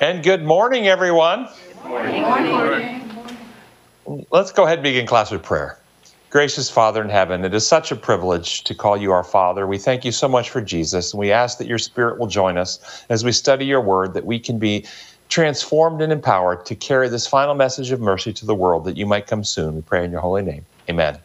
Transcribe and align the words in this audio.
And 0.00 0.22
good 0.22 0.44
morning, 0.44 0.88
everyone. 0.88 1.48
Morning. 1.84 2.22
Morning. 2.22 3.10
Let's 4.30 4.52
go 4.52 4.64
ahead 4.64 4.78
and 4.78 4.82
begin 4.82 5.06
class 5.06 5.30
with 5.30 5.42
prayer. 5.42 5.78
Gracious 6.30 6.70
Father 6.70 7.02
in 7.02 7.10
heaven, 7.10 7.44
it 7.44 7.52
is 7.52 7.66
such 7.66 7.92
a 7.92 7.96
privilege 7.96 8.64
to 8.64 8.74
call 8.74 8.96
you 8.96 9.12
our 9.12 9.22
Father. 9.22 9.66
We 9.66 9.78
thank 9.78 10.04
you 10.04 10.12
so 10.12 10.28
much 10.28 10.48
for 10.48 10.62
Jesus, 10.62 11.12
and 11.12 11.20
we 11.20 11.30
ask 11.30 11.58
that 11.58 11.66
your 11.66 11.78
Spirit 11.78 12.18
will 12.18 12.26
join 12.26 12.56
us 12.56 13.04
as 13.10 13.22
we 13.22 13.32
study 13.32 13.66
your 13.66 13.82
word, 13.82 14.14
that 14.14 14.24
we 14.24 14.38
can 14.38 14.58
be 14.58 14.86
transformed 15.28 16.00
and 16.00 16.12
empowered 16.12 16.64
to 16.66 16.74
carry 16.74 17.08
this 17.08 17.26
final 17.26 17.54
message 17.54 17.90
of 17.90 18.00
mercy 18.00 18.32
to 18.32 18.46
the 18.46 18.54
world, 18.54 18.84
that 18.84 18.96
you 18.96 19.06
might 19.06 19.26
come 19.26 19.44
soon. 19.44 19.74
We 19.76 19.82
pray 19.82 20.04
in 20.04 20.10
your 20.10 20.20
holy 20.20 20.42
name. 20.42 20.64
Amen. 20.88 21.18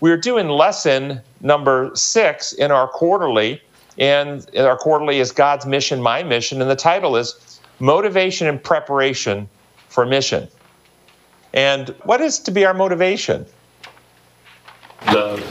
We 0.00 0.10
are 0.12 0.16
doing 0.16 0.48
lesson 0.48 1.20
number 1.40 1.90
six 1.94 2.52
in 2.52 2.70
our 2.70 2.88
quarterly, 2.88 3.60
and 3.98 4.46
our 4.56 4.76
quarterly 4.76 5.18
is 5.18 5.32
God's 5.32 5.66
mission, 5.66 6.00
my 6.00 6.22
mission, 6.22 6.62
and 6.62 6.70
the 6.70 6.76
title 6.76 7.16
is 7.16 7.60
Motivation 7.80 8.46
and 8.46 8.62
Preparation 8.62 9.48
for 9.88 10.06
Mission. 10.06 10.48
And 11.52 11.88
what 12.04 12.20
is 12.20 12.38
to 12.40 12.50
be 12.50 12.64
our 12.64 12.74
motivation? 12.74 13.44
Love. 15.06 15.42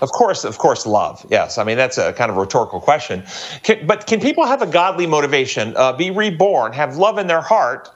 Of 0.00 0.10
course, 0.12 0.44
of 0.44 0.56
course, 0.56 0.86
love. 0.86 1.24
Yes, 1.28 1.58
I 1.58 1.64
mean 1.64 1.76
that's 1.76 1.98
a 1.98 2.12
kind 2.14 2.30
of 2.30 2.38
rhetorical 2.38 2.80
question. 2.80 3.22
Can, 3.62 3.86
but 3.86 4.06
can 4.06 4.18
people 4.18 4.46
have 4.46 4.62
a 4.62 4.66
godly 4.66 5.06
motivation, 5.06 5.76
uh, 5.76 5.92
be 5.92 6.10
reborn, 6.10 6.72
have 6.72 6.96
love 6.96 7.18
in 7.18 7.26
their 7.26 7.42
heart, 7.42 7.90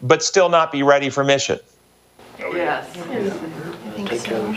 but 0.00 0.22
still 0.22 0.48
not 0.48 0.70
be 0.70 0.84
ready 0.84 1.10
for 1.10 1.24
mission? 1.24 1.58
Oh, 2.40 2.54
yeah. 2.54 2.86
Yes. 3.10 3.36
I 3.36 4.04
think 4.04 4.12
so. 4.12 4.54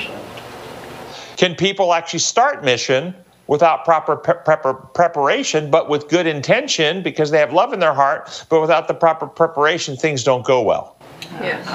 Can 1.38 1.56
people 1.56 1.94
actually 1.94 2.20
start 2.20 2.64
mission 2.64 3.16
without 3.48 3.85
proper 3.85 4.16
pre- 4.16 4.35
prep- 4.44 4.94
preparation, 4.94 5.70
but 5.70 5.90
with 5.90 6.08
good 6.08 6.27
intention 6.27 7.02
because 7.03 7.31
they 7.31 7.40
have 7.40 7.53
love 7.53 7.73
in 7.73 7.80
their 7.80 7.94
heart, 7.94 8.45
but 8.49 8.62
without 8.62 8.88
the 8.88 8.94
proper 8.94 9.27
preparation, 9.27 9.95
things 9.95 10.23
don't 10.23 10.45
go 10.45 10.61
well? 10.61 10.97
Yes. 11.42 11.66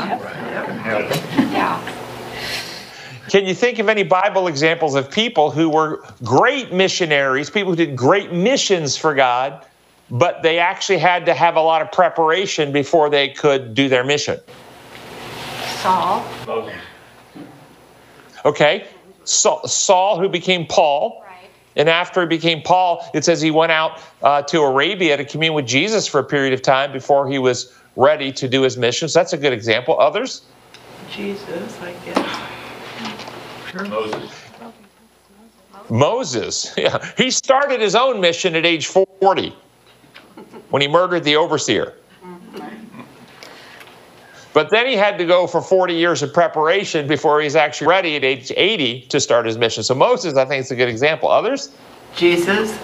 Yeah. 1.53 1.97
Can 3.29 3.47
you 3.47 3.55
think 3.55 3.79
of 3.79 3.89
any 3.89 4.03
Bible 4.03 4.49
examples 4.49 4.97
of 4.97 5.09
people 5.09 5.53
who 5.53 5.69
were 5.69 6.03
great 6.25 6.73
missionaries, 6.73 7.49
people 7.49 7.71
who 7.71 7.77
did 7.77 7.95
great 7.95 8.33
missions 8.33 8.97
for 8.97 9.15
God, 9.15 9.65
but 10.11 10.43
they 10.43 10.59
actually 10.59 10.99
had 10.99 11.25
to 11.27 11.35
have 11.35 11.55
a 11.55 11.61
lot 11.61 11.81
of 11.81 11.93
preparation 11.93 12.73
before 12.73 13.09
they 13.09 13.29
could 13.29 13.75
do 13.75 13.89
their 13.89 14.03
mission? 14.03 14.41
Saul. 15.77 16.27
Okay? 18.45 18.89
Saul, 19.25 19.67
Saul 19.69 20.19
who 20.19 20.29
became 20.29 20.67
Paul. 20.67 21.25
Right. 21.77 21.81
And 21.81 21.89
after 21.89 22.23
he 22.23 22.27
became 22.27 22.63
Paul, 22.63 23.09
it 23.15 23.25
says 23.25 23.41
he 23.41 23.51
went 23.51 23.73
out 23.73 24.01
uh, 24.23 24.43
to 24.43 24.61
Arabia 24.61 25.17
to 25.17 25.25
commune 25.25 25.55
with 25.55 25.67
Jesus 25.67 26.07
for 26.07 26.21
a 26.21 26.25
period 26.25 26.53
of 26.53 26.63
time 26.63 26.93
before 26.93 27.29
he 27.29 27.39
was 27.39 27.73
ready 27.97 28.33
to 28.33 28.49
do 28.49 28.63
his 28.63 28.77
mission. 28.77 29.09
So 29.09 29.19
that's 29.19 29.33
a 29.33 29.39
good 29.39 29.53
example. 29.53 29.99
Others? 29.99 30.43
Jesus, 31.11 31.81
I 31.81 31.93
guess. 32.05 33.89
Moses. 33.89 34.31
Moses. 35.89 36.75
Yeah. 36.79 37.05
He 37.17 37.31
started 37.31 37.81
his 37.81 37.95
own 37.95 38.21
mission 38.21 38.55
at 38.55 38.65
age 38.65 38.87
40 38.87 39.55
when 40.71 40.83
he 40.83 40.89
murdered 40.89 41.25
the 41.25 41.37
overseer. 41.37 41.95
But 44.53 44.71
then 44.71 44.87
he 44.87 44.97
had 44.97 45.17
to 45.19 45.25
go 45.25 45.47
for 45.47 45.61
40 45.61 45.95
years 45.95 46.23
of 46.23 46.35
preparation 46.35 47.07
before 47.07 47.41
he's 47.41 47.55
actually 47.55 47.87
ready 47.87 48.17
at 48.17 48.25
age 48.25 48.53
80 48.57 49.03
to 49.03 49.21
start 49.21 49.47
his 49.47 49.57
mission. 49.57 49.85
So 49.85 49.95
Moses, 49.95 50.37
I 50.37 50.45
think, 50.45 50.61
is 50.65 50.71
a 50.71 50.77
good 50.77 50.89
example. 50.89 51.29
Others? 51.29 51.73
Jesus. 52.17 52.77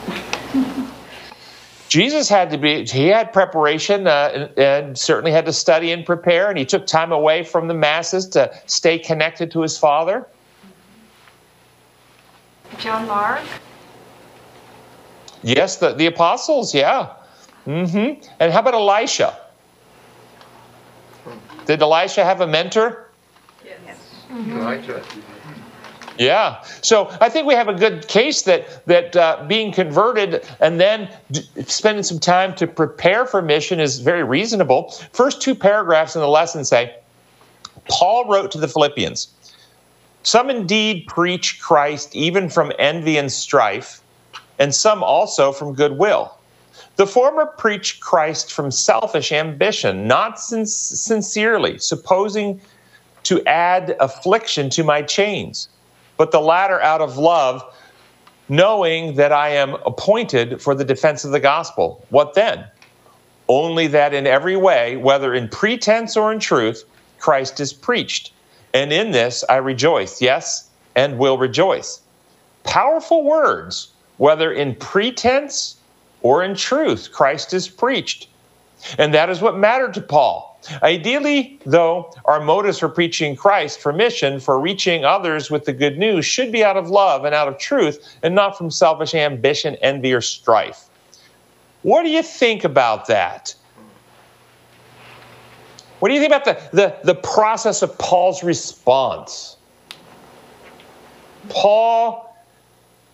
Jesus 1.89 2.29
had 2.29 2.51
to 2.51 2.59
be, 2.59 2.85
he 2.85 3.07
had 3.07 3.33
preparation 3.33 4.07
uh, 4.07 4.31
and, 4.35 4.59
and 4.59 4.99
certainly 4.99 5.33
had 5.33 5.47
to 5.47 5.53
study 5.53 5.93
and 5.93 6.05
prepare, 6.05 6.49
and 6.49 6.59
he 6.59 6.65
took 6.65 6.87
time 6.87 7.11
away 7.13 7.43
from 7.43 7.69
the 7.69 7.75
masses 7.75 8.29
to 8.31 8.53
stay 8.67 8.99
connected 8.99 9.51
to 9.53 9.63
his 9.63 9.79
father. 9.79 10.27
John 12.79 13.07
Mark. 13.07 13.41
Yes, 15.43 15.77
the, 15.77 15.93
the 15.95 16.07
apostles, 16.07 16.75
yeah. 16.75 17.15
hmm 17.65 18.15
And 18.41 18.53
how 18.53 18.61
about 18.61 18.75
Elisha? 18.75 19.39
Did 21.67 21.83
Elisha 21.83 22.25
have 22.25 22.41
a 22.41 22.47
mentor? 22.47 23.11
Elijah. 24.31 25.03
Yeah. 26.19 26.63
So 26.81 27.15
I 27.21 27.29
think 27.29 27.47
we 27.47 27.55
have 27.55 27.69
a 27.69 27.75
good 27.75 28.09
case 28.09 28.43
that 28.43 28.87
that 28.87 29.17
uh, 29.17 29.45
being 29.47 29.73
converted 29.73 30.47
and 30.61 30.81
then 30.81 31.11
d- 31.31 31.43
spending 31.67 32.03
some 32.03 32.19
time 32.19 32.55
to 32.57 32.67
prepare 32.67 33.27
for 33.27 33.43
mission 33.43 33.81
is 33.81 34.01
very 34.01 34.23
reasonable. 34.23 34.93
First 35.13 35.43
two 35.43 35.55
paragraphs 35.55 36.15
in 36.15 36.23
the 36.23 36.29
lesson 36.29 36.65
say, 36.65 36.95
Paul 37.89 38.27
wrote 38.29 38.51
to 38.53 38.59
the 38.59 38.69
Philippians, 38.69 39.29
"Some 40.23 40.49
indeed 40.49 41.07
preach 41.07 41.61
Christ 41.61 42.15
even 42.17 42.49
from 42.49 42.73
envy 42.79 43.19
and 43.19 43.31
strife, 43.31 44.01
and 44.59 44.75
some 44.75 45.03
also 45.03 45.53
from 45.53 45.75
goodwill." 45.75 46.36
The 46.97 47.07
former 47.07 47.47
preached 47.47 48.01
Christ 48.01 48.53
from 48.53 48.71
selfish 48.71 49.31
ambition, 49.31 50.09
not 50.09 50.41
sin- 50.41 50.67
sincerely, 50.67 51.79
supposing 51.79 52.61
to 53.25 53.45
add 53.47 53.97
affliction 54.01 54.71
to 54.71 54.85
my 54.85 55.03
chains, 55.03 55.69
but 56.17 56.31
the 56.31 56.41
latter 56.41 56.81
out 56.81 57.03
of 57.03 57.19
love, 57.19 57.63
knowing 58.49 59.17
that 59.17 59.33
I 59.33 59.51
am 59.51 59.75
appointed 59.85 60.63
for 60.63 60.75
the 60.75 60.85
defense 60.85 61.25
of 61.25 61.33
the 61.33 61.41
gospel. 61.41 62.03
What 62.09 62.35
then? 62.35 62.65
Only 63.49 63.89
that 63.89 64.15
in 64.15 64.27
every 64.27 64.57
way, 64.57 64.97
whether 64.97 65.35
in 65.35 65.49
pretense 65.49 66.17
or 66.17 66.33
in 66.33 66.41
truth, 66.41 66.85
Christ 67.19 67.61
is 67.61 67.73
preached. 67.73 68.33
And 68.73 68.93
in 68.93 69.11
this 69.11 69.45
I 69.49 69.57
rejoice, 69.57 70.23
yes, 70.23 70.71
and 70.95 71.19
will 71.19 71.37
rejoice. 71.37 72.01
Powerful 72.65 73.23
words, 73.23 73.93
whether 74.17 74.51
in 74.51 74.75
pretense 74.77 75.76
or 76.27 76.43
in 76.43 76.57
truth, 76.57 77.13
Christ 77.13 77.55
is 77.55 77.69
preached. 77.69 78.27
And 78.99 79.15
that 79.15 79.31
is 79.31 79.41
what 79.41 79.57
mattered 79.57 79.95
to 79.95 80.01
Paul. 80.01 80.61
Ideally, 80.83 81.61
though, 81.65 82.13
our 82.25 82.41
motives 82.41 82.81
for 82.81 82.89
preaching 82.89 83.37
Christ, 83.37 83.79
for 83.79 83.93
mission, 83.93 84.41
for 84.41 84.59
reaching 84.59 85.05
others 85.05 85.53
with 85.53 85.67
the 85.67 85.73
good 85.73 85.99
news 85.99 86.27
should 86.27 86.51
be 86.51 86.65
out 86.65 86.77
of 86.77 86.91
love 86.91 87.25
and 87.25 87.33
out 87.33 87.47
of 87.47 87.59
truth 87.59 88.05
and 88.25 88.35
not 88.35 88.59
from 88.59 88.73
selfish 88.73 89.15
ambition, 89.15 89.77
envy, 89.77 90.13
or 90.13 90.21
strife. 90.21 90.89
What 91.83 92.03
do 92.03 92.09
you 92.09 92.25
think 92.25 92.65
about 92.65 93.07
that? 93.07 93.55
What 96.01 96.09
do 96.09 96.15
you 96.15 96.21
think 96.21 96.33
about 96.33 96.45
the, 96.45 96.77
the, 96.77 96.97
the 97.05 97.15
process 97.15 97.83
of 97.83 97.97
Paul's 97.99 98.43
response? 98.43 99.59
Paul 101.49 102.26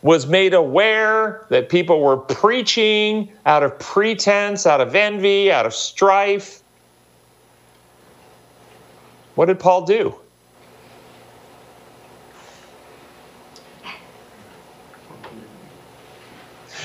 was 0.03 0.27
made 0.27 0.53
aware 0.53 1.47
that 1.49 1.69
people 1.69 2.01
were 2.01 2.17
preaching 2.17 3.31
out 3.47 3.63
of 3.63 3.79
pretense, 3.79 4.67
out 4.67 4.81
of 4.81 4.95
envy, 4.97 5.51
out 5.51 5.65
of 5.65 5.73
strife. 5.73 6.63
What 9.37 9.47
did 9.47 9.61
Paul 9.61 9.87
do? 9.87 10.15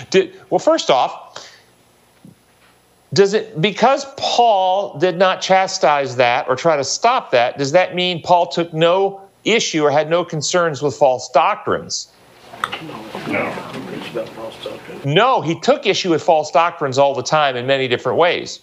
Did, 0.09 0.39
well, 0.49 0.59
first 0.59 0.89
off, 0.89 1.49
does 3.13 3.34
it 3.34 3.59
because 3.59 4.05
Paul 4.16 4.97
did 4.99 5.17
not 5.17 5.41
chastise 5.41 6.16
that 6.17 6.47
or 6.47 6.55
try 6.55 6.78
to 6.78 6.84
stop 6.84 7.31
that, 7.31 7.57
does 7.57 7.72
that 7.72 7.95
mean 7.95 8.22
Paul 8.22 8.47
took 8.47 8.73
no 8.73 9.22
issue 9.44 9.84
or 9.84 9.91
had 9.91 10.09
no 10.09 10.23
concerns 10.23 10.81
with 10.81 10.95
false 10.95 11.29
doctrines? 11.29 12.11
No. 13.28 13.53
No, 15.05 15.41
he 15.41 15.59
took 15.59 15.85
issue 15.85 16.09
with 16.09 16.23
false 16.23 16.51
doctrines 16.51 16.97
all 16.97 17.14
the 17.14 17.23
time 17.23 17.55
in 17.55 17.66
many 17.66 17.87
different 17.87 18.17
ways. 18.17 18.59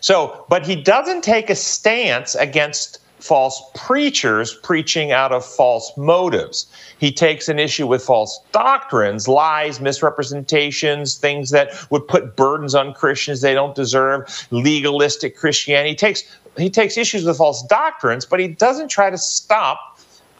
So, 0.00 0.44
but 0.48 0.66
he 0.66 0.76
doesn't 0.76 1.22
take 1.22 1.50
a 1.50 1.54
stance 1.54 2.34
against 2.34 3.00
false 3.20 3.62
preachers 3.74 4.54
preaching 4.62 5.10
out 5.10 5.32
of 5.32 5.44
false 5.44 5.92
motives. 5.96 6.66
He 6.98 7.12
takes 7.12 7.48
an 7.48 7.58
issue 7.58 7.86
with 7.86 8.02
false 8.02 8.40
doctrines, 8.52 9.26
lies, 9.26 9.80
misrepresentations, 9.80 11.16
things 11.16 11.50
that 11.50 11.72
would 11.90 12.06
put 12.06 12.36
burdens 12.36 12.74
on 12.74 12.94
Christians 12.94 13.40
they 13.40 13.54
don't 13.54 13.74
deserve, 13.74 14.46
legalistic 14.50 15.36
Christianity. 15.36 15.90
He 15.90 15.96
takes 15.96 16.22
he 16.56 16.70
takes 16.70 16.96
issues 16.96 17.24
with 17.24 17.36
false 17.36 17.62
doctrines, 17.64 18.24
but 18.24 18.40
he 18.40 18.48
doesn't 18.48 18.88
try 18.88 19.10
to 19.10 19.18
stop 19.18 19.97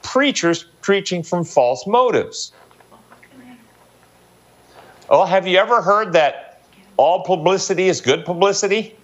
preachers 0.09 0.65
preaching 0.81 1.23
from 1.23 1.45
false 1.45 1.87
motives. 1.87 2.53
Well, 5.11 5.27
have 5.27 5.47
you 5.47 5.59
ever 5.59 5.83
heard 5.83 6.15
that 6.15 6.63
all 6.97 7.25
publicity 7.25 7.89
is 7.89 8.01
good 8.01 8.25
publicity? 8.25 8.97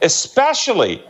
Especially 0.00 1.02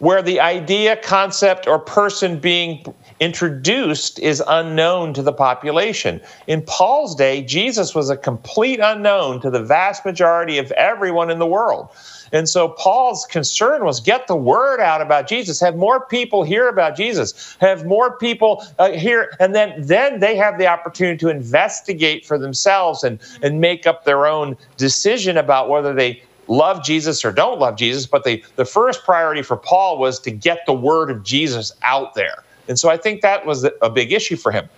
where 0.00 0.20
the 0.20 0.40
idea, 0.40 0.96
concept, 0.96 1.68
or 1.68 1.78
person 1.78 2.40
being 2.40 2.84
introduced 3.20 4.18
is 4.18 4.42
unknown 4.46 5.14
to 5.14 5.22
the 5.22 5.32
population. 5.32 6.20
In 6.46 6.62
Paul's 6.62 7.14
day, 7.14 7.42
Jesus 7.42 7.94
was 7.94 8.10
a 8.10 8.16
complete 8.16 8.80
unknown 8.82 9.40
to 9.40 9.50
the 9.50 9.62
vast 9.62 10.04
majority 10.04 10.58
of 10.58 10.70
everyone 10.72 11.30
in 11.30 11.38
the 11.38 11.46
world. 11.46 11.88
And 12.32 12.48
so 12.48 12.68
Paul's 12.68 13.24
concern 13.26 13.84
was 13.84 14.00
get 14.00 14.26
the 14.26 14.36
word 14.36 14.80
out 14.80 15.00
about 15.00 15.28
Jesus, 15.28 15.60
have 15.60 15.76
more 15.76 16.04
people 16.06 16.42
hear 16.42 16.68
about 16.68 16.96
Jesus, 16.96 17.56
have 17.60 17.86
more 17.86 18.16
people 18.16 18.64
uh, 18.78 18.90
hear, 18.90 19.32
and 19.38 19.54
then 19.54 19.74
then 19.78 20.20
they 20.20 20.36
have 20.36 20.58
the 20.58 20.66
opportunity 20.66 21.18
to 21.18 21.28
investigate 21.28 22.26
for 22.26 22.38
themselves 22.38 23.04
and 23.04 23.20
and 23.42 23.60
make 23.60 23.86
up 23.86 24.04
their 24.04 24.26
own 24.26 24.56
decision 24.76 25.36
about 25.36 25.68
whether 25.68 25.94
they 25.94 26.22
love 26.48 26.84
Jesus 26.84 27.24
or 27.24 27.32
don't 27.32 27.58
love 27.58 27.76
Jesus. 27.76 28.06
But 28.06 28.24
the 28.24 28.42
the 28.56 28.64
first 28.64 29.04
priority 29.04 29.42
for 29.42 29.56
Paul 29.56 29.98
was 29.98 30.18
to 30.20 30.30
get 30.30 30.60
the 30.66 30.74
word 30.74 31.10
of 31.10 31.22
Jesus 31.22 31.72
out 31.82 32.14
there, 32.14 32.42
and 32.68 32.78
so 32.78 32.88
I 32.88 32.96
think 32.96 33.20
that 33.22 33.46
was 33.46 33.68
a 33.82 33.90
big 33.90 34.12
issue 34.12 34.36
for 34.36 34.52
him. 34.52 34.68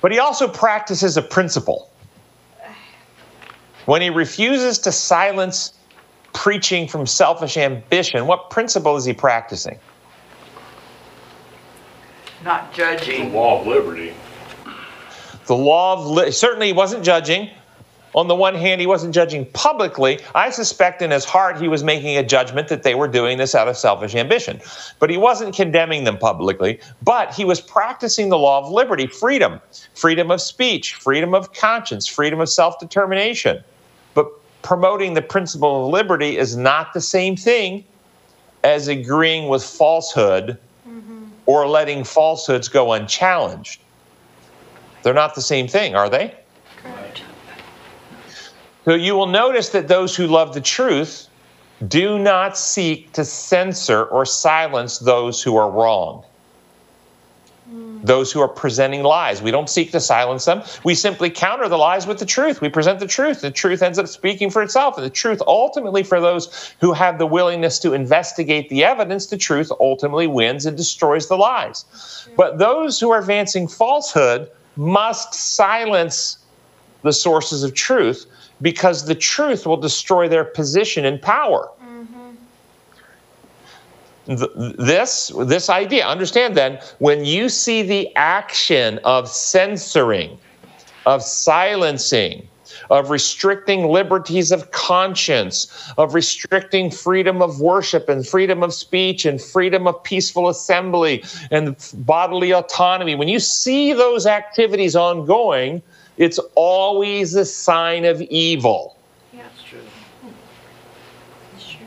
But 0.00 0.12
he 0.12 0.18
also 0.18 0.48
practices 0.48 1.16
a 1.16 1.22
principle. 1.22 1.90
When 3.86 4.02
he 4.02 4.10
refuses 4.10 4.78
to 4.80 4.92
silence 4.92 5.74
preaching 6.32 6.88
from 6.88 7.06
selfish 7.06 7.56
ambition, 7.56 8.26
what 8.26 8.50
principle 8.50 8.96
is 8.96 9.04
he 9.04 9.12
practicing? 9.12 9.78
Not 12.44 12.72
judging. 12.72 13.30
The 13.30 13.38
law 13.38 13.60
of 13.60 13.66
liberty. 13.66 14.14
The 15.46 15.56
law 15.56 15.94
of 15.94 16.06
li- 16.06 16.30
certainly 16.30 16.66
he 16.68 16.72
wasn't 16.72 17.04
judging. 17.04 17.50
On 18.14 18.28
the 18.28 18.34
one 18.34 18.54
hand, 18.54 18.80
he 18.80 18.86
wasn't 18.86 19.12
judging 19.12 19.44
publicly. 19.46 20.20
I 20.34 20.50
suspect 20.50 21.02
in 21.02 21.10
his 21.10 21.24
heart 21.24 21.60
he 21.60 21.66
was 21.66 21.82
making 21.82 22.16
a 22.16 22.22
judgment 22.22 22.68
that 22.68 22.84
they 22.84 22.94
were 22.94 23.08
doing 23.08 23.38
this 23.38 23.54
out 23.54 23.66
of 23.66 23.76
selfish 23.76 24.14
ambition. 24.14 24.60
But 25.00 25.10
he 25.10 25.16
wasn't 25.16 25.54
condemning 25.54 26.04
them 26.04 26.18
publicly. 26.18 26.78
But 27.02 27.34
he 27.34 27.44
was 27.44 27.60
practicing 27.60 28.28
the 28.28 28.38
law 28.38 28.64
of 28.64 28.70
liberty, 28.70 29.08
freedom, 29.08 29.60
freedom 29.94 30.30
of 30.30 30.40
speech, 30.40 30.94
freedom 30.94 31.34
of 31.34 31.52
conscience, 31.52 32.06
freedom 32.06 32.40
of 32.40 32.48
self 32.48 32.78
determination. 32.78 33.62
But 34.14 34.28
promoting 34.62 35.14
the 35.14 35.22
principle 35.22 35.84
of 35.86 35.92
liberty 35.92 36.38
is 36.38 36.56
not 36.56 36.92
the 36.94 37.00
same 37.00 37.36
thing 37.36 37.84
as 38.62 38.88
agreeing 38.88 39.48
with 39.48 39.62
falsehood 39.62 40.56
mm-hmm. 40.88 41.24
or 41.46 41.66
letting 41.66 42.04
falsehoods 42.04 42.68
go 42.68 42.92
unchallenged. 42.92 43.80
They're 45.02 45.12
not 45.12 45.34
the 45.34 45.42
same 45.42 45.68
thing, 45.68 45.94
are 45.94 46.08
they? 46.08 46.34
So 48.84 48.94
you 48.94 49.14
will 49.14 49.26
notice 49.26 49.70
that 49.70 49.88
those 49.88 50.14
who 50.14 50.26
love 50.26 50.52
the 50.52 50.60
truth 50.60 51.28
do 51.88 52.18
not 52.18 52.56
seek 52.56 53.12
to 53.12 53.24
censor 53.24 54.04
or 54.04 54.24
silence 54.24 54.98
those 54.98 55.42
who 55.42 55.56
are 55.56 55.70
wrong. 55.70 56.24
Hmm. 57.68 58.02
Those 58.02 58.30
who 58.30 58.40
are 58.40 58.48
presenting 58.48 59.02
lies. 59.02 59.40
We 59.40 59.50
don't 59.50 59.70
seek 59.70 59.90
to 59.92 60.00
silence 60.00 60.44
them. 60.44 60.62
We 60.84 60.94
simply 60.94 61.30
counter 61.30 61.66
the 61.68 61.78
lies 61.78 62.06
with 62.06 62.18
the 62.18 62.26
truth. 62.26 62.60
We 62.60 62.68
present 62.68 63.00
the 63.00 63.06
truth. 63.06 63.40
The 63.40 63.50
truth 63.50 63.82
ends 63.82 63.98
up 63.98 64.06
speaking 64.06 64.50
for 64.50 64.62
itself. 64.62 64.98
And 64.98 65.04
the 65.04 65.10
truth, 65.10 65.40
ultimately, 65.46 66.02
for 66.02 66.20
those 66.20 66.74
who 66.80 66.92
have 66.92 67.18
the 67.18 67.26
willingness 67.26 67.78
to 67.80 67.94
investigate 67.94 68.68
the 68.68 68.84
evidence, 68.84 69.26
the 69.26 69.38
truth 69.38 69.72
ultimately 69.80 70.26
wins 70.26 70.66
and 70.66 70.76
destroys 70.76 71.28
the 71.28 71.36
lies. 71.36 71.86
But 72.36 72.58
those 72.58 73.00
who 73.00 73.10
are 73.10 73.18
advancing 73.18 73.66
falsehood 73.66 74.50
must 74.76 75.32
silence 75.32 76.38
the 77.02 77.12
sources 77.12 77.62
of 77.62 77.74
truth 77.74 78.26
because 78.62 79.06
the 79.06 79.14
truth 79.14 79.66
will 79.66 79.76
destroy 79.76 80.28
their 80.28 80.44
position 80.44 81.04
and 81.04 81.20
power. 81.20 81.68
Mm-hmm. 81.82 82.30
Th- 84.36 84.76
This, 84.78 85.32
this 85.40 85.68
idea, 85.68 86.06
understand 86.06 86.56
then, 86.56 86.78
when 86.98 87.24
you 87.24 87.48
see 87.48 87.82
the 87.82 88.14
action 88.16 88.98
of 89.04 89.28
censoring, 89.28 90.38
of 91.04 91.22
silencing, 91.22 92.48
of 92.90 93.10
restricting 93.10 93.88
liberties 93.88 94.50
of 94.50 94.70
conscience, 94.72 95.92
of 95.96 96.14
restricting 96.14 96.90
freedom 96.90 97.40
of 97.40 97.60
worship 97.60 98.08
and 98.08 98.26
freedom 98.26 98.62
of 98.62 98.74
speech 98.74 99.24
and 99.24 99.40
freedom 99.40 99.86
of 99.86 100.02
peaceful 100.02 100.48
assembly 100.48 101.22
and 101.50 101.76
bodily 101.98 102.52
autonomy, 102.52 103.14
when 103.14 103.28
you 103.28 103.38
see 103.38 103.92
those 103.92 104.26
activities 104.26 104.96
ongoing, 104.96 105.82
it's 106.16 106.38
always 106.54 107.34
a 107.34 107.44
sign 107.44 108.04
of 108.04 108.20
evil. 108.22 108.96
Yeah, 109.32 109.42
That's 109.42 109.64
true. 109.64 109.80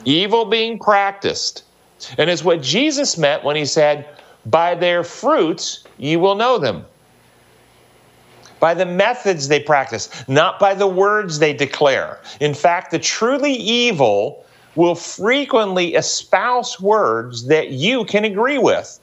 Evil 0.05 0.45
being 0.45 0.79
practiced. 0.79 1.63
And 2.17 2.29
it's 2.29 2.43
what 2.43 2.61
Jesus 2.61 3.17
meant 3.17 3.43
when 3.43 3.55
he 3.55 3.65
said, 3.65 4.07
By 4.45 4.75
their 4.75 5.03
fruits 5.03 5.83
you 5.97 6.19
will 6.19 6.35
know 6.35 6.57
them. 6.57 6.85
By 8.59 8.73
the 8.73 8.85
methods 8.85 9.47
they 9.47 9.59
practice, 9.59 10.09
not 10.27 10.59
by 10.59 10.73
the 10.73 10.87
words 10.87 11.39
they 11.39 11.53
declare. 11.53 12.19
In 12.39 12.53
fact, 12.53 12.91
the 12.91 12.99
truly 12.99 13.53
evil 13.53 14.43
will 14.75 14.95
frequently 14.95 15.95
espouse 15.95 16.79
words 16.79 17.47
that 17.47 17.69
you 17.69 18.05
can 18.05 18.23
agree 18.23 18.57
with. 18.57 18.99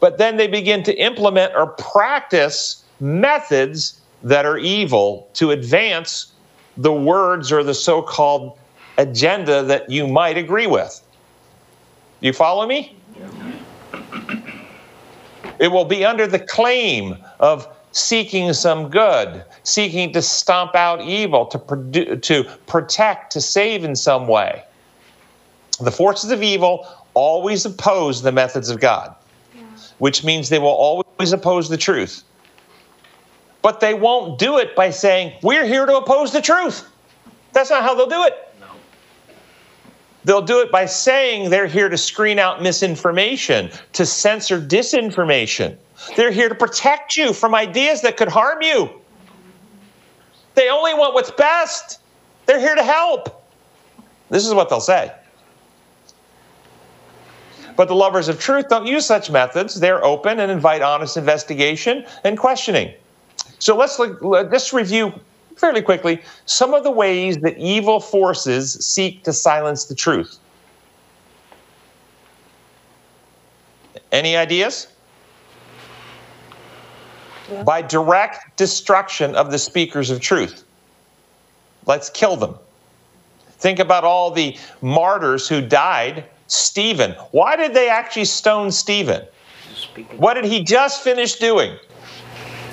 But 0.00 0.18
then 0.18 0.36
they 0.36 0.46
begin 0.46 0.82
to 0.84 0.94
implement 0.94 1.54
or 1.54 1.68
practice 1.68 2.82
methods 3.00 4.00
that 4.22 4.46
are 4.46 4.58
evil 4.58 5.28
to 5.34 5.50
advance 5.50 6.32
the 6.76 6.92
words 6.92 7.52
or 7.52 7.62
the 7.62 7.74
so 7.74 8.02
called 8.02 8.58
agenda 8.98 9.62
that 9.62 9.90
you 9.90 10.06
might 10.06 10.38
agree 10.38 10.66
with. 10.66 11.00
You 12.20 12.32
follow 12.32 12.66
me? 12.66 12.96
It 15.58 15.68
will 15.68 15.84
be 15.84 16.04
under 16.04 16.26
the 16.26 16.38
claim 16.38 17.16
of 17.40 17.68
seeking 17.92 18.52
some 18.52 18.88
good, 18.88 19.44
seeking 19.64 20.12
to 20.12 20.22
stomp 20.22 20.74
out 20.74 21.02
evil, 21.02 21.46
to, 21.46 21.58
produ- 21.58 22.22
to 22.22 22.44
protect, 22.66 23.32
to 23.32 23.40
save 23.40 23.84
in 23.84 23.94
some 23.94 24.26
way. 24.26 24.64
The 25.80 25.90
forces 25.90 26.30
of 26.30 26.42
evil 26.42 26.86
always 27.14 27.66
oppose 27.66 28.22
the 28.22 28.32
methods 28.32 28.70
of 28.70 28.80
God, 28.80 29.14
which 29.98 30.24
means 30.24 30.48
they 30.48 30.58
will 30.58 30.68
always 30.68 31.32
oppose 31.32 31.68
the 31.68 31.76
truth. 31.76 32.24
But 33.62 33.80
they 33.80 33.94
won't 33.94 34.38
do 34.38 34.58
it 34.58 34.74
by 34.74 34.90
saying, 34.90 35.34
We're 35.42 35.64
here 35.64 35.86
to 35.86 35.96
oppose 35.96 36.32
the 36.32 36.42
truth. 36.42 36.88
That's 37.52 37.70
not 37.70 37.82
how 37.82 37.94
they'll 37.94 38.08
do 38.08 38.24
it. 38.24 38.48
They'll 40.24 40.42
do 40.42 40.60
it 40.60 40.70
by 40.70 40.86
saying 40.86 41.50
they're 41.50 41.66
here 41.66 41.88
to 41.88 41.98
screen 41.98 42.38
out 42.38 42.62
misinformation, 42.62 43.70
to 43.94 44.06
censor 44.06 44.60
disinformation. 44.60 45.76
They're 46.16 46.30
here 46.30 46.48
to 46.48 46.54
protect 46.54 47.16
you 47.16 47.32
from 47.32 47.54
ideas 47.54 48.02
that 48.02 48.16
could 48.16 48.28
harm 48.28 48.62
you. 48.62 48.90
They 50.54 50.68
only 50.68 50.94
want 50.94 51.14
what's 51.14 51.30
best. 51.30 52.00
They're 52.46 52.60
here 52.60 52.74
to 52.74 52.82
help. 52.82 53.44
This 54.28 54.46
is 54.46 54.54
what 54.54 54.68
they'll 54.68 54.80
say. 54.80 55.12
But 57.76 57.88
the 57.88 57.94
lovers 57.94 58.28
of 58.28 58.38
truth 58.38 58.68
don't 58.68 58.86
use 58.86 59.06
such 59.06 59.30
methods. 59.30 59.80
They're 59.80 60.04
open 60.04 60.40
and 60.40 60.52
invite 60.52 60.82
honest 60.82 61.16
investigation 61.16 62.04
and 62.22 62.38
questioning. 62.38 62.92
So 63.62 63.76
let's 63.76 63.96
look, 63.96 64.18
let's 64.22 64.72
review 64.72 65.12
fairly 65.54 65.82
quickly 65.82 66.20
some 66.46 66.74
of 66.74 66.82
the 66.82 66.90
ways 66.90 67.38
that 67.38 67.56
evil 67.58 68.00
forces 68.00 68.72
seek 68.84 69.22
to 69.22 69.32
silence 69.32 69.84
the 69.84 69.94
truth. 69.94 70.36
Any 74.10 74.36
ideas? 74.36 74.88
By 77.64 77.82
direct 77.82 78.56
destruction 78.56 79.36
of 79.36 79.52
the 79.52 79.60
speakers 79.60 80.10
of 80.10 80.18
truth. 80.20 80.64
Let's 81.86 82.10
kill 82.10 82.34
them. 82.34 82.56
Think 83.58 83.78
about 83.78 84.02
all 84.02 84.32
the 84.32 84.58
martyrs 84.80 85.48
who 85.48 85.60
died. 85.60 86.24
Stephen. 86.48 87.12
Why 87.30 87.54
did 87.54 87.74
they 87.74 87.88
actually 87.88 88.24
stone 88.24 88.72
Stephen? 88.72 89.24
What 90.16 90.34
did 90.34 90.46
he 90.46 90.64
just 90.64 91.04
finish 91.04 91.36
doing? 91.36 91.78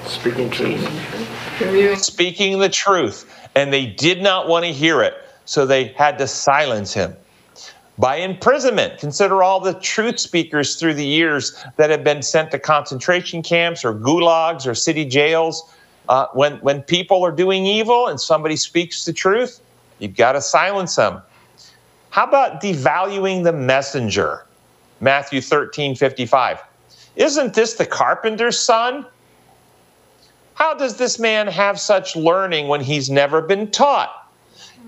Speaking 0.09 0.49
truth. 0.49 2.03
speaking 2.03 2.59
the 2.59 2.69
truth, 2.69 3.31
and 3.55 3.71
they 3.71 3.85
did 3.85 4.21
not 4.21 4.47
want 4.47 4.65
to 4.65 4.71
hear 4.71 5.01
it, 5.01 5.13
so 5.45 5.65
they 5.65 5.85
had 5.85 6.17
to 6.17 6.27
silence 6.27 6.93
him. 6.93 7.15
By 7.97 8.15
imprisonment, 8.17 8.97
consider 8.97 9.43
all 9.43 9.59
the 9.59 9.73
truth 9.73 10.19
speakers 10.19 10.77
through 10.77 10.93
the 10.93 11.05
years 11.05 11.61
that 11.75 11.89
have 11.89 12.03
been 12.03 12.21
sent 12.21 12.51
to 12.51 12.59
concentration 12.59 13.43
camps 13.43 13.83
or 13.83 13.93
gulags 13.93 14.65
or 14.65 14.73
city 14.73 15.03
jails. 15.03 15.69
Uh, 16.07 16.27
when, 16.33 16.53
when 16.59 16.81
people 16.81 17.23
are 17.23 17.31
doing 17.31 17.65
evil 17.65 18.07
and 18.07 18.19
somebody 18.19 18.55
speaks 18.55 19.03
the 19.03 19.11
truth, 19.11 19.59
you've 19.99 20.15
got 20.15 20.31
to 20.31 20.41
silence 20.41 20.95
them. 20.95 21.21
How 22.09 22.23
about 22.23 22.61
devaluing 22.61 23.43
the 23.43 23.53
messenger? 23.53 24.45
Matthew 25.01 25.41
13 25.41 25.95
55. 25.95 26.59
Isn't 27.15 27.53
this 27.53 27.73
the 27.73 27.85
carpenter's 27.85 28.59
son? 28.59 29.05
How 30.59 30.73
does 30.73 30.97
this 30.97 31.17
man 31.19 31.47
have 31.47 31.79
such 31.79 32.17
learning 32.17 32.67
when 32.67 32.81
he's 32.81 33.09
never 33.09 33.41
been 33.41 33.71
taught? 33.71 34.13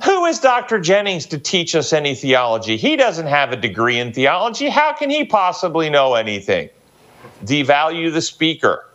Who 0.04 0.26
is 0.26 0.38
Dr. 0.38 0.80
Jennings 0.80 1.26
to 1.28 1.38
teach 1.38 1.76
us 1.76 1.94
any 1.94 2.14
theology? 2.14 2.76
He 2.76 2.98
doesn't 2.98 3.28
have 3.28 3.54
a 3.54 3.56
degree 3.56 3.98
in 3.98 4.12
theology. 4.12 4.68
How 4.68 4.92
can 4.92 5.10
he 5.10 5.24
possibly 5.24 5.90
know 5.90 6.16
anything? 6.16 6.70
Devalue 7.46 8.12
the 8.12 8.22
speaker. 8.22 8.86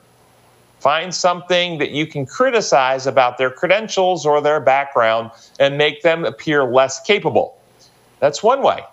Find 0.81 1.15
something 1.15 1.79
that 1.79 1.93
you 1.93 2.07
can 2.07 2.27
criticize 2.27 3.07
about 3.07 3.39
their 3.39 3.51
credentials 3.51 4.27
or 4.27 4.43
their 4.43 4.61
background 4.61 5.31
and 5.59 5.79
make 5.79 6.03
them 6.03 6.27
appear 6.27 6.71
less 6.71 7.01
capable. 7.01 7.59
That's 8.21 8.43
one 8.43 8.63
way. 8.63 8.85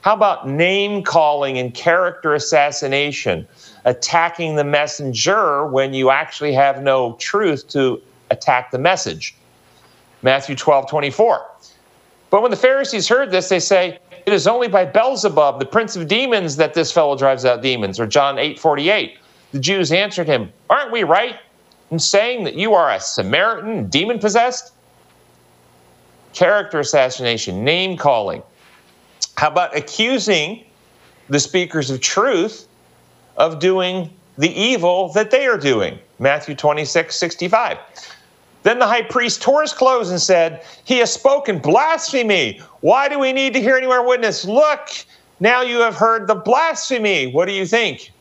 How 0.00 0.14
about 0.14 0.48
name 0.48 1.04
calling 1.04 1.56
and 1.56 1.72
character 1.72 2.34
assassination, 2.34 3.46
attacking 3.88 4.54
the 4.54 4.64
messenger 4.64 5.66
when 5.66 5.94
you 5.94 6.10
actually 6.10 6.52
have 6.52 6.82
no 6.82 7.14
truth 7.14 7.66
to 7.68 8.00
attack 8.30 8.70
the 8.70 8.78
message? 8.78 9.34
Matthew 10.22 10.54
12, 10.54 10.90
24. 10.90 11.46
But 12.30 12.42
when 12.42 12.50
the 12.50 12.56
Pharisees 12.56 13.08
heard 13.08 13.30
this, 13.30 13.48
they 13.48 13.60
say, 13.60 13.98
It 14.26 14.32
is 14.32 14.46
only 14.46 14.68
by 14.68 14.84
Beelzebub, 14.84 15.58
the 15.58 15.66
prince 15.66 15.96
of 15.96 16.06
demons, 16.06 16.56
that 16.56 16.74
this 16.74 16.92
fellow 16.92 17.16
drives 17.16 17.46
out 17.46 17.62
demons. 17.62 17.98
Or 17.98 18.06
John 18.06 18.38
8, 18.38 18.58
48. 18.58 19.18
The 19.52 19.60
Jews 19.60 19.90
answered 19.90 20.26
him, 20.26 20.52
Aren't 20.68 20.92
we 20.92 21.04
right 21.04 21.36
in 21.90 21.98
saying 21.98 22.44
that 22.44 22.54
you 22.54 22.74
are 22.74 22.92
a 22.92 23.00
Samaritan, 23.00 23.88
demon 23.88 24.18
possessed? 24.18 24.74
Character 26.34 26.78
assassination, 26.78 27.64
name 27.64 27.96
calling. 27.96 28.42
How 29.38 29.48
about 29.48 29.74
accusing 29.74 30.64
the 31.30 31.40
speakers 31.40 31.90
of 31.90 32.00
truth 32.00 32.67
of 33.38 33.58
doing 33.58 34.10
the 34.36 34.50
evil 34.50 35.08
that 35.14 35.30
they 35.30 35.46
are 35.46 35.56
doing? 35.56 35.98
Matthew 36.18 36.54
26, 36.54 37.16
65. 37.16 37.78
Then 38.64 38.78
the 38.78 38.86
high 38.86 39.02
priest 39.02 39.40
tore 39.40 39.62
his 39.62 39.72
clothes 39.72 40.10
and 40.10 40.20
said, 40.20 40.64
He 40.84 40.98
has 40.98 41.12
spoken 41.12 41.58
blasphemy. 41.58 42.60
Why 42.80 43.08
do 43.08 43.18
we 43.18 43.32
need 43.32 43.54
to 43.54 43.60
hear 43.60 43.76
any 43.76 43.86
more 43.86 44.06
witness? 44.06 44.44
Look, 44.44 44.90
now 45.40 45.62
you 45.62 45.78
have 45.78 45.94
heard 45.94 46.26
the 46.26 46.34
blasphemy. 46.34 47.32
What 47.32 47.46
do 47.46 47.52
you 47.52 47.64
think? 47.64 48.12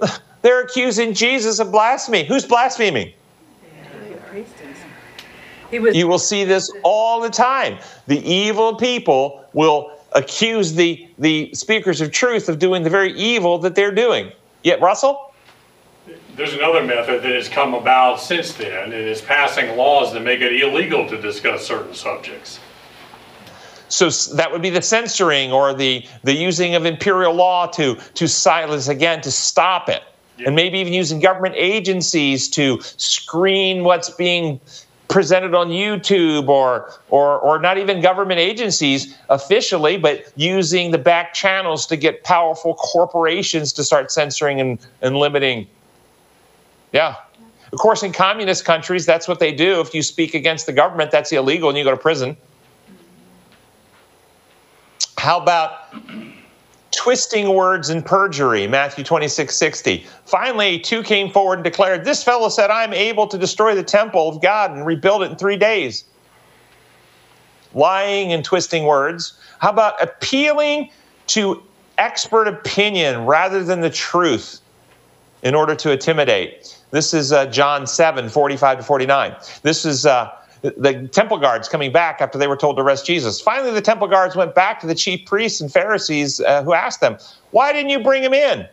They're 0.42 0.62
accusing 0.62 1.14
Jesus 1.14 1.58
of 1.58 1.72
blasphemy. 1.72 2.24
Who's 2.24 2.44
blaspheming? 2.44 3.12
He 5.70 5.78
was, 5.78 5.96
You 5.96 6.06
will 6.06 6.18
see 6.18 6.44
this 6.44 6.70
all 6.82 7.20
the 7.20 7.30
time. 7.30 7.78
The 8.06 8.20
evil 8.30 8.76
people 8.76 9.44
will 9.54 9.93
accuse 10.14 10.72
the, 10.72 11.08
the 11.18 11.52
speakers 11.54 12.00
of 12.00 12.10
truth 12.10 12.48
of 12.48 12.58
doing 12.58 12.82
the 12.82 12.90
very 12.90 13.12
evil 13.12 13.58
that 13.58 13.74
they're 13.74 13.94
doing. 13.94 14.32
Yet, 14.62 14.80
Russell? 14.80 15.32
There's 16.36 16.54
another 16.54 16.82
method 16.82 17.22
that 17.22 17.32
has 17.32 17.48
come 17.48 17.74
about 17.74 18.20
since 18.20 18.52
then, 18.54 18.92
and 18.92 18.94
is 18.94 19.20
passing 19.20 19.76
laws 19.76 20.12
that 20.12 20.20
make 20.20 20.40
it 20.40 20.60
illegal 20.60 21.08
to 21.08 21.20
discuss 21.20 21.66
certain 21.66 21.94
subjects. 21.94 22.60
So 23.88 24.10
that 24.34 24.50
would 24.50 24.62
be 24.62 24.70
the 24.70 24.82
censoring 24.82 25.52
or 25.52 25.72
the, 25.74 26.04
the 26.24 26.32
using 26.32 26.74
of 26.74 26.84
imperial 26.84 27.34
law 27.34 27.66
to, 27.68 27.94
to 28.14 28.26
silence 28.26 28.88
again, 28.88 29.20
to 29.20 29.30
stop 29.30 29.88
it. 29.88 30.02
And 30.44 30.56
maybe 30.56 30.80
even 30.80 30.92
using 30.92 31.20
government 31.20 31.54
agencies 31.56 32.48
to 32.50 32.80
screen 32.82 33.84
what's 33.84 34.10
being 34.10 34.60
presented 35.14 35.54
on 35.54 35.68
YouTube 35.68 36.48
or, 36.48 36.92
or, 37.08 37.38
or 37.38 37.60
not 37.60 37.78
even 37.78 38.00
government 38.00 38.40
agencies 38.40 39.16
officially, 39.28 39.96
but 39.96 40.32
using 40.34 40.90
the 40.90 40.98
back 40.98 41.32
channels 41.32 41.86
to 41.86 41.96
get 41.96 42.24
powerful 42.24 42.74
corporations 42.74 43.72
to 43.72 43.84
start 43.84 44.10
censoring 44.10 44.60
and, 44.60 44.84
and 45.02 45.16
limiting. 45.16 45.68
Yeah. 46.92 47.14
Of 47.72 47.78
course, 47.78 48.02
in 48.02 48.12
communist 48.12 48.64
countries, 48.64 49.06
that's 49.06 49.28
what 49.28 49.38
they 49.38 49.52
do. 49.52 49.80
If 49.80 49.94
you 49.94 50.02
speak 50.02 50.34
against 50.34 50.66
the 50.66 50.72
government, 50.72 51.12
that's 51.12 51.30
illegal 51.30 51.68
and 51.68 51.78
you 51.78 51.84
go 51.84 51.92
to 51.92 51.96
prison. 51.96 52.36
How 55.16 55.38
about 55.38 55.94
twisting 57.04 57.52
words 57.52 57.90
and 57.90 58.02
perjury? 58.02 58.66
Matthew 58.66 59.04
26, 59.04 59.54
60. 59.54 60.06
Finally, 60.24 60.78
two 60.78 61.02
came 61.02 61.30
forward 61.30 61.56
and 61.56 61.64
declared, 61.64 62.02
This 62.02 62.24
fellow 62.24 62.48
said, 62.48 62.70
I'm 62.70 62.94
able 62.94 63.26
to 63.26 63.36
destroy 63.36 63.74
the 63.74 63.82
temple 63.82 64.26
of 64.26 64.40
God 64.40 64.70
and 64.70 64.86
rebuild 64.86 65.22
it 65.22 65.30
in 65.30 65.36
three 65.36 65.58
days. 65.58 66.04
Lying 67.74 68.32
and 68.32 68.42
twisting 68.42 68.84
words. 68.84 69.38
How 69.58 69.68
about 69.68 70.02
appealing 70.02 70.88
to 71.26 71.62
expert 71.98 72.48
opinion 72.48 73.26
rather 73.26 73.62
than 73.62 73.82
the 73.82 73.90
truth 73.90 74.62
in 75.42 75.54
order 75.54 75.74
to 75.74 75.92
intimidate? 75.92 76.82
This 76.90 77.12
is 77.12 77.34
uh, 77.34 77.44
John 77.46 77.86
7, 77.86 78.30
45 78.30 78.78
to 78.78 78.82
49. 78.82 79.36
This 79.60 79.84
is. 79.84 80.06
Uh, 80.06 80.30
the 80.70 81.08
temple 81.08 81.36
guards 81.36 81.68
coming 81.68 81.92
back 81.92 82.22
after 82.22 82.38
they 82.38 82.46
were 82.46 82.56
told 82.56 82.76
to 82.76 82.82
arrest 82.82 83.04
Jesus. 83.04 83.40
Finally, 83.40 83.72
the 83.72 83.82
temple 83.82 84.08
guards 84.08 84.34
went 84.34 84.54
back 84.54 84.80
to 84.80 84.86
the 84.86 84.94
chief 84.94 85.26
priests 85.26 85.60
and 85.60 85.70
Pharisees 85.70 86.40
uh, 86.40 86.62
who 86.62 86.72
asked 86.72 87.00
them, 87.00 87.18
Why 87.50 87.72
didn't 87.72 87.90
you 87.90 88.00
bring 88.00 88.22
him 88.22 88.32
in? 88.32 88.66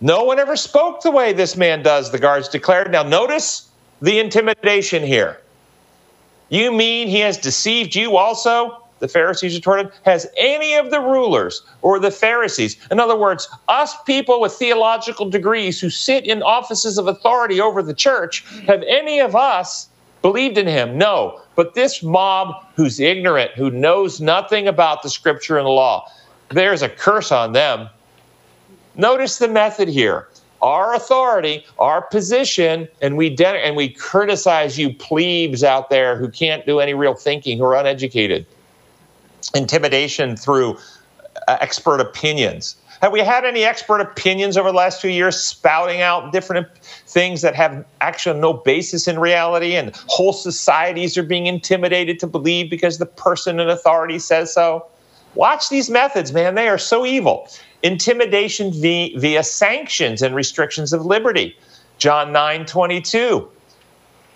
No 0.00 0.22
one 0.22 0.38
ever 0.38 0.56
spoke 0.56 1.02
the 1.02 1.10
way 1.10 1.32
this 1.32 1.56
man 1.56 1.82
does, 1.82 2.12
the 2.12 2.18
guards 2.18 2.48
declared. 2.48 2.92
Now, 2.92 3.02
notice 3.02 3.70
the 4.00 4.20
intimidation 4.20 5.02
here. 5.02 5.40
You 6.48 6.70
mean 6.70 7.08
he 7.08 7.20
has 7.20 7.38
deceived 7.38 7.96
you 7.96 8.16
also? 8.16 8.82
The 8.98 9.08
Pharisees 9.08 9.54
retorted. 9.54 9.90
Has 10.04 10.26
any 10.38 10.74
of 10.74 10.90
the 10.90 11.00
rulers 11.00 11.62
or 11.82 11.98
the 11.98 12.10
Pharisees, 12.10 12.76
in 12.90 13.00
other 13.00 13.16
words, 13.16 13.48
us 13.68 13.94
people 14.04 14.40
with 14.40 14.52
theological 14.52 15.28
degrees 15.28 15.80
who 15.80 15.90
sit 15.90 16.24
in 16.24 16.42
offices 16.42 16.98
of 16.98 17.08
authority 17.08 17.60
over 17.60 17.82
the 17.82 17.92
church, 17.92 18.44
have 18.66 18.82
any 18.84 19.18
of 19.20 19.34
us 19.34 19.88
believed 20.22 20.58
in 20.58 20.66
him? 20.66 20.98
No. 20.98 21.40
But 21.54 21.74
this 21.74 22.02
mob 22.02 22.54
who's 22.74 23.00
ignorant, 23.00 23.52
who 23.52 23.70
knows 23.70 24.20
nothing 24.20 24.68
about 24.68 25.02
the 25.02 25.10
scripture 25.10 25.56
and 25.58 25.66
the 25.66 25.70
law, 25.70 26.10
there's 26.50 26.82
a 26.82 26.88
curse 26.88 27.32
on 27.32 27.52
them. 27.52 27.88
Notice 28.94 29.38
the 29.38 29.48
method 29.48 29.88
here. 29.88 30.28
Our 30.62 30.94
authority, 30.94 31.64
our 31.78 32.02
position, 32.02 32.88
and 33.02 33.16
we 33.16 33.36
and 33.38 33.76
we 33.76 33.90
criticize 33.90 34.78
you 34.78 34.92
plebes 34.92 35.62
out 35.62 35.90
there 35.90 36.16
who 36.16 36.30
can't 36.30 36.64
do 36.64 36.80
any 36.80 36.94
real 36.94 37.14
thinking, 37.14 37.58
who 37.58 37.64
are 37.64 37.76
uneducated. 37.76 38.46
Intimidation 39.54 40.36
through 40.36 40.78
uh, 41.46 41.58
expert 41.60 42.00
opinions. 42.00 42.76
Have 43.02 43.12
we 43.12 43.20
had 43.20 43.44
any 43.44 43.64
expert 43.64 44.00
opinions 44.00 44.56
over 44.56 44.70
the 44.70 44.76
last 44.76 45.00
few 45.00 45.10
years 45.10 45.38
spouting 45.38 46.00
out 46.00 46.32
different 46.32 46.66
things 46.78 47.42
that 47.42 47.54
have 47.54 47.84
actually 48.00 48.40
no 48.40 48.54
basis 48.54 49.06
in 49.06 49.18
reality 49.18 49.74
and 49.76 49.94
whole 50.06 50.32
societies 50.32 51.18
are 51.18 51.22
being 51.22 51.46
intimidated 51.46 52.18
to 52.20 52.26
believe 52.26 52.70
because 52.70 52.98
the 52.98 53.06
person 53.06 53.60
in 53.60 53.68
authority 53.68 54.18
says 54.18 54.52
so? 54.52 54.86
Watch 55.34 55.68
these 55.68 55.90
methods, 55.90 56.32
man. 56.32 56.54
They 56.54 56.68
are 56.68 56.78
so 56.78 57.04
evil. 57.04 57.48
Intimidation 57.82 58.72
via, 58.72 59.42
sanctions 59.42 60.22
and 60.22 60.34
restrictions 60.34 60.94
of 60.94 61.04
liberty. 61.04 61.56
John 61.98 62.32
9 62.32 62.64
22. 62.64 63.48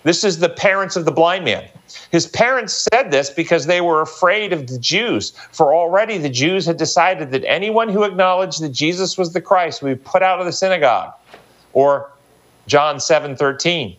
This 0.03 0.23
is 0.23 0.39
the 0.39 0.49
parents 0.49 0.95
of 0.95 1.05
the 1.05 1.11
blind 1.11 1.45
man. 1.45 1.67
His 2.11 2.25
parents 2.25 2.87
said 2.91 3.11
this 3.11 3.29
because 3.29 3.65
they 3.65 3.81
were 3.81 4.01
afraid 4.01 4.51
of 4.53 4.67
the 4.67 4.79
Jews, 4.79 5.31
for 5.51 5.75
already 5.75 6.17
the 6.17 6.29
Jews 6.29 6.65
had 6.65 6.77
decided 6.77 7.31
that 7.31 7.43
anyone 7.45 7.89
who 7.89 8.03
acknowledged 8.03 8.61
that 8.61 8.69
Jesus 8.69 9.17
was 9.17 9.33
the 9.33 9.41
Christ 9.41 9.81
would 9.81 9.97
be 9.97 10.03
put 10.03 10.23
out 10.23 10.39
of 10.39 10.45
the 10.45 10.51
synagogue. 10.51 11.13
Or 11.73 12.11
John 12.67 12.99
7 12.99 13.35
13. 13.35 13.95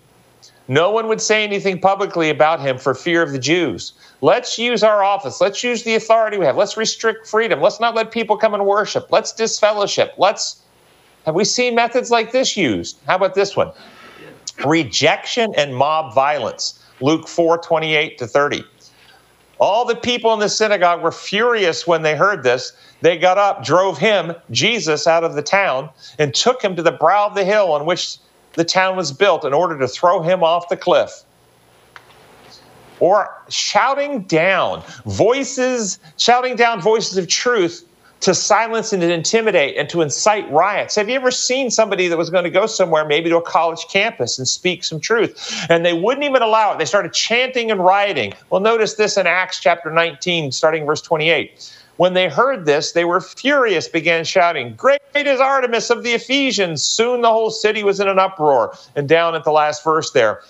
No 0.69 0.91
one 0.91 1.09
would 1.09 1.21
say 1.21 1.43
anything 1.45 1.81
publicly 1.81 2.31
about 2.31 2.61
him 2.61 2.79
for 2.79 2.95
fear 2.95 3.23
of 3.23 3.33
the 3.33 3.39
Jews. 3.39 3.93
Let's 4.21 4.59
use 4.59 4.83
our 4.83 5.03
office. 5.03 5.41
Let's 5.41 5.63
use 5.65 5.83
the 5.83 5.95
authority 5.97 6.39
we 6.39 6.47
have. 6.47 6.57
Let's 6.57 6.77
restrict 6.77 7.27
freedom. 7.27 7.61
Let's 7.61 7.81
not 7.81 7.95
let 7.95 8.13
people 8.13 8.37
come 8.37 8.55
and 8.55 8.65
worship. 8.65 9.09
Let's 9.11 9.33
disfellowship. 9.33 10.15
Let's. 10.19 10.63
Have 11.27 11.35
we 11.35 11.45
seen 11.45 11.75
methods 11.75 12.11
like 12.11 12.33
this 12.33 12.57
used? 12.57 12.99
How 13.07 13.17
about 13.17 13.35
this 13.35 13.57
one? 13.57 13.71
Rejection 14.65 15.55
and 15.57 15.75
mob 15.75 16.15
violence. 16.15 16.79
Luke 17.01 17.29
4 17.29 17.59
28 17.59 18.19
to 18.19 18.27
30. 18.27 18.65
All 19.59 19.85
the 19.85 19.95
people 19.95 20.33
in 20.35 20.41
the 20.41 20.49
synagogue 20.49 21.03
were 21.03 21.13
furious 21.13 21.87
when 21.87 22.03
they 22.03 22.17
heard 22.17 22.43
this. 22.43 22.73
They 23.01 23.17
got 23.17 23.39
up, 23.39 23.65
drove 23.65 23.99
him, 23.99 24.35
Jesus, 24.51 25.07
out 25.07 25.23
of 25.23 25.35
the 25.35 25.43
town, 25.43 25.91
and 26.19 26.35
took 26.35 26.63
him 26.63 26.75
to 26.77 26.83
the 26.83 26.93
brow 26.93 27.27
of 27.27 27.35
the 27.35 27.45
hill 27.45 27.73
on 27.73 27.87
which 27.87 28.19
the 28.55 28.65
town 28.65 28.97
was 28.97 29.13
built 29.13 29.45
in 29.45 29.53
order 29.53 29.79
to 29.79 29.89
throw 29.89 30.21
him 30.21 30.43
off 30.43 30.69
the 30.69 30.77
cliff. 30.77 31.23
Or 32.99 33.31
shouting 33.49 34.23
down 34.23 34.83
voices, 35.07 35.99
shouting 36.17 36.57
down 36.57 36.81
voices 36.81 37.17
of 37.17 37.29
truth 37.29 37.85
to 38.23 38.35
silence 38.35 38.93
and 38.93 39.03
to 39.03 39.13
intimidate 39.13 39.77
and 39.77 39.89
to 39.91 40.01
incite 40.01 40.51
riots. 40.51 40.95
Have 40.95 41.09
you 41.09 41.17
ever 41.17 41.33
seen 41.33 41.71
somebody 41.71 42.07
that 42.09 42.17
was 42.17 42.31
going 42.31 42.45
to 42.45 42.51
go 42.51 42.67
somewhere, 42.67 43.05
maybe 43.05 43.29
to 43.31 43.37
a 43.37 43.43
college 43.43 43.85
campus, 43.91 44.39
and 44.39 44.47
speak 44.47 44.85
some 44.85 45.01
truth, 45.01 45.67
and 45.69 45.85
they 45.85 45.93
wouldn't 45.93 46.25
even 46.25 46.41
allow 46.41 46.73
it? 46.73 46.79
They 46.79 46.85
started 46.85 47.13
chanting 47.13 47.71
and 47.71 47.85
rioting. 47.85 48.33
Well, 48.49 48.61
notice 48.61 48.95
this 48.95 49.17
in 49.17 49.27
Acts 49.27 49.61
chapter 49.61 49.91
19, 49.91 50.53
starting 50.53 50.87
verse 50.87 51.03
28. 51.03 51.72
When 51.99 52.15
they 52.15 52.29
heard 52.29 52.65
this, 52.65 52.93
they 52.93 53.05
were 53.05 53.21
furious, 53.21 53.87
began 53.87 54.25
shouting, 54.25 54.75
Great 54.75 55.01
is 55.15 55.41
Artemis 55.41 55.91
of 55.91 56.03
the 56.03 56.13
Ephesians. 56.13 56.83
Soon 56.83 57.21
the 57.21 57.29
whole 57.29 57.51
city 57.51 57.85
was 57.85 58.01
in 58.01 58.09
an 58.09 58.19
uproar. 58.19 58.75
And 58.97 59.09
down 59.09 59.35
at 59.35 59.45
the 59.45 59.53
last 59.53 59.85
verse 59.85 60.11
there, 60.13 60.43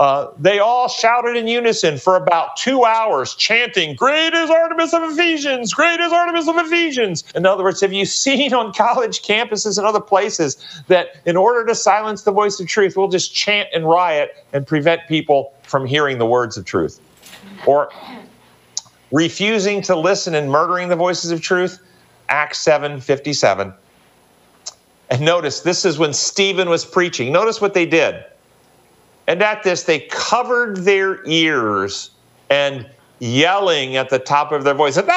uh, 0.00 0.28
they 0.38 0.58
all 0.58 0.88
shouted 0.88 1.36
in 1.36 1.48
unison 1.48 1.98
for 1.98 2.16
about 2.16 2.56
two 2.56 2.84
hours, 2.84 3.34
chanting, 3.34 3.94
Great 3.94 4.32
is 4.32 4.48
Artemis 4.48 4.94
of 4.94 5.02
Ephesians! 5.12 5.74
Great 5.74 6.00
is 6.00 6.12
Artemis 6.12 6.48
of 6.48 6.56
Ephesians! 6.56 7.24
In 7.34 7.44
other 7.44 7.62
words, 7.62 7.80
have 7.82 7.92
you 7.92 8.06
seen 8.16 8.54
on 8.54 8.72
college 8.72 9.22
campuses 9.22 9.76
and 9.76 9.86
other 9.86 10.00
places 10.00 10.56
that 10.88 11.20
in 11.26 11.36
order 11.36 11.66
to 11.66 11.74
silence 11.74 12.22
the 12.22 12.32
voice 12.32 12.58
of 12.58 12.68
truth, 12.68 12.96
we'll 12.96 13.08
just 13.08 13.34
chant 13.34 13.68
and 13.74 13.86
riot 13.86 14.44
and 14.54 14.66
prevent 14.66 15.02
people 15.08 15.52
from 15.62 15.84
hearing 15.84 16.18
the 16.18 16.26
words 16.26 16.56
of 16.56 16.64
truth? 16.64 17.00
Or 17.66 17.90
refusing 19.12 19.82
to 19.82 19.96
listen 19.96 20.34
and 20.34 20.50
murdering 20.50 20.88
the 20.88 20.96
voices 20.96 21.30
of 21.30 21.40
truth 21.40 21.78
acts 22.28 22.58
7 22.58 23.00
57 23.00 23.72
and 25.10 25.20
notice 25.20 25.60
this 25.60 25.84
is 25.84 25.98
when 25.98 26.12
stephen 26.12 26.68
was 26.68 26.84
preaching. 26.84 27.32
Notice 27.32 27.60
what 27.60 27.74
they 27.74 27.86
did. 27.86 28.24
And 29.26 29.42
at 29.42 29.62
this 29.62 29.84
they 29.84 30.00
covered 30.00 30.78
their 30.78 31.24
ears 31.26 32.10
and 32.50 32.88
yelling 33.18 33.96
at 33.96 34.10
the 34.10 34.18
top 34.18 34.52
of 34.52 34.64
their 34.64 34.74
voice. 34.74 34.98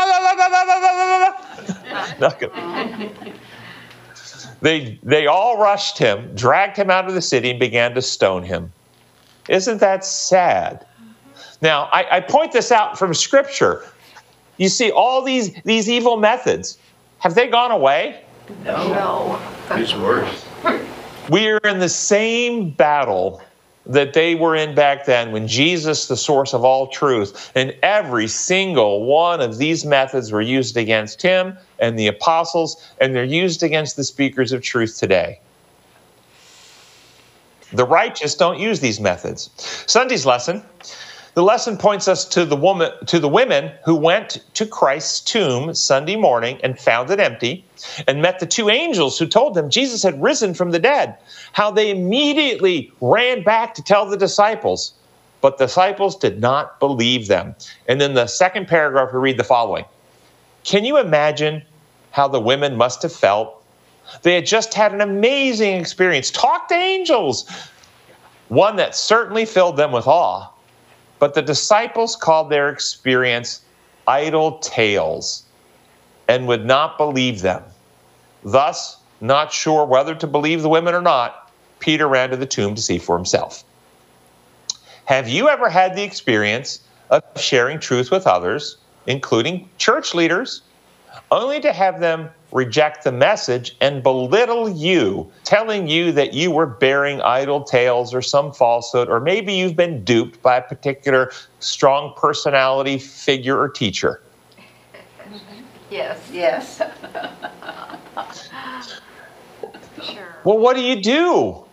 They, 4.62 5.00
they 5.04 5.26
all 5.26 5.58
rushed 5.58 5.98
him 5.98 6.36
dragged 6.36 6.76
him 6.76 6.90
out 6.92 7.08
of 7.08 7.14
the 7.14 7.22
city 7.22 7.52
and 7.52 7.60
began 7.62 7.96
to 7.96 8.02
stone 8.02 8.44
him. 8.44 8.74
Isn't 9.48 9.78
that 9.78 10.04
sad 10.04 10.86
now, 11.62 11.90
I, 11.92 12.18
I, 12.18 12.20
point 12.22 12.52
this 12.52 12.72
out 12.72 12.98
from 12.98 13.14
Scripture. 13.14 13.86
You 14.58 14.70
see, 14.70 14.92
all 14.92 15.22
these, 15.22 15.54
these 15.64 15.90
evil 15.90 16.18
methods, 16.18 16.78
have 17.20 17.36
they 17.36 17.48
gone 17.48 17.72
away? 17.72 18.24
No. 18.64 19.40
It's 19.72 19.96
worse. 19.96 20.46
We 21.30 21.48
are 21.50 21.60
in 21.60 21.78
the 21.78 21.90
same 21.90 22.72
battle 22.72 23.40
that 23.86 24.14
they 24.14 24.34
were 24.34 24.56
in 24.56 24.74
back 24.74 25.06
then 25.06 25.32
when 25.32 25.48
Jesus, 25.48 26.08
the 26.08 26.18
source 26.18 26.56
of 26.56 26.64
all 26.64 26.88
truth, 26.88 27.52
and 27.54 27.76
every 27.84 28.28
single 28.28 29.06
one 29.06 29.40
of 29.40 29.60
these 29.60 29.86
methods 29.86 30.32
were 30.32 30.42
used 30.42 30.76
against 30.76 31.22
him 31.22 31.56
and 31.78 32.00
the 32.00 32.08
apostles, 32.08 32.84
and 33.00 33.14
they're 33.16 33.24
used 33.24 33.62
against 33.62 33.96
the 33.96 34.04
speakers 34.04 34.52
of 34.52 34.64
truth 34.64 34.98
today. 34.98 35.40
The 37.72 37.86
righteous 37.86 38.34
don't 38.34 38.60
use 38.60 38.80
these 38.80 39.00
methods. 39.00 39.52
Sunday's 39.86 40.26
lesson 40.26 40.64
the 41.40 41.46
lesson 41.46 41.78
points 41.78 42.10
us 42.10 42.26
to 42.26 42.44
the 42.44 42.58
woman 42.58 42.92
to 43.06 43.18
the 43.18 43.30
women 43.30 43.72
who 43.86 43.96
went 43.96 44.44
to 44.56 44.66
Christ's 44.66 45.22
tomb 45.22 45.74
Sunday 45.74 46.18
morning 46.18 46.60
and 46.66 46.78
found 46.78 47.10
it 47.12 47.22
empty 47.22 47.64
and 48.10 48.22
met 48.22 48.42
the 48.42 48.46
two 48.46 48.70
angels 48.70 49.18
who 49.18 49.26
told 49.26 49.54
them 49.54 49.70
Jesus 49.70 50.04
had 50.04 50.22
risen 50.22 50.54
from 50.54 50.72
the 50.72 50.80
dead. 50.80 51.18
How 51.54 51.72
they 51.72 51.92
immediately 51.92 52.92
ran 53.00 53.42
back 53.42 53.74
to 53.76 53.82
tell 53.82 54.06
the 54.06 54.18
disciples, 54.18 54.94
but 55.40 55.58
the 55.58 55.68
disciples 55.68 56.18
did 56.18 56.42
not 56.42 56.78
believe 56.78 57.30
them. 57.30 57.56
And 57.88 58.02
then 58.02 58.16
the 58.16 58.28
second 58.28 58.68
paragraph 58.68 59.14
we 59.14 59.20
read 59.20 59.38
the 59.38 59.46
following. 59.46 59.86
Can 60.66 60.84
you 60.84 60.98
imagine 60.98 61.64
how 62.12 62.28
the 62.28 62.42
women 62.42 62.76
must 62.76 63.02
have 63.04 63.14
felt? 63.14 63.64
They 64.24 64.36
had 64.36 64.46
just 64.46 64.74
had 64.74 64.94
an 64.94 65.00
amazing 65.00 65.80
experience. 65.80 66.32
talked 66.32 66.68
to 66.68 66.76
angels. 66.76 67.50
One 68.50 68.76
that 68.76 68.94
certainly 68.94 69.46
filled 69.46 69.78
them 69.78 69.94
with 69.94 70.06
awe 70.06 70.49
but 71.20 71.34
the 71.34 71.42
disciples 71.42 72.16
called 72.16 72.50
their 72.50 72.70
experience 72.70 73.62
idle 74.08 74.58
tales 74.60 75.44
and 76.28 76.48
would 76.48 76.66
not 76.66 76.98
believe 76.98 77.42
them. 77.42 77.64
Thus, 78.44 78.98
not 79.22 79.52
sure 79.52 79.86
whether 79.86 80.16
to 80.16 80.28
believe 80.28 80.62
the 80.62 80.70
women 80.70 80.96
or 80.96 81.02
not, 81.02 81.52
Peter 81.80 82.08
ran 82.08 82.30
to 82.30 82.38
the 82.38 82.46
tomb 82.46 82.76
to 82.76 82.82
see 82.82 82.98
for 82.98 83.16
himself. 83.18 83.64
Have 85.06 85.28
you 85.28 85.50
ever 85.50 85.70
had 85.70 85.96
the 85.96 86.04
experience 86.04 86.82
of 87.10 87.24
sharing 87.36 87.80
truth 87.80 88.12
with 88.12 88.28
others, 88.28 88.78
including 89.08 89.68
church 89.78 90.14
leaders, 90.14 90.62
only 91.32 91.60
to 91.60 91.74
have 91.74 92.00
them 92.00 92.30
reject 92.52 93.04
the 93.04 93.12
message 93.12 93.76
and 93.82 94.02
belittle 94.02 94.70
you, 94.70 95.32
telling 95.44 95.88
you 95.88 96.12
that 96.14 96.34
you 96.34 96.52
were 96.52 96.66
bearing 96.66 97.22
idle 97.22 97.64
tales 97.64 98.14
or 98.14 98.22
some 98.22 98.52
falsehood, 98.52 99.10
or 99.10 99.20
maybe 99.20 99.54
you've 99.54 99.76
been 99.76 100.04
duped 100.04 100.42
by 100.42 100.58
a 100.58 100.62
particular 100.62 101.32
strong 101.60 102.14
personality 102.18 102.98
figure 102.98 103.58
or 103.60 103.70
teacher. 103.70 104.22
Yes. 105.90 106.30
Yes. 106.32 106.82
Sure. 110.04 110.36
Well, 110.44 110.58
what 110.58 110.76
do 110.76 110.82
you 110.82 111.02
do? 111.02 111.66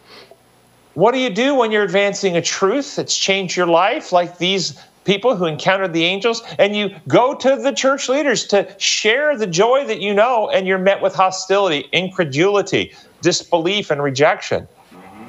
What 0.95 1.13
do 1.13 1.19
you 1.19 1.31
do 1.31 1.55
when 1.55 1.71
you're 1.71 1.83
advancing 1.83 2.37
a 2.37 2.43
truth 2.43 2.97
that's 2.97 3.17
changed 3.17 3.57
your 3.57 3.67
life, 3.67 4.13
like 4.13 4.39
these 4.39 4.79
people 5.07 5.37
who 5.37 5.47
encountered 5.47 5.93
the 5.95 6.05
angels, 6.05 6.43
and 6.59 6.77
you 6.77 6.95
go 7.09 7.35
to 7.35 7.57
the 7.57 7.73
church 7.73 8.09
leaders 8.09 8.45
to 8.49 8.69
share 8.79 9.39
the 9.39 9.47
joy 9.47 9.85
that 9.87 10.01
you 10.01 10.13
know, 10.13 10.51
and 10.51 10.67
you're 10.67 10.79
met 10.79 11.01
with 11.01 11.15
hostility, 11.15 11.89
incredulity, 11.93 12.93
disbelief, 13.23 13.91
and 13.91 14.03
rejection. 14.03 14.69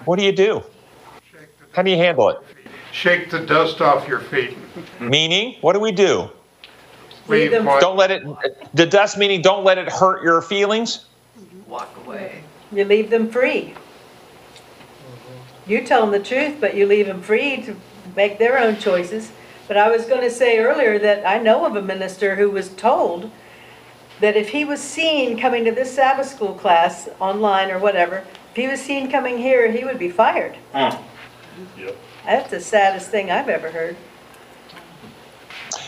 What 0.05 0.19
do 0.19 0.25
you 0.25 0.31
do? 0.33 0.63
How 1.71 1.83
do 1.83 1.91
you 1.91 1.97
handle 1.97 2.29
it? 2.29 2.37
Shake 2.91 3.29
the 3.29 3.45
dust 3.45 3.79
off 3.79 4.07
your 4.07 4.19
feet. 4.19 4.57
Meaning, 4.99 5.55
what 5.61 5.73
do 5.73 5.79
we 5.79 5.91
do? 5.91 6.29
Leave 7.27 7.51
them- 7.51 7.65
Don't 7.79 7.97
let 7.97 8.09
it, 8.09 8.23
the 8.73 8.85
dust 8.85 9.17
meaning 9.17 9.41
don't 9.41 9.63
let 9.63 9.77
it 9.77 9.89
hurt 9.89 10.23
your 10.23 10.41
feelings? 10.41 11.05
Walk 11.67 11.93
away. 12.05 12.41
You 12.71 12.85
leave 12.85 13.09
them 13.09 13.29
free. 13.29 13.75
You 15.67 15.83
tell 15.85 16.01
them 16.01 16.11
the 16.11 16.25
truth, 16.25 16.55
but 16.59 16.75
you 16.75 16.85
leave 16.85 17.07
them 17.07 17.21
free 17.21 17.61
to 17.63 17.75
make 18.15 18.39
their 18.39 18.57
own 18.57 18.77
choices. 18.77 19.31
But 19.67 19.77
I 19.77 19.89
was 19.89 20.05
going 20.05 20.21
to 20.21 20.31
say 20.31 20.59
earlier 20.59 20.97
that 20.99 21.25
I 21.27 21.39
know 21.39 21.65
of 21.65 21.75
a 21.75 21.81
minister 21.81 22.35
who 22.35 22.49
was 22.49 22.69
told 22.69 23.29
that 24.19 24.35
if 24.35 24.49
he 24.49 24.65
was 24.65 24.81
seen 24.81 25.37
coming 25.37 25.65
to 25.65 25.71
this 25.71 25.93
Sabbath 25.93 26.27
school 26.27 26.53
class 26.53 27.09
online 27.19 27.69
or 27.69 27.79
whatever, 27.79 28.23
if 28.51 28.55
he 28.55 28.67
was 28.67 28.81
seen 28.81 29.11
coming 29.11 29.37
here, 29.37 29.71
he 29.71 29.83
would 29.83 29.99
be 29.99 30.09
fired. 30.09 30.55
Hmm. 30.73 30.97
Yep. 31.77 31.97
That's 32.25 32.49
the 32.49 32.59
saddest 32.59 33.09
thing 33.09 33.29
I've 33.29 33.49
ever 33.49 33.69
heard. 33.69 33.95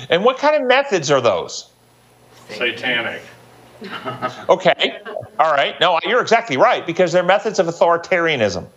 And 0.10 0.24
what 0.24 0.38
kind 0.38 0.56
of 0.56 0.68
methods 0.68 1.12
are 1.12 1.22
those? 1.22 1.70
Satanic. 2.50 3.22
Okay, 4.50 5.00
all 5.40 5.54
right. 5.54 5.80
No, 5.80 5.98
you're 6.04 6.20
exactly 6.20 6.58
right 6.58 6.86
because 6.86 7.14
they're 7.14 7.24
methods 7.24 7.60
of 7.60 7.68
authoritarianism. 7.68 8.68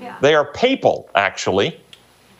Yeah. 0.00 0.16
They 0.20 0.34
are 0.36 0.44
papal, 0.44 1.10
actually. 1.16 1.80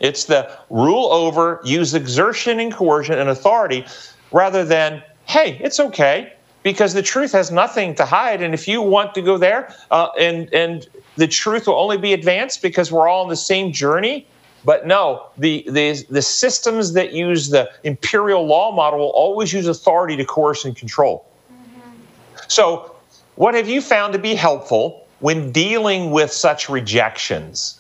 It's 0.01 0.25
the 0.25 0.51
rule 0.71 1.13
over, 1.13 1.61
use 1.65 1.95
exertion 1.95 2.61
and 2.61 2.73
coercion 2.73 3.19
and 3.19 3.29
authority 3.29 3.85
rather 4.33 4.65
than, 4.65 5.03
hey, 5.27 5.59
it's 5.61 5.81
okay 5.81 6.33
because 6.63 6.95
the 6.95 7.03
truth 7.03 7.33
has 7.33 7.51
nothing 7.51 7.95
to 7.97 8.05
hide. 8.05 8.43
And 8.43 8.55
if 8.55 8.69
you 8.69 8.83
want 8.83 9.15
to 9.15 9.23
go 9.23 9.39
there 9.39 9.75
uh, 9.91 10.09
and, 10.19 10.53
and 10.53 10.87
the 11.17 11.27
truth 11.27 11.67
will 11.67 11.79
only 11.79 11.99
be 11.99 12.13
advanced 12.13 12.63
because 12.63 12.93
we're 12.93 13.09
all 13.09 13.25
on 13.25 13.29
the 13.29 13.37
same 13.37 13.73
journey. 13.73 14.27
But 14.65 14.87
no, 14.87 15.27
the, 15.37 15.65
the, 15.69 16.05
the 16.11 16.23
systems 16.23 16.93
that 16.93 17.13
use 17.13 17.49
the 17.49 17.71
imperial 17.85 18.47
law 18.47 18.75
model 18.75 18.99
will 18.99 19.07
always 19.11 19.53
use 19.53 19.67
authority 19.67 20.17
to 20.17 20.25
coerce 20.25 20.65
and 20.65 20.77
control. 20.77 21.25
So, 22.49 22.95
what 23.37 23.55
have 23.55 23.69
you 23.69 23.81
found 23.81 24.13
to 24.15 24.19
be 24.19 24.35
helpful 24.35 25.07
when 25.21 25.53
dealing 25.53 26.11
with 26.11 26.33
such 26.33 26.69
rejections? 26.69 27.78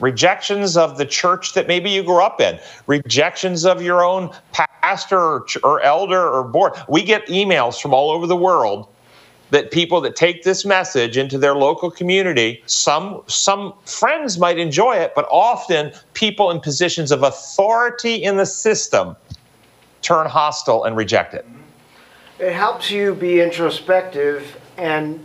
Rejections 0.00 0.76
of 0.76 0.98
the 0.98 1.06
church 1.06 1.54
that 1.54 1.68
maybe 1.68 1.90
you 1.90 2.02
grew 2.02 2.22
up 2.22 2.40
in, 2.40 2.58
rejections 2.86 3.64
of 3.64 3.80
your 3.80 4.04
own 4.04 4.30
pastor 4.52 5.18
or, 5.18 5.46
or 5.62 5.80
elder 5.82 6.28
or 6.28 6.42
board. 6.42 6.72
We 6.88 7.02
get 7.02 7.26
emails 7.26 7.80
from 7.80 7.94
all 7.94 8.10
over 8.10 8.26
the 8.26 8.36
world 8.36 8.88
that 9.50 9.70
people 9.70 10.00
that 10.00 10.16
take 10.16 10.42
this 10.42 10.64
message 10.64 11.16
into 11.16 11.38
their 11.38 11.54
local 11.54 11.90
community, 11.90 12.62
some 12.66 13.22
some 13.28 13.72
friends 13.84 14.36
might 14.36 14.58
enjoy 14.58 14.96
it, 14.96 15.12
but 15.14 15.28
often 15.30 15.92
people 16.14 16.50
in 16.50 16.58
positions 16.60 17.12
of 17.12 17.22
authority 17.22 18.16
in 18.16 18.36
the 18.36 18.46
system 18.46 19.14
turn 20.02 20.26
hostile 20.26 20.84
and 20.84 20.96
reject 20.96 21.34
it. 21.34 21.46
It 22.40 22.52
helps 22.52 22.90
you 22.90 23.14
be 23.14 23.40
introspective 23.40 24.60
and 24.76 25.24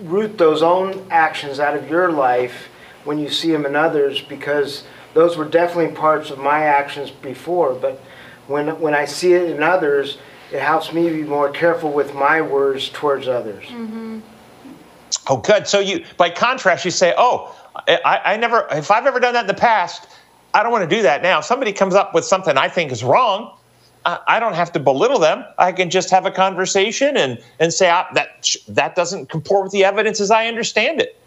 root 0.00 0.38
those 0.38 0.62
own 0.62 1.06
actions 1.10 1.60
out 1.60 1.76
of 1.76 1.90
your 1.90 2.10
life 2.10 2.68
when 3.06 3.18
you 3.18 3.30
see 3.30 3.50
them 3.50 3.64
in 3.64 3.74
others 3.76 4.20
because 4.20 4.84
those 5.14 5.36
were 5.36 5.44
definitely 5.44 5.94
parts 5.94 6.30
of 6.30 6.38
my 6.38 6.64
actions 6.64 7.10
before. 7.10 7.74
But 7.74 8.00
when, 8.48 8.78
when 8.80 8.94
I 8.94 9.06
see 9.06 9.32
it 9.32 9.50
in 9.50 9.62
others, 9.62 10.18
it 10.52 10.60
helps 10.60 10.92
me 10.92 11.08
be 11.08 11.22
more 11.22 11.50
careful 11.50 11.92
with 11.92 12.14
my 12.14 12.40
words 12.42 12.90
towards 12.90 13.28
others. 13.28 13.64
Oh, 15.28 15.38
good. 15.38 15.66
So 15.66 15.80
you, 15.80 16.04
by 16.16 16.30
contrast, 16.30 16.84
you 16.84 16.90
say, 16.90 17.14
"Oh, 17.16 17.54
I, 17.88 18.20
I 18.24 18.36
never. 18.36 18.66
If 18.70 18.90
I've 18.90 19.06
ever 19.06 19.18
done 19.18 19.34
that 19.34 19.42
in 19.42 19.46
the 19.46 19.54
past, 19.54 20.08
I 20.54 20.62
don't 20.62 20.70
want 20.70 20.88
to 20.88 20.96
do 20.96 21.02
that 21.02 21.22
now." 21.22 21.40
If 21.40 21.44
somebody 21.44 21.72
comes 21.72 21.94
up 21.94 22.14
with 22.14 22.24
something 22.24 22.56
I 22.56 22.68
think 22.68 22.92
is 22.92 23.02
wrong, 23.02 23.56
I, 24.04 24.20
I 24.28 24.40
don't 24.40 24.54
have 24.54 24.72
to 24.72 24.80
belittle 24.80 25.18
them. 25.18 25.44
I 25.58 25.72
can 25.72 25.90
just 25.90 26.10
have 26.10 26.26
a 26.26 26.30
conversation 26.30 27.16
and, 27.16 27.42
and 27.58 27.72
say 27.72 27.90
ah, 27.90 28.06
that, 28.14 28.54
that 28.68 28.94
doesn't 28.94 29.28
comport 29.28 29.64
with 29.64 29.72
the 29.72 29.84
evidence 29.84 30.20
as 30.20 30.30
I 30.30 30.46
understand 30.46 31.00
it. 31.00 31.18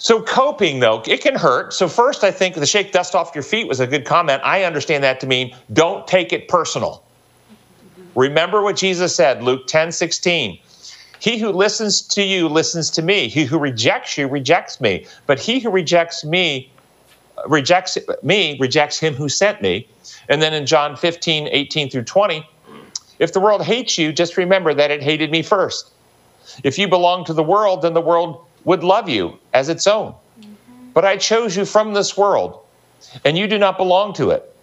So 0.00 0.22
coping 0.22 0.80
though, 0.80 1.02
it 1.06 1.20
can 1.20 1.34
hurt. 1.34 1.74
So 1.74 1.86
first 1.86 2.24
I 2.24 2.30
think 2.30 2.54
the 2.54 2.66
shake 2.66 2.90
dust 2.90 3.14
off 3.14 3.34
your 3.34 3.44
feet 3.44 3.68
was 3.68 3.80
a 3.80 3.86
good 3.86 4.06
comment. 4.06 4.40
I 4.42 4.64
understand 4.64 5.04
that 5.04 5.20
to 5.20 5.26
mean 5.26 5.54
don't 5.74 6.06
take 6.06 6.32
it 6.32 6.48
personal. 6.48 7.04
Remember 8.14 8.62
what 8.62 8.76
Jesus 8.76 9.14
said, 9.14 9.42
Luke 9.42 9.66
10, 9.66 9.92
16. 9.92 10.58
He 11.20 11.38
who 11.38 11.50
listens 11.50 12.00
to 12.00 12.22
you 12.22 12.48
listens 12.48 12.88
to 12.92 13.02
me. 13.02 13.28
He 13.28 13.44
who 13.44 13.58
rejects 13.58 14.16
you 14.16 14.26
rejects 14.26 14.80
me. 14.80 15.06
But 15.26 15.38
he 15.38 15.60
who 15.60 15.70
rejects 15.70 16.24
me 16.24 16.72
uh, 17.36 17.46
rejects 17.46 17.98
me 18.22 18.56
rejects 18.58 18.98
him 18.98 19.12
who 19.14 19.28
sent 19.28 19.60
me. 19.60 19.86
And 20.30 20.40
then 20.40 20.54
in 20.54 20.64
John 20.64 20.96
15, 20.96 21.48
18 21.52 21.90
through 21.90 22.04
20, 22.04 22.48
if 23.18 23.34
the 23.34 23.40
world 23.40 23.62
hates 23.62 23.98
you, 23.98 24.14
just 24.14 24.38
remember 24.38 24.72
that 24.72 24.90
it 24.90 25.02
hated 25.02 25.30
me 25.30 25.42
first. 25.42 25.90
If 26.64 26.78
you 26.78 26.88
belong 26.88 27.26
to 27.26 27.34
the 27.34 27.42
world, 27.42 27.82
then 27.82 27.92
the 27.92 28.00
world 28.00 28.46
would 28.64 28.84
love 28.84 29.08
you 29.08 29.38
as 29.52 29.68
its 29.68 29.86
own. 29.86 30.12
Mm-hmm. 30.12 30.52
But 30.92 31.04
I 31.04 31.16
chose 31.16 31.56
you 31.56 31.64
from 31.64 31.94
this 31.94 32.16
world, 32.16 32.60
and 33.24 33.36
you 33.36 33.46
do 33.46 33.58
not 33.58 33.76
belong 33.76 34.12
to 34.14 34.30
it. 34.30 34.54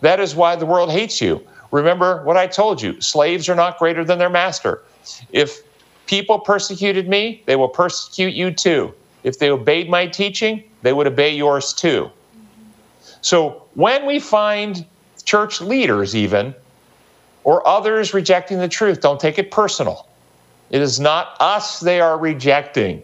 That 0.00 0.20
is 0.20 0.34
why 0.34 0.56
the 0.56 0.66
world 0.66 0.90
hates 0.90 1.20
you. 1.20 1.46
Remember 1.70 2.22
what 2.24 2.36
I 2.36 2.46
told 2.46 2.82
you 2.82 3.00
slaves 3.00 3.48
are 3.48 3.54
not 3.54 3.78
greater 3.78 4.04
than 4.04 4.18
their 4.18 4.30
master. 4.30 4.82
If 5.30 5.62
people 6.06 6.38
persecuted 6.38 7.08
me, 7.08 7.42
they 7.46 7.56
will 7.56 7.68
persecute 7.68 8.34
you 8.34 8.50
too. 8.50 8.92
If 9.22 9.38
they 9.38 9.50
obeyed 9.50 9.88
my 9.88 10.06
teaching, 10.06 10.64
they 10.82 10.92
would 10.92 11.06
obey 11.06 11.34
yours 11.34 11.72
too. 11.72 12.10
Mm-hmm. 12.10 12.70
So 13.20 13.64
when 13.74 14.06
we 14.06 14.18
find 14.18 14.84
church 15.24 15.60
leaders, 15.60 16.16
even, 16.16 16.54
or 17.44 17.66
others 17.66 18.12
rejecting 18.12 18.58
the 18.58 18.68
truth, 18.68 19.00
don't 19.00 19.20
take 19.20 19.38
it 19.38 19.50
personal. 19.50 20.08
It 20.70 20.80
is 20.80 21.00
not 21.00 21.36
us 21.40 21.80
they 21.80 22.00
are 22.00 22.18
rejecting. 22.18 23.02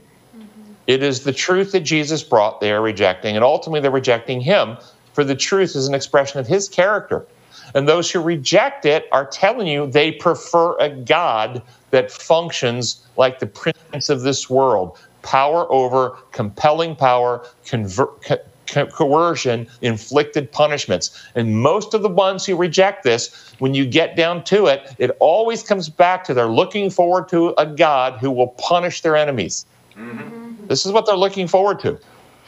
It 0.87 1.03
is 1.03 1.25
the 1.25 1.33
truth 1.33 1.73
that 1.73 1.81
Jesus 1.81 2.23
brought 2.23 2.61
they 2.61 2.73
are 2.73 2.81
rejecting, 2.81 3.35
and 3.35 3.45
ultimately 3.45 3.81
they're 3.81 3.91
rejecting 3.91 4.41
him, 4.41 4.77
for 5.13 5.25
the 5.25 5.35
truth 5.35 5.75
is 5.75 5.89
an 5.89 5.95
expression 5.95 6.39
of 6.39 6.47
his 6.47 6.69
character. 6.69 7.27
And 7.75 7.89
those 7.89 8.11
who 8.11 8.21
reject 8.21 8.87
it 8.87 9.07
are 9.13 9.27
telling 9.27 9.67
you 9.67 9.87
they 9.87 10.13
prefer 10.13 10.79
a 10.79 10.89
God 10.89 11.63
that 11.91 12.11
functions 12.11 13.05
like 13.17 13.39
the 13.39 13.47
prince 13.47 14.09
of 14.09 14.23
this 14.23 14.49
world 14.49 14.99
power 15.23 15.71
over, 15.73 16.17
compelling 16.31 16.95
power, 16.95 17.45
conver- 17.65 18.41
co- 18.67 18.87
coercion, 18.87 19.67
inflicted 19.83 20.53
punishments. 20.53 21.11
And 21.35 21.61
most 21.61 21.95
of 21.95 22.03
the 22.03 22.09
ones 22.09 22.47
who 22.47 22.57
reject 22.57 23.03
this, 23.03 23.53
when 23.59 23.75
you 23.75 23.87
get 23.87 24.17
down 24.17 24.45
to 24.45 24.67
it, 24.67 24.95
it 24.99 25.17
always 25.19 25.65
comes 25.65 25.89
back 25.89 26.23
to 26.25 26.35
they're 26.35 26.47
looking 26.47 26.91
forward 26.91 27.29
to 27.31 27.55
a 27.59 27.67
God 27.67 28.21
who 28.21 28.31
will 28.31 28.49
punish 28.49 29.01
their 29.01 29.17
enemies. 29.17 29.67
Mm-hmm. 29.97 30.36
This 30.69 30.87
is 30.87 30.93
what 30.93 31.07
they're 31.07 31.17
looking 31.17 31.49
forward 31.49 31.81
to. 31.81 31.99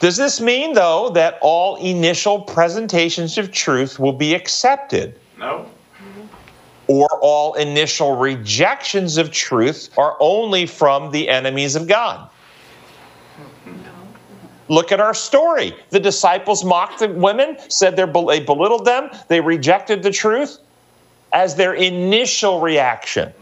Does 0.00 0.16
this 0.16 0.40
mean, 0.40 0.74
though, 0.74 1.10
that 1.10 1.38
all 1.40 1.76
initial 1.76 2.40
presentations 2.40 3.36
of 3.36 3.50
truth 3.50 3.98
will 3.98 4.12
be 4.12 4.34
accepted? 4.34 5.18
No. 5.38 5.66
Or 6.86 7.08
all 7.20 7.54
initial 7.54 8.16
rejections 8.16 9.18
of 9.18 9.30
truth 9.30 9.90
are 9.98 10.16
only 10.20 10.66
from 10.66 11.10
the 11.10 11.28
enemies 11.28 11.74
of 11.74 11.88
God? 11.88 12.30
No. 13.66 13.74
Look 14.68 14.92
at 14.92 15.00
our 15.00 15.14
story. 15.14 15.74
The 15.90 16.00
disciples 16.00 16.64
mocked 16.64 17.00
the 17.00 17.08
women, 17.08 17.58
said 17.68 17.96
they 17.96 18.04
belittled 18.04 18.84
them, 18.84 19.10
they 19.26 19.40
rejected 19.40 20.02
the 20.02 20.12
truth 20.12 20.58
as 21.32 21.56
their 21.56 21.74
initial 21.74 22.60
reaction. 22.60 23.32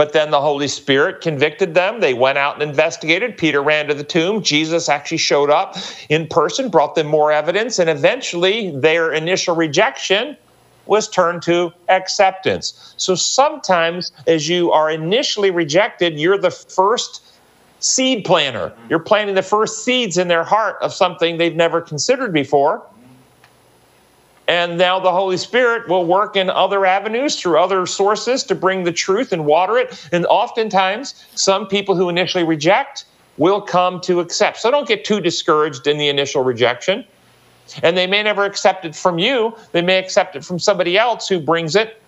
But 0.00 0.14
then 0.14 0.30
the 0.30 0.40
Holy 0.40 0.66
Spirit 0.66 1.20
convicted 1.20 1.74
them. 1.74 2.00
They 2.00 2.14
went 2.14 2.38
out 2.38 2.54
and 2.54 2.62
investigated. 2.62 3.36
Peter 3.36 3.62
ran 3.62 3.86
to 3.88 3.92
the 3.92 4.02
tomb. 4.02 4.42
Jesus 4.42 4.88
actually 4.88 5.18
showed 5.18 5.50
up 5.50 5.76
in 6.08 6.26
person, 6.26 6.70
brought 6.70 6.94
them 6.94 7.06
more 7.06 7.30
evidence, 7.30 7.78
and 7.78 7.90
eventually 7.90 8.70
their 8.70 9.12
initial 9.12 9.54
rejection 9.54 10.38
was 10.86 11.06
turned 11.06 11.42
to 11.42 11.74
acceptance. 11.90 12.94
So 12.96 13.14
sometimes, 13.14 14.10
as 14.26 14.48
you 14.48 14.72
are 14.72 14.90
initially 14.90 15.50
rejected, 15.50 16.18
you're 16.18 16.38
the 16.38 16.50
first 16.50 17.22
seed 17.80 18.24
planter. 18.24 18.72
You're 18.88 19.00
planting 19.00 19.34
the 19.34 19.42
first 19.42 19.84
seeds 19.84 20.16
in 20.16 20.28
their 20.28 20.44
heart 20.44 20.78
of 20.80 20.94
something 20.94 21.36
they've 21.36 21.54
never 21.54 21.82
considered 21.82 22.32
before. 22.32 22.82
And 24.50 24.78
now 24.78 24.98
the 24.98 25.12
Holy 25.12 25.36
Spirit 25.36 25.88
will 25.88 26.04
work 26.04 26.34
in 26.34 26.50
other 26.50 26.84
avenues 26.84 27.40
through 27.40 27.60
other 27.60 27.86
sources 27.86 28.42
to 28.42 28.56
bring 28.56 28.82
the 28.82 28.90
truth 28.90 29.32
and 29.32 29.46
water 29.46 29.78
it. 29.78 30.08
And 30.10 30.26
oftentimes, 30.26 31.24
some 31.36 31.68
people 31.68 31.94
who 31.94 32.08
initially 32.08 32.42
reject 32.42 33.04
will 33.38 33.60
come 33.60 34.00
to 34.00 34.18
accept. 34.18 34.58
So 34.58 34.72
don't 34.72 34.88
get 34.88 35.04
too 35.04 35.20
discouraged 35.20 35.86
in 35.86 35.98
the 35.98 36.08
initial 36.08 36.42
rejection. 36.42 37.04
And 37.84 37.96
they 37.96 38.08
may 38.08 38.24
never 38.24 38.44
accept 38.44 38.84
it 38.84 38.96
from 38.96 39.20
you, 39.20 39.56
they 39.70 39.82
may 39.82 39.98
accept 39.98 40.34
it 40.34 40.44
from 40.44 40.58
somebody 40.58 40.98
else 40.98 41.28
who 41.28 41.38
brings 41.38 41.76
it. 41.76 42.02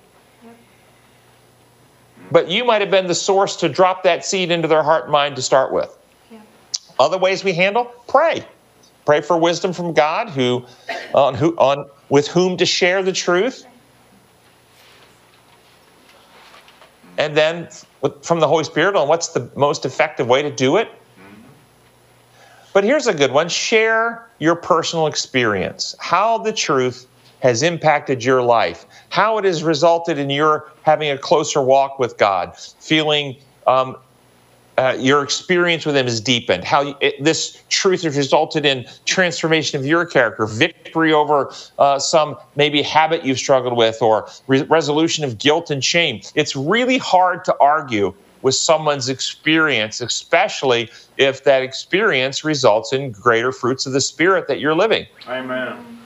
But 2.32 2.48
you 2.48 2.64
might 2.64 2.80
have 2.80 2.90
been 2.90 3.06
the 3.06 3.14
source 3.14 3.54
to 3.58 3.68
drop 3.68 4.02
that 4.02 4.24
seed 4.24 4.50
into 4.50 4.66
their 4.66 4.82
heart 4.82 5.04
and 5.04 5.12
mind 5.12 5.36
to 5.36 5.42
start 5.42 5.72
with. 5.72 5.96
Yeah. 6.28 6.40
Other 6.98 7.18
ways 7.18 7.44
we 7.44 7.52
handle 7.52 7.84
pray. 8.08 8.44
Pray 9.04 9.20
for 9.20 9.36
wisdom 9.36 9.72
from 9.72 9.92
God 9.92 10.28
who 10.28 10.64
on 11.14 11.34
who 11.34 11.54
on 11.56 11.88
with 12.12 12.28
whom 12.28 12.58
to 12.58 12.66
share 12.66 13.02
the 13.02 13.10
truth. 13.10 13.64
And 17.16 17.34
then 17.34 17.70
from 18.20 18.38
the 18.38 18.46
Holy 18.46 18.64
Spirit 18.64 18.96
on 18.96 19.08
what's 19.08 19.28
the 19.28 19.50
most 19.56 19.86
effective 19.86 20.28
way 20.28 20.42
to 20.42 20.50
do 20.50 20.76
it. 20.76 20.90
But 22.74 22.84
here's 22.84 23.06
a 23.06 23.14
good 23.14 23.32
one 23.32 23.48
share 23.48 24.28
your 24.40 24.54
personal 24.56 25.06
experience, 25.06 25.96
how 26.00 26.36
the 26.36 26.52
truth 26.52 27.06
has 27.40 27.62
impacted 27.62 28.22
your 28.22 28.42
life, 28.42 28.84
how 29.08 29.38
it 29.38 29.46
has 29.46 29.62
resulted 29.62 30.18
in 30.18 30.28
your 30.28 30.70
having 30.82 31.10
a 31.10 31.16
closer 31.16 31.62
walk 31.62 31.98
with 31.98 32.18
God, 32.18 32.54
feeling 32.58 33.36
um, 33.66 33.96
uh, 34.78 34.96
your 34.98 35.22
experience 35.22 35.84
with 35.84 35.96
Him 35.96 36.06
has 36.06 36.20
deepened, 36.20 36.64
how 36.64 36.96
it, 37.00 37.22
this 37.22 37.62
truth 37.68 38.02
has 38.02 38.16
resulted 38.16 38.64
in 38.64 38.86
transformation 39.04 39.78
of 39.78 39.86
your 39.86 40.06
character, 40.06 40.46
victory 40.46 41.12
over 41.12 41.52
uh, 41.78 41.98
some 41.98 42.36
maybe 42.56 42.82
habit 42.82 43.24
you've 43.24 43.38
struggled 43.38 43.76
with, 43.76 44.00
or 44.00 44.28
re- 44.46 44.62
resolution 44.62 45.24
of 45.24 45.38
guilt 45.38 45.70
and 45.70 45.84
shame. 45.84 46.20
It's 46.34 46.56
really 46.56 46.98
hard 46.98 47.44
to 47.44 47.56
argue 47.60 48.14
with 48.40 48.54
someone's 48.54 49.08
experience, 49.08 50.00
especially 50.00 50.90
if 51.16 51.44
that 51.44 51.62
experience 51.62 52.44
results 52.44 52.92
in 52.92 53.12
greater 53.12 53.52
fruits 53.52 53.86
of 53.86 53.92
the 53.92 54.00
Spirit 54.00 54.48
that 54.48 54.58
you're 54.58 54.74
living. 54.74 55.06
Amen. 55.28 55.98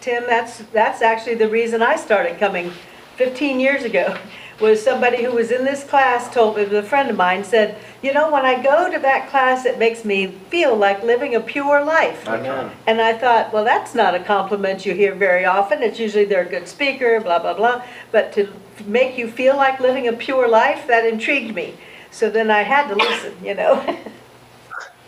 Tim, 0.00 0.24
that's, 0.26 0.58
that's 0.72 1.02
actually 1.02 1.34
the 1.34 1.48
reason 1.48 1.82
I 1.82 1.96
started 1.96 2.38
coming 2.38 2.70
15 3.16 3.58
years 3.58 3.82
ago. 3.82 4.16
Was 4.60 4.82
somebody 4.82 5.22
who 5.22 5.32
was 5.32 5.52
in 5.52 5.64
this 5.64 5.84
class 5.84 6.32
told 6.34 6.56
me, 6.56 6.64
a 6.64 6.82
friend 6.82 7.08
of 7.08 7.16
mine 7.16 7.44
said, 7.44 7.78
you 8.02 8.12
know, 8.12 8.30
when 8.30 8.44
I 8.44 8.60
go 8.60 8.90
to 8.90 8.98
that 8.98 9.30
class, 9.30 9.64
it 9.64 9.78
makes 9.78 10.04
me 10.04 10.26
feel 10.26 10.74
like 10.74 11.02
living 11.04 11.36
a 11.36 11.40
pure 11.40 11.84
life. 11.84 12.26
Amen. 12.26 12.72
And 12.86 13.00
I 13.00 13.16
thought, 13.16 13.52
well, 13.52 13.62
that's 13.62 13.94
not 13.94 14.16
a 14.16 14.20
compliment 14.20 14.84
you 14.84 14.94
hear 14.94 15.14
very 15.14 15.44
often. 15.44 15.80
It's 15.82 16.00
usually 16.00 16.24
they're 16.24 16.46
a 16.46 16.48
good 16.48 16.66
speaker, 16.66 17.20
blah, 17.20 17.38
blah, 17.38 17.54
blah. 17.54 17.84
But 18.10 18.32
to 18.32 18.52
make 18.84 19.16
you 19.16 19.30
feel 19.30 19.56
like 19.56 19.78
living 19.78 20.08
a 20.08 20.12
pure 20.12 20.48
life, 20.48 20.88
that 20.88 21.06
intrigued 21.06 21.54
me. 21.54 21.74
So 22.10 22.28
then 22.28 22.50
I 22.50 22.62
had 22.62 22.88
to 22.88 22.96
listen, 22.96 23.36
you 23.44 23.54
know. 23.54 23.80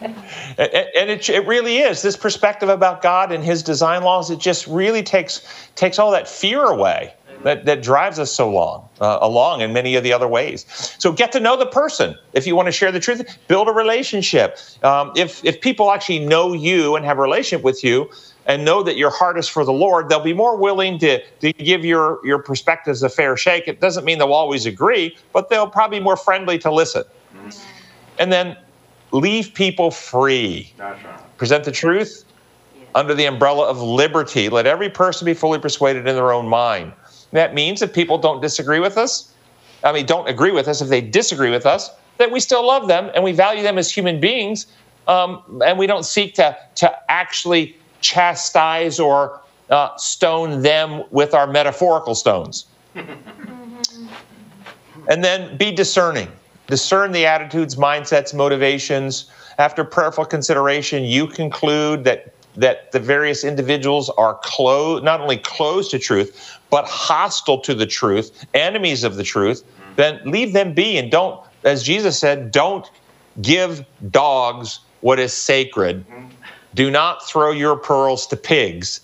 and 0.01 1.11
it, 1.11 1.29
it 1.29 1.47
really 1.47 1.79
is 1.79 2.03
this 2.03 2.17
perspective 2.17 2.69
about 2.69 3.03
God 3.03 3.33
and 3.33 3.43
His 3.43 3.65
design 3.65 4.03
laws. 4.03 4.31
It 4.31 4.39
just 4.39 4.67
really 4.69 5.03
takes 5.03 5.69
takes 5.75 5.99
all 5.99 6.13
that 6.13 6.29
fear 6.29 6.65
away 6.65 7.15
that, 7.43 7.65
that 7.65 7.83
drives 7.83 8.19
us 8.19 8.33
so 8.33 8.51
long 8.51 8.89
uh, 9.01 9.19
along 9.21 9.61
in 9.61 9.73
many 9.73 9.95
of 9.97 10.05
the 10.05 10.13
other 10.13 10.29
ways. 10.29 10.67
So 10.99 11.13
get 11.13 11.33
to 11.33 11.41
know 11.41 11.57
the 11.57 11.67
person. 11.67 12.17
If 12.33 12.47
you 12.47 12.57
want 12.57 12.67
to 12.67 12.73
share 12.73 12.93
the 12.93 13.01
truth, 13.01 13.39
build 13.49 13.69
a 13.69 13.73
relationship. 13.73 14.59
Um, 14.83 15.13
if 15.17 15.45
if 15.45 15.61
people 15.61 15.91
actually 15.91 16.21
know 16.21 16.53
you 16.53 16.97
and 16.97 17.05
have 17.05 17.19
a 17.19 17.23
relationship 17.23 17.65
with 17.65 17.83
you 17.85 18.11
and 18.47 18.65
know 18.65 18.83
that 18.83 18.97
your 18.97 19.11
heart 19.11 19.39
is 19.39 19.49
for 19.49 19.65
the 19.65 19.73
Lord, 19.73 20.09
they'll 20.09 20.21
be 20.23 20.33
more 20.35 20.57
willing 20.57 20.99
to, 20.99 21.23
to 21.41 21.53
give 21.53 21.85
your, 21.85 22.25
your 22.27 22.39
perspectives 22.43 23.03
a 23.03 23.09
fair 23.09 23.37
shake. 23.37 23.69
It 23.69 23.81
doesn't 23.81 24.05
mean 24.05 24.19
they'll 24.19 24.33
always 24.33 24.67
agree, 24.67 25.17
but 25.33 25.49
they'll 25.51 25.69
probably 25.69 25.99
be 25.99 26.05
more 26.05 26.17
friendly 26.17 26.59
to 26.59 26.73
listen. 26.73 27.05
And 28.19 28.33
then 28.33 28.57
leave 29.13 29.55
people 29.55 29.91
free. 29.91 30.73
Present 31.37 31.65
the 31.65 31.73
truth 31.73 32.25
under 32.95 33.15
the 33.15 33.27
umbrella 33.27 33.67
of 33.69 33.81
liberty. 33.81 34.49
Let 34.49 34.67
every 34.67 34.91
person 34.91 35.27
be 35.27 35.35
fully 35.35 35.59
persuaded 35.59 36.07
in 36.07 36.15
their 36.17 36.33
own 36.33 36.49
mind. 36.49 36.93
That 37.33 37.55
means 37.55 37.83
if 37.83 37.93
people 37.93 38.19
don't 38.19 38.41
disagree 38.41 38.81
with 38.81 38.97
us, 38.97 39.33
I 39.85 39.93
mean, 39.93 40.07
don't 40.07 40.29
agree 40.29 40.51
with 40.51 40.69
us, 40.69 40.81
if 40.81 40.89
they 40.89 41.01
disagree 41.01 41.51
with 41.51 41.67
us, 41.67 41.91
that 42.19 42.31
we 42.31 42.41
still 42.41 42.67
love 42.67 42.89
them 42.89 43.11
and 43.15 43.25
we 43.25 43.33
value 43.33 43.63
them 43.63 43.79
as 43.79 43.91
human 43.91 44.21
beings, 44.21 44.67
um, 45.09 45.63
and 45.65 45.79
we 45.79 45.87
don't 45.87 46.05
seek 46.05 46.35
to, 46.35 46.57
to 46.77 47.11
actually 47.11 47.77
chastise 48.01 49.01
or 49.01 49.41
uh, 49.71 49.97
stone 49.97 50.63
them 50.63 51.05
with 51.11 51.35
our 51.35 51.47
metaphorical 51.47 52.15
stones. 52.15 52.67
and 55.09 55.25
then 55.25 55.57
be 55.57 55.73
discerning. 55.73 56.29
Discern 56.67 57.13
the 57.13 57.27
attitudes, 57.27 57.77
mindsets, 57.77 58.35
motivations. 58.35 59.31
After 59.59 59.85
prayerful 59.85 60.25
consideration, 60.27 61.05
you 61.05 61.27
conclude 61.27 62.05
that 62.05 62.35
that 62.57 62.91
the 62.91 62.99
various 62.99 63.45
individuals 63.45 64.11
are 64.11 64.39
close, 64.43 65.03
not 65.05 65.21
only 65.21 65.37
closed 65.37 65.93
to 65.93 65.99
truth, 66.01 66.59
but 66.71 66.87
hostile 66.87 67.59
to 67.61 67.75
the 67.75 67.87
truth, 67.87 68.47
enemies 68.55 69.05
of 69.05 69.17
the 69.17 69.25
truth, 69.25 69.65
then 69.97 70.21
leave 70.25 70.53
them 70.53 70.73
be 70.73 70.97
and 70.97 71.11
don't, 71.11 71.41
as 71.65 71.83
Jesus 71.83 72.19
said, 72.19 72.51
don't 72.51 72.91
give 73.43 73.85
dogs 74.11 74.81
what 75.01 75.19
is 75.19 75.33
sacred. 75.33 76.05
Do 76.75 76.91
not 76.91 77.27
throw 77.27 77.51
your 77.51 77.77
pearls 77.77 78.27
to 78.29 78.37
pigs. 78.37 79.01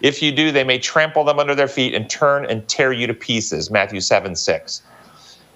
If 0.00 0.22
you 0.22 0.32
do, 0.32 0.52
they 0.52 0.64
may 0.64 0.78
trample 0.78 1.24
them 1.24 1.38
under 1.38 1.54
their 1.54 1.68
feet 1.68 1.94
and 1.94 2.08
turn 2.08 2.44
and 2.46 2.66
tear 2.68 2.92
you 2.92 3.06
to 3.06 3.14
pieces. 3.14 3.70
Matthew 3.70 4.00
7 4.00 4.36
6. 4.36 4.82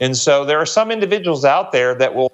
And 0.00 0.16
so 0.16 0.44
there 0.44 0.58
are 0.58 0.66
some 0.66 0.90
individuals 0.90 1.44
out 1.44 1.72
there 1.72 1.94
that 1.96 2.14
will 2.14 2.30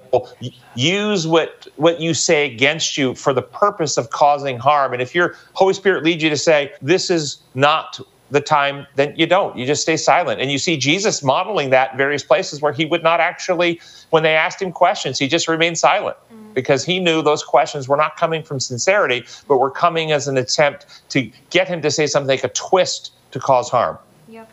use 0.74 1.26
what 1.26 1.66
what 1.76 2.00
you 2.00 2.12
say 2.12 2.46
against 2.46 2.98
you 2.98 3.14
for 3.14 3.32
the 3.32 3.42
purpose 3.42 3.96
of 3.96 4.10
causing 4.10 4.58
harm. 4.58 4.92
And 4.92 5.00
if 5.00 5.14
your 5.14 5.34
Holy 5.54 5.72
Spirit 5.74 6.04
leads 6.04 6.22
you 6.22 6.30
to 6.30 6.36
say 6.36 6.72
this 6.82 7.10
is 7.10 7.38
not 7.54 7.98
the 8.34 8.40
time, 8.40 8.86
then 8.96 9.14
you 9.16 9.26
don't. 9.26 9.56
You 9.56 9.64
just 9.64 9.80
stay 9.82 9.96
silent. 9.96 10.40
And 10.40 10.50
you 10.50 10.58
see 10.58 10.76
Jesus 10.76 11.22
modeling 11.22 11.70
that 11.70 11.92
in 11.92 11.98
various 11.98 12.22
places 12.22 12.60
where 12.60 12.72
he 12.72 12.84
would 12.84 13.02
not 13.02 13.20
actually, 13.20 13.80
when 14.10 14.22
they 14.22 14.34
asked 14.34 14.60
him 14.60 14.72
questions, 14.72 15.18
he 15.18 15.28
just 15.28 15.48
remained 15.48 15.78
silent 15.78 16.16
mm-hmm. 16.16 16.52
because 16.52 16.84
he 16.84 17.00
knew 17.00 17.22
those 17.22 17.42
questions 17.42 17.88
were 17.88 17.96
not 17.96 18.16
coming 18.16 18.42
from 18.42 18.60
sincerity, 18.60 19.24
but 19.48 19.58
were 19.58 19.70
coming 19.70 20.12
as 20.12 20.28
an 20.28 20.36
attempt 20.36 20.86
to 21.10 21.30
get 21.50 21.68
him 21.68 21.80
to 21.80 21.90
say 21.90 22.06
something 22.06 22.28
like 22.28 22.44
a 22.44 22.48
twist 22.48 23.12
to 23.30 23.38
cause 23.38 23.70
harm. 23.70 23.96
Yep. 24.28 24.50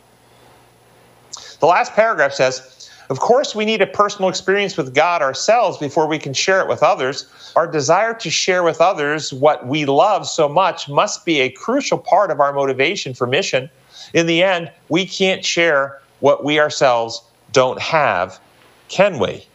The 1.60 1.66
last 1.66 1.94
paragraph 1.94 2.34
says, 2.34 2.81
of 3.12 3.20
course, 3.20 3.54
we 3.54 3.66
need 3.66 3.82
a 3.82 3.88
personal 3.88 4.30
experience 4.30 4.78
with 4.78 4.96
God 4.96 5.22
ourselves 5.22 5.78
before 5.78 6.08
we 6.08 6.18
can 6.18 6.34
share 6.34 6.62
it 6.62 6.70
with 6.70 6.82
others. 6.82 7.28
Our 7.58 7.68
desire 7.68 8.14
to 8.14 8.30
share 8.30 8.64
with 8.64 8.80
others 8.80 9.34
what 9.34 9.68
we 9.68 9.84
love 9.84 10.26
so 10.26 10.48
much 10.48 10.88
must 10.88 11.26
be 11.26 11.42
a 11.42 11.50
crucial 11.50 11.98
part 11.98 12.32
of 12.32 12.40
our 12.40 12.54
motivation 12.54 13.14
for 13.14 13.28
mission. 13.28 13.70
In 14.14 14.28
the 14.28 14.42
end, 14.42 14.72
we 14.88 15.06
can't 15.06 15.44
share 15.44 16.00
what 16.22 16.46
we 16.46 16.58
ourselves 16.58 17.22
don't 17.52 17.82
have, 17.82 18.40
can 18.88 19.20
we? 19.20 19.46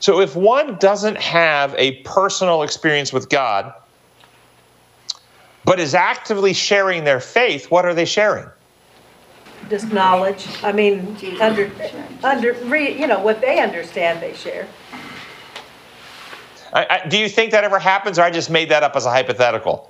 So, 0.00 0.20
if 0.20 0.36
one 0.36 0.76
doesn't 0.76 1.16
have 1.16 1.74
a 1.78 1.92
personal 2.02 2.62
experience 2.62 3.10
with 3.10 3.30
God, 3.30 3.72
but 5.64 5.80
is 5.80 5.94
actively 5.94 6.52
sharing 6.52 7.04
their 7.04 7.20
faith, 7.20 7.70
what 7.70 7.86
are 7.86 7.94
they 7.94 8.04
sharing? 8.04 8.50
Just 9.70 9.92
knowledge, 9.92 10.48
I 10.64 10.72
mean, 10.72 11.16
under, 11.40 11.70
under, 12.24 12.54
re- 12.64 12.98
you 12.98 13.06
know, 13.06 13.20
what 13.20 13.40
they 13.40 13.60
understand, 13.60 14.20
they 14.20 14.34
share. 14.34 14.66
I, 16.72 16.86
I, 17.04 17.08
do 17.08 17.16
you 17.16 17.28
think 17.28 17.52
that 17.52 17.62
ever 17.62 17.78
happens, 17.78 18.18
or 18.18 18.22
I 18.22 18.30
just 18.30 18.50
made 18.50 18.68
that 18.70 18.82
up 18.82 18.96
as 18.96 19.06
a 19.06 19.10
hypothetical? 19.10 19.88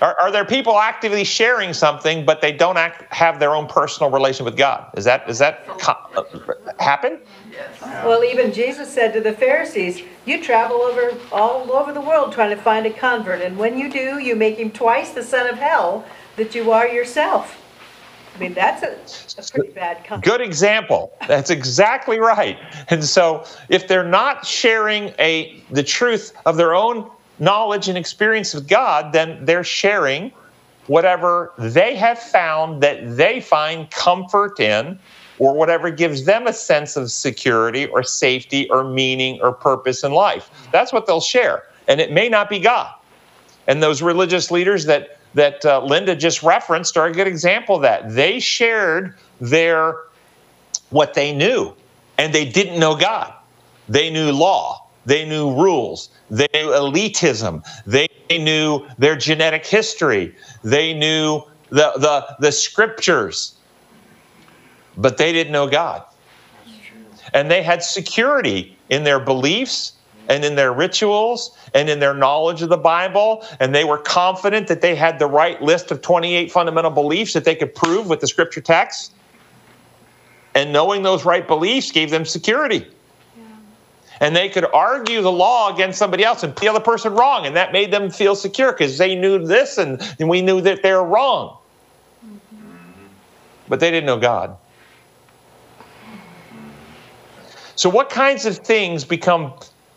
Are, 0.00 0.16
are 0.20 0.30
there 0.32 0.44
people 0.44 0.78
actively 0.78 1.22
sharing 1.24 1.72
something, 1.72 2.24
but 2.24 2.40
they 2.40 2.52
don't 2.52 2.76
act, 2.76 3.12
have 3.12 3.38
their 3.38 3.54
own 3.54 3.66
personal 3.66 4.10
relation 4.10 4.44
with 4.44 4.56
God? 4.56 4.90
Is 4.96 5.04
that 5.04 5.28
is 5.28 5.38
that 5.38 5.66
co- 5.78 5.96
uh, 6.16 6.24
happen? 6.80 7.18
Well, 7.80 8.24
even 8.24 8.52
Jesus 8.52 8.92
said 8.92 9.12
to 9.12 9.20
the 9.20 9.32
Pharisees, 9.32 10.02
You 10.26 10.42
travel 10.42 10.78
over 10.78 11.16
all 11.30 11.70
over 11.70 11.92
the 11.92 12.00
world 12.00 12.32
trying 12.32 12.50
to 12.50 12.60
find 12.60 12.84
a 12.84 12.90
convert, 12.90 13.42
and 13.42 13.56
when 13.56 13.78
you 13.78 13.88
do, 13.88 14.18
you 14.18 14.34
make 14.34 14.58
him 14.58 14.72
twice 14.72 15.12
the 15.12 15.22
son 15.22 15.46
of 15.46 15.58
hell 15.58 16.04
that 16.36 16.54
you 16.54 16.72
are 16.72 16.86
yourself. 16.86 17.58
I 18.34 18.38
mean, 18.38 18.54
that's 18.54 18.82
a, 18.82 19.40
a 19.40 19.44
pretty 19.50 19.72
bad. 19.72 20.22
Good 20.22 20.40
example. 20.40 21.12
That's 21.28 21.50
exactly 21.50 22.18
right. 22.18 22.58
And 22.88 23.04
so, 23.04 23.44
if 23.68 23.88
they're 23.88 24.08
not 24.08 24.46
sharing 24.46 25.12
a 25.18 25.62
the 25.70 25.82
truth 25.82 26.32
of 26.46 26.56
their 26.56 26.74
own 26.74 27.10
knowledge 27.38 27.88
and 27.88 27.98
experience 27.98 28.54
with 28.54 28.68
God, 28.68 29.12
then 29.12 29.44
they're 29.44 29.64
sharing 29.64 30.32
whatever 30.86 31.52
they 31.58 31.94
have 31.94 32.18
found 32.18 32.82
that 32.82 33.16
they 33.16 33.40
find 33.40 33.90
comfort 33.90 34.58
in, 34.58 34.98
or 35.38 35.54
whatever 35.54 35.90
gives 35.90 36.24
them 36.24 36.46
a 36.46 36.52
sense 36.52 36.96
of 36.96 37.10
security 37.10 37.86
or 37.86 38.02
safety 38.02 38.68
or 38.70 38.84
meaning 38.84 39.40
or 39.42 39.52
purpose 39.52 40.04
in 40.04 40.12
life. 40.12 40.50
That's 40.72 40.92
what 40.92 41.06
they'll 41.06 41.20
share. 41.20 41.64
And 41.88 42.00
it 42.00 42.12
may 42.12 42.28
not 42.28 42.48
be 42.48 42.58
God. 42.58 42.94
And 43.66 43.82
those 43.82 44.02
religious 44.02 44.50
leaders 44.50 44.86
that 44.86 45.18
that 45.34 45.64
uh, 45.64 45.82
Linda 45.84 46.14
just 46.14 46.42
referenced 46.42 46.96
are 46.96 47.06
a 47.06 47.12
good 47.12 47.26
example 47.26 47.76
of 47.76 47.82
that. 47.82 48.14
They 48.14 48.38
shared 48.40 49.14
their 49.40 49.96
what 50.90 51.14
they 51.14 51.34
knew, 51.34 51.74
and 52.18 52.32
they 52.32 52.44
didn't 52.44 52.78
know 52.78 52.96
God. 52.96 53.32
They 53.88 54.10
knew 54.10 54.30
law, 54.30 54.86
they 55.06 55.24
knew 55.24 55.54
rules, 55.54 56.10
they 56.30 56.48
knew 56.54 56.68
elitism, 56.68 57.64
they 57.86 58.08
knew 58.30 58.86
their 58.98 59.16
genetic 59.16 59.66
history, 59.66 60.34
they 60.62 60.94
knew 60.94 61.42
the 61.70 61.92
the, 61.96 62.36
the 62.40 62.52
scriptures, 62.52 63.54
but 64.96 65.16
they 65.16 65.32
didn't 65.32 65.52
know 65.52 65.68
God. 65.68 66.04
And 67.34 67.50
they 67.50 67.62
had 67.62 67.82
security 67.82 68.76
in 68.90 69.04
their 69.04 69.18
beliefs 69.18 69.92
and 70.32 70.46
in 70.46 70.54
their 70.54 70.72
rituals 70.72 71.54
and 71.74 71.90
in 71.90 72.00
their 72.00 72.14
knowledge 72.14 72.62
of 72.62 72.70
the 72.70 72.76
Bible. 72.78 73.44
And 73.60 73.74
they 73.74 73.84
were 73.84 73.98
confident 73.98 74.66
that 74.68 74.80
they 74.80 74.94
had 74.94 75.18
the 75.18 75.26
right 75.26 75.60
list 75.60 75.90
of 75.90 76.00
28 76.00 76.50
fundamental 76.50 76.90
beliefs 76.90 77.34
that 77.34 77.44
they 77.44 77.54
could 77.54 77.74
prove 77.74 78.08
with 78.08 78.20
the 78.20 78.26
scripture 78.26 78.62
text. 78.62 79.12
And 80.54 80.72
knowing 80.72 81.02
those 81.02 81.26
right 81.26 81.46
beliefs 81.46 81.92
gave 81.92 82.10
them 82.10 82.24
security. 82.24 82.86
And 84.20 84.34
they 84.34 84.48
could 84.48 84.64
argue 84.72 85.20
the 85.20 85.32
law 85.32 85.74
against 85.74 85.98
somebody 85.98 86.24
else 86.24 86.42
and 86.42 86.54
put 86.54 86.62
the 86.62 86.68
other 86.68 86.80
person 86.80 87.12
wrong. 87.12 87.44
And 87.44 87.54
that 87.56 87.72
made 87.72 87.92
them 87.92 88.08
feel 88.08 88.34
secure 88.34 88.72
because 88.72 88.96
they 88.96 89.14
knew 89.14 89.44
this 89.44 89.76
and, 89.76 90.00
and 90.18 90.30
we 90.30 90.40
knew 90.40 90.62
that 90.62 90.82
they 90.82 90.92
were 90.92 91.04
wrong. 91.04 91.58
Mm-hmm. 92.24 93.06
But 93.68 93.80
they 93.80 93.90
didn't 93.90 94.06
know 94.06 94.18
God. 94.18 94.56
So, 97.74 97.90
what 97.90 98.10
kinds 98.10 98.46
of 98.46 98.58
things 98.58 99.04
become 99.04 99.54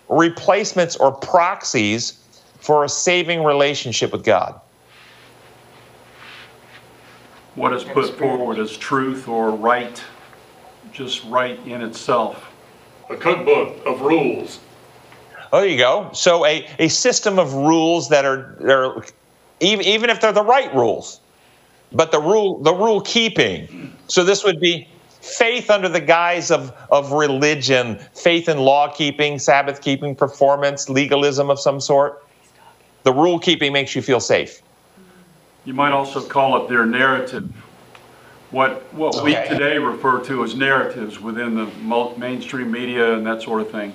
replacements 0.09 0.95
or 0.95 1.11
proxies 1.11 2.19
for 2.59 2.83
a 2.83 2.89
saving 2.89 3.43
relationship 3.43 4.11
with 4.11 4.23
God? 4.23 4.59
What 7.55 7.73
is 7.73 7.83
put 7.83 8.17
forward 8.17 8.59
as 8.59 8.75
truth 8.75 9.27
or 9.27 9.51
right, 9.51 10.03
just 10.91 11.23
right 11.25 11.57
in 11.65 11.81
itself. 11.81 12.51
A 13.09 13.15
cookbook 13.15 13.85
of 13.85 14.01
rules. 14.01 14.59
Oh, 15.53 15.61
there 15.61 15.69
you 15.69 15.77
go. 15.77 16.09
So 16.11 16.45
a, 16.45 16.67
a 16.79 16.89
system 16.89 17.39
of 17.39 17.53
rules 17.53 18.09
that 18.09 18.25
are, 18.25 18.57
are 18.67 19.05
even, 19.59 19.85
even 19.85 20.09
if 20.09 20.19
they're 20.19 20.33
the 20.33 20.43
right 20.43 20.73
rules, 20.75 21.21
but 21.91 22.11
the 22.11 22.19
rule 22.19 22.61
the 22.61 22.73
rule 22.73 22.99
keeping. 23.01 23.95
So 24.07 24.23
this 24.23 24.43
would 24.43 24.59
be 24.59 24.87
faith 25.25 25.69
under 25.69 25.89
the 25.89 25.99
guise 25.99 26.51
of, 26.51 26.71
of 26.91 27.11
religion, 27.11 27.97
faith 28.13 28.47
in 28.47 28.59
law 28.59 28.91
keeping, 28.93 29.39
Sabbath 29.39 29.81
keeping, 29.81 30.15
performance, 30.15 30.87
legalism 30.87 31.49
of 31.49 31.59
some 31.59 31.81
sort. 31.81 32.23
The 33.03 33.11
rule 33.11 33.39
keeping 33.39 33.73
makes 33.73 33.95
you 33.95 34.01
feel 34.01 34.19
safe. 34.19 34.61
You 35.65 35.73
might 35.73 35.91
also 35.91 36.21
call 36.25 36.63
it 36.63 36.69
their 36.69 36.85
narrative. 36.85 37.51
What, 38.51 38.81
what 38.93 39.23
we 39.23 39.33
today 39.33 39.79
refer 39.79 40.23
to 40.25 40.43
as 40.43 40.55
narratives 40.55 41.19
within 41.19 41.55
the 41.55 41.65
mainstream 42.17 42.71
media 42.71 43.15
and 43.15 43.25
that 43.25 43.41
sort 43.41 43.61
of 43.61 43.71
thing. 43.71 43.93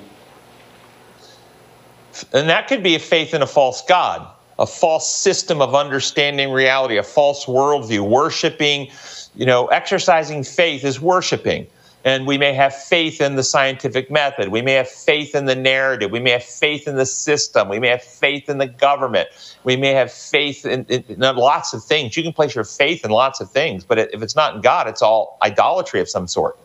And 2.33 2.49
that 2.49 2.67
could 2.67 2.83
be 2.83 2.97
a 2.97 2.99
faith 2.99 3.33
in 3.35 3.43
a 3.43 3.47
false 3.47 3.83
God, 3.83 4.29
a 4.59 4.67
false 4.67 5.09
system 5.09 5.63
of 5.63 5.75
understanding 5.75 6.51
reality, 6.51 6.99
a 6.99 7.03
false 7.03 7.47
worldview. 7.47 8.01
Worshiping, 8.01 8.91
you 9.35 9.47
know, 9.47 9.67
exercising 9.67 10.45
faith 10.45 10.85
is 10.85 11.01
worshiping. 11.01 11.67
And 12.03 12.27
we 12.27 12.39
may 12.39 12.55
have 12.55 12.75
faith 12.75 13.21
in 13.21 13.37
the 13.37 13.43
scientific 13.43 14.11
method. 14.11 14.49
We 14.49 14.63
may 14.63 14.73
have 14.73 14.89
faith 14.89 15.35
in 15.35 15.45
the 15.45 15.55
narrative. 15.55 16.11
We 16.11 16.21
may 16.21 16.31
have 16.31 16.43
faith 16.43 16.89
in 16.89 16.97
the 16.97 17.05
system. 17.05 17.69
We 17.69 17.79
may 17.79 17.89
have 17.89 18.03
faith 18.03 18.49
in 18.49 18.57
the 18.57 18.67
government. 18.67 19.29
We 19.65 19.77
may 19.77 19.91
have 19.91 20.11
faith 20.11 20.65
in, 20.65 20.87
in, 20.89 21.05
in 21.09 21.19
lots 21.19 21.75
of 21.75 21.85
things. 21.85 22.17
You 22.17 22.23
can 22.23 22.33
place 22.33 22.55
your 22.55 22.65
faith 22.65 23.05
in 23.05 23.11
lots 23.11 23.41
of 23.41 23.51
things, 23.51 23.85
but 23.85 23.99
if 23.99 24.23
it's 24.23 24.35
not 24.35 24.55
in 24.55 24.63
God, 24.63 24.89
it's 24.89 25.03
all 25.03 25.37
idolatry 25.43 26.01
of 26.01 26.09
some 26.09 26.27
sort. 26.27 26.59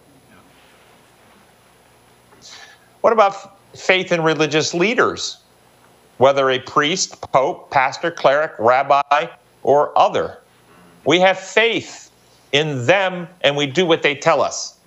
What 3.01 3.11
about 3.11 3.59
faith 3.77 4.13
in 4.13 4.23
religious 4.23 4.73
leaders, 4.73 5.37
whether 6.17 6.49
a 6.49 6.59
priest, 6.59 7.21
pope, 7.33 7.69
pastor, 7.71 8.09
cleric, 8.09 8.53
rabbi, 8.57 9.27
or 9.63 9.97
other? 9.99 10.39
We 11.03 11.19
have 11.19 11.37
faith 11.37 12.04
in 12.55 12.85
them 12.85 13.27
and 13.41 13.57
we 13.57 13.65
do 13.67 13.85
what 13.85 14.01
they 14.01 14.15
tell 14.15 14.41
us. 14.41 14.77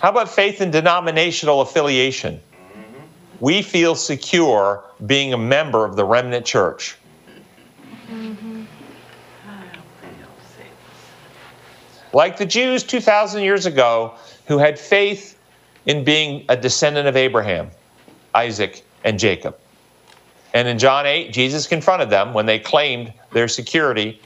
How 0.00 0.10
about 0.10 0.28
faith 0.28 0.60
in 0.60 0.72
denominational 0.72 1.60
affiliation? 1.60 2.40
We 3.38 3.62
feel 3.62 3.94
secure 3.94 4.82
being 5.06 5.32
a 5.32 5.38
member 5.38 5.84
of 5.84 5.94
the 5.94 6.04
remnant 6.04 6.44
church. 6.44 6.96
Like 12.12 12.38
the 12.38 12.46
Jews 12.46 12.82
2,000 12.82 13.44
years 13.44 13.66
ago 13.66 14.14
who 14.46 14.58
had 14.58 14.80
faith 14.80 15.38
in 15.86 16.02
being 16.02 16.44
a 16.48 16.56
descendant 16.56 17.06
of 17.06 17.16
Abraham, 17.16 17.70
Isaac, 18.34 18.84
and 19.04 19.16
Jacob. 19.16 19.59
And 20.52 20.66
in 20.66 20.78
John 20.78 21.06
8, 21.06 21.32
Jesus 21.32 21.66
confronted 21.66 22.10
them 22.10 22.34
when 22.34 22.46
they 22.46 22.58
claimed 22.58 23.12
their 23.32 23.48
security 23.48 24.20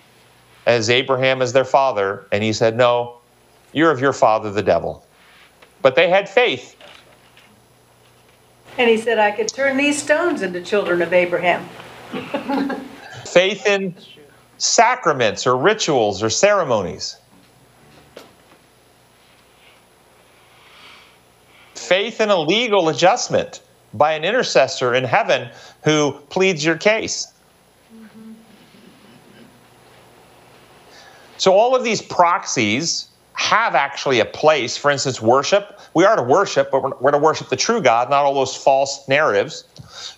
as 0.67 0.89
Abraham 0.89 1.43
as 1.43 1.53
their 1.53 1.65
father, 1.65 2.27
and 2.33 2.43
he 2.43 2.53
said, 2.53 2.77
No, 2.77 3.19
you're 3.73 3.91
of 3.91 4.01
your 4.01 4.13
father, 4.15 4.51
the 4.51 4.63
devil. 4.63 5.05
But 5.83 5.95
they 5.95 6.09
had 6.09 6.29
faith. 6.29 6.77
And 8.79 8.89
he 8.89 8.97
said, 8.97 9.19
I 9.19 9.31
could 9.31 9.49
turn 9.49 9.77
these 9.77 10.03
stones 10.03 10.43
into 10.43 10.61
children 10.63 11.03
of 11.03 11.13
Abraham. 11.13 11.69
Faith 13.27 13.67
in 13.67 13.95
sacraments 14.59 15.47
or 15.47 15.57
rituals 15.57 16.23
or 16.23 16.31
ceremonies. 16.31 17.17
Faith 21.75 22.21
in 22.21 22.31
a 22.31 22.37
legal 22.37 22.89
adjustment 22.89 23.61
by 23.95 24.13
an 24.13 24.25
intercessor 24.25 24.95
in 24.95 25.05
heaven 25.05 25.49
who 25.85 26.13
pleads 26.29 26.65
your 26.65 26.77
case. 26.77 27.29
So, 31.39 31.53
all 31.53 31.75
of 31.75 31.85
these 31.85 32.01
proxies 32.01 33.09
have 33.35 33.75
actually 33.75 34.21
a 34.21 34.25
place. 34.25 34.77
For 34.77 34.91
instance, 34.91 35.21
worship. 35.21 35.81
We 35.95 36.05
are 36.05 36.17
to 36.17 36.23
worship, 36.23 36.71
but 36.71 37.03
we're, 37.03 37.11
to 37.11 37.19
worship 37.19 37.49
the 37.49 37.57
true 37.57 37.83
God, 37.83 38.09
not 38.09 38.25
all 38.25 38.35
those 38.35 38.57
false 38.57 39.07
narratives. 39.09 39.65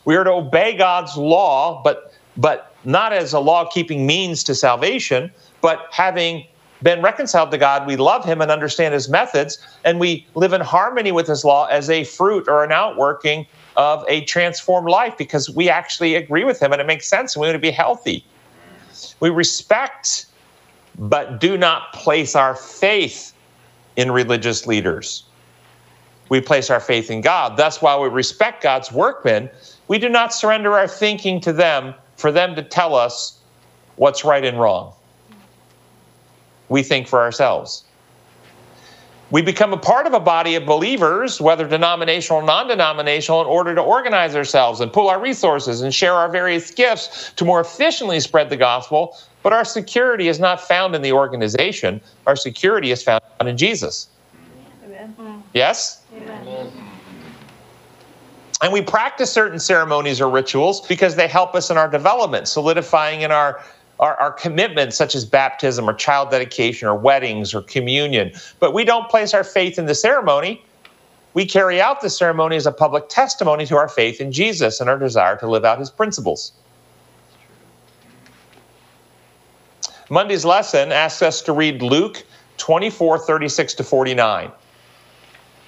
We 0.05 0.17
are 0.17 0.25
to 0.25 0.33
obey 0.33 0.77
God's 0.77 1.17
law, 1.17 1.83
but 1.83 2.13
but 2.37 2.75
not 2.85 3.15
as 3.15 3.33
a 3.33 3.41
law-keeping 3.41 4.07
means 4.07 4.45
to 4.45 4.55
salvation, 4.55 5.33
but 5.63 5.87
having 5.91 6.45
been 6.83 7.01
reconciled 7.01 7.51
to 7.51 7.59
God, 7.59 7.87
we 7.87 7.97
love 7.97 8.25
Him 8.25 8.43
and 8.43 8.51
understand 8.51 8.93
His 8.93 9.09
methods, 9.09 9.59
and 9.85 9.99
we 9.99 10.27
live 10.35 10.53
in 10.53 10.61
harmony 10.61 11.13
with 11.13 11.27
His 11.27 11.45
law 11.45 11.67
as 11.67 11.89
a 11.89 12.05
fruit 12.05 12.47
or 12.47 12.63
an 12.63 12.73
outworking 12.73 13.47
of 13.77 14.05
a 14.09 14.25
transformed 14.25 14.89
life 14.89 15.17
because 15.17 15.51
we 15.51 15.69
actually 15.69 16.15
agree 16.15 16.45
with 16.45 16.61
Him 16.61 16.73
and 16.73 16.81
it 16.81 16.87
makes 16.87 17.07
sense 17.07 17.35
and 17.35 17.41
we 17.41 17.49
want 17.49 17.57
to 17.57 17.61
be 17.61 17.71
healthy. 17.71 18.25
We 19.21 19.31
respect, 19.31 20.27
but 20.99 21.41
do 21.41 21.57
not 21.57 21.93
place 21.93 22.35
our 22.35 22.55
faith 22.55 23.33
in 23.97 24.11
religious 24.11 24.67
leaders. 24.67 25.25
We 26.29 26.41
place 26.41 26.71
our 26.71 26.81
faith 26.81 27.11
in 27.11 27.21
God. 27.21 27.57
That's 27.57 27.81
why 27.81 27.99
we 27.99 28.09
respect 28.09 28.63
God's 28.63 28.91
workmen. 28.91 29.49
We 29.89 29.99
do 29.99 30.09
not 30.09 30.33
surrender 30.35 30.73
our 30.73 30.89
thinking 30.89 31.41
to 31.43 31.53
them 31.53 31.95
for 32.17 32.33
them 32.33 32.57
to 32.57 32.63
tell 32.63 32.95
us 32.95 33.39
what's 33.97 34.25
right 34.25 34.45
and 34.45 34.59
wrong 34.59 34.93
we 36.69 36.83
think 36.83 37.07
for 37.07 37.21
ourselves. 37.21 37.85
We 39.33 39.43
become 39.43 39.73
a 39.73 39.77
part 39.77 40.07
of 40.07 40.15
a 40.15 40.21
body 40.21 40.55
of 40.55 40.67
believers, 40.67 41.41
whether 41.41 41.67
denominational 41.67 42.43
or 42.43 42.45
non 42.45 42.69
denominational, 42.69 43.41
in 43.41 43.49
order 43.49 43.75
to 43.75 43.81
organize 43.81 44.37
ourselves 44.37 44.81
and 44.81 44.93
pool 44.93 45.09
our 45.09 45.21
resources 45.21 45.83
and 45.83 45.93
share 45.93 46.15
our 46.15 46.29
various 46.29 46.71
gifts 46.71 47.33
to 47.33 47.45
more 47.45 47.61
efficiently 47.61 48.21
spread 48.21 48.51
the 48.51 48.57
gospel. 48.57 49.17
But 49.43 49.53
our 49.53 49.65
security 49.65 50.29
is 50.29 50.39
not 50.39 50.61
found 50.61 50.95
in 50.95 51.03
the 51.03 51.13
organization, 51.13 52.01
our 52.27 52.37
security 52.37 52.93
is 52.93 53.03
found 53.03 53.23
in 53.41 53.57
Jesus. 53.57 54.09
Amen. 54.85 55.43
Yes? 55.55 56.03
Amen. 56.15 56.73
And 58.63 58.73
we 58.73 58.81
practice 58.81 59.31
certain 59.31 59.59
ceremonies 59.59 60.21
or 60.21 60.31
rituals 60.31 60.87
because 60.87 61.15
they 61.17 61.29
help 61.29 61.55
us 61.55 61.71
in 61.71 61.77
our 61.77 61.89
development, 61.89 62.49
solidifying 62.49 63.21
in 63.21 63.31
our 63.31 63.63
our, 64.01 64.15
our, 64.17 64.33
commitments, 64.33 64.97
such 64.97 65.15
as 65.15 65.25
baptism 65.25 65.89
or 65.89 65.95
child 65.95 66.31
dedication 66.31 66.87
or 66.87 66.95
weddings 66.95 67.55
or 67.55 67.63
communion. 67.63 68.33
But 68.61 68.75
we 68.75 68.85
don't 68.85 69.09
place 69.09 69.33
our 69.33 69.45
faith 69.45 69.79
in 69.79 69.87
the 69.87 69.95
ceremony. 69.95 70.63
We 71.35 71.47
carry 71.47 71.81
out 71.81 72.01
the 72.01 72.11
ceremony 72.11 72.57
as 72.57 72.67
a 72.67 72.73
public 72.73 73.09
testimony 73.09 73.67
to 73.67 73.77
our 73.77 73.89
faith 73.89 74.21
in 74.21 74.33
Jesus 74.33 74.81
and 74.81 74.91
our 74.91 74.99
desire 74.99 75.37
to 75.37 75.49
live 75.49 75.65
out 75.65 75.79
his 75.79 75.91
principles. 75.91 76.53
Monday's 80.09 80.45
lesson 80.45 80.93
asks 80.93 81.23
us 81.23 81.43
to 81.43 81.53
read 81.53 81.83
Luke 81.83 82.25
24 82.59 83.19
36 83.19 83.75
to 83.75 83.85
49. 83.85 84.53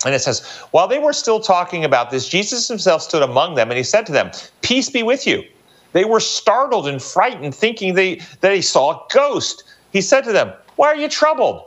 And 0.04 0.14
it 0.14 0.20
says, 0.20 0.46
While 0.70 0.86
they 0.86 0.98
were 0.98 1.12
still 1.12 1.40
talking 1.40 1.84
about 1.84 2.10
this, 2.10 2.28
Jesus 2.28 2.68
himself 2.68 3.02
stood 3.02 3.22
among 3.22 3.56
them 3.56 3.70
and 3.70 3.76
he 3.76 3.84
said 3.84 4.06
to 4.06 4.12
them, 4.12 4.30
Peace 4.62 4.90
be 4.90 5.02
with 5.02 5.26
you. 5.26 5.44
They 5.92 6.04
were 6.04 6.20
startled 6.20 6.86
and 6.86 7.02
frightened, 7.02 7.54
thinking 7.54 7.94
they, 7.94 8.20
they 8.40 8.60
saw 8.60 8.90
a 8.92 9.02
ghost. 9.12 9.64
He 9.92 10.00
said 10.00 10.24
to 10.24 10.32
them, 10.32 10.52
Why 10.76 10.88
are 10.88 10.96
you 10.96 11.08
troubled? 11.08 11.64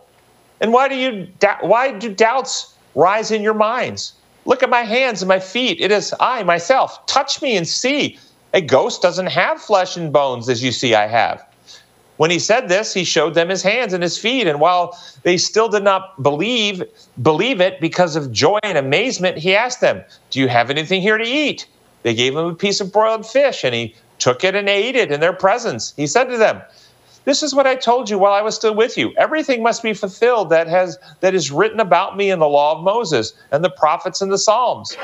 And 0.59 0.71
why 0.71 0.87
do, 0.87 0.95
you, 0.95 1.27
why 1.61 1.91
do 1.91 2.13
doubts 2.13 2.75
rise 2.93 3.31
in 3.31 3.41
your 3.41 3.55
minds? 3.55 4.13
Look 4.45 4.63
at 4.63 4.69
my 4.69 4.81
hands 4.81 5.21
and 5.21 5.29
my 5.29 5.39
feet. 5.39 5.79
It 5.81 5.91
is 5.91 6.13
I, 6.19 6.43
myself. 6.43 7.05
Touch 7.07 7.41
me 7.41 7.55
and 7.55 7.67
see. 7.67 8.19
A 8.53 8.61
ghost 8.61 9.01
doesn't 9.01 9.27
have 9.27 9.61
flesh 9.61 9.97
and 9.97 10.11
bones 10.11 10.49
as 10.49 10.63
you 10.63 10.71
see 10.71 10.93
I 10.93 11.07
have. 11.07 11.43
When 12.17 12.29
he 12.29 12.37
said 12.37 12.69
this, 12.69 12.93
he 12.93 13.03
showed 13.03 13.33
them 13.33 13.49
his 13.49 13.63
hands 13.63 13.93
and 13.93 14.03
his 14.03 14.17
feet, 14.17 14.45
and 14.45 14.59
while 14.59 14.95
they 15.23 15.37
still 15.37 15.69
did 15.69 15.83
not 15.83 16.21
believe 16.21 16.83
believe 17.21 17.61
it 17.61 17.79
because 17.81 18.15
of 18.15 18.31
joy 18.31 18.59
and 18.61 18.77
amazement, 18.77 19.37
he 19.39 19.55
asked 19.55 19.81
them, 19.81 20.03
"Do 20.29 20.39
you 20.39 20.47
have 20.47 20.69
anything 20.69 21.01
here 21.01 21.17
to 21.17 21.23
eat?" 21.23 21.65
They 22.03 22.13
gave 22.13 22.35
him 22.35 22.45
a 22.45 22.53
piece 22.53 22.79
of 22.79 22.91
broiled 22.91 23.25
fish, 23.25 23.63
and 23.63 23.73
he 23.73 23.95
took 24.21 24.43
it 24.43 24.55
and 24.55 24.69
ate 24.69 24.95
it 24.95 25.11
in 25.11 25.19
their 25.19 25.33
presence. 25.33 25.93
He 25.97 26.07
said 26.07 26.25
to 26.25 26.37
them, 26.37 26.61
this 27.23 27.43
is 27.43 27.53
what 27.53 27.67
I 27.67 27.75
told 27.75 28.09
you 28.09 28.17
while 28.17 28.33
I 28.33 28.41
was 28.41 28.55
still 28.55 28.73
with 28.73 28.97
you. 28.97 29.13
Everything 29.17 29.61
must 29.61 29.83
be 29.83 29.93
fulfilled 29.93 30.49
that 30.49 30.67
has 30.67 30.97
that 31.19 31.35
is 31.35 31.51
written 31.51 31.79
about 31.79 32.17
me 32.17 32.31
in 32.31 32.39
the 32.39 32.47
law 32.47 32.75
of 32.75 32.83
Moses 32.83 33.33
and 33.51 33.63
the 33.63 33.69
prophets 33.69 34.21
and 34.21 34.31
the 34.31 34.39
Psalms. 34.39 34.97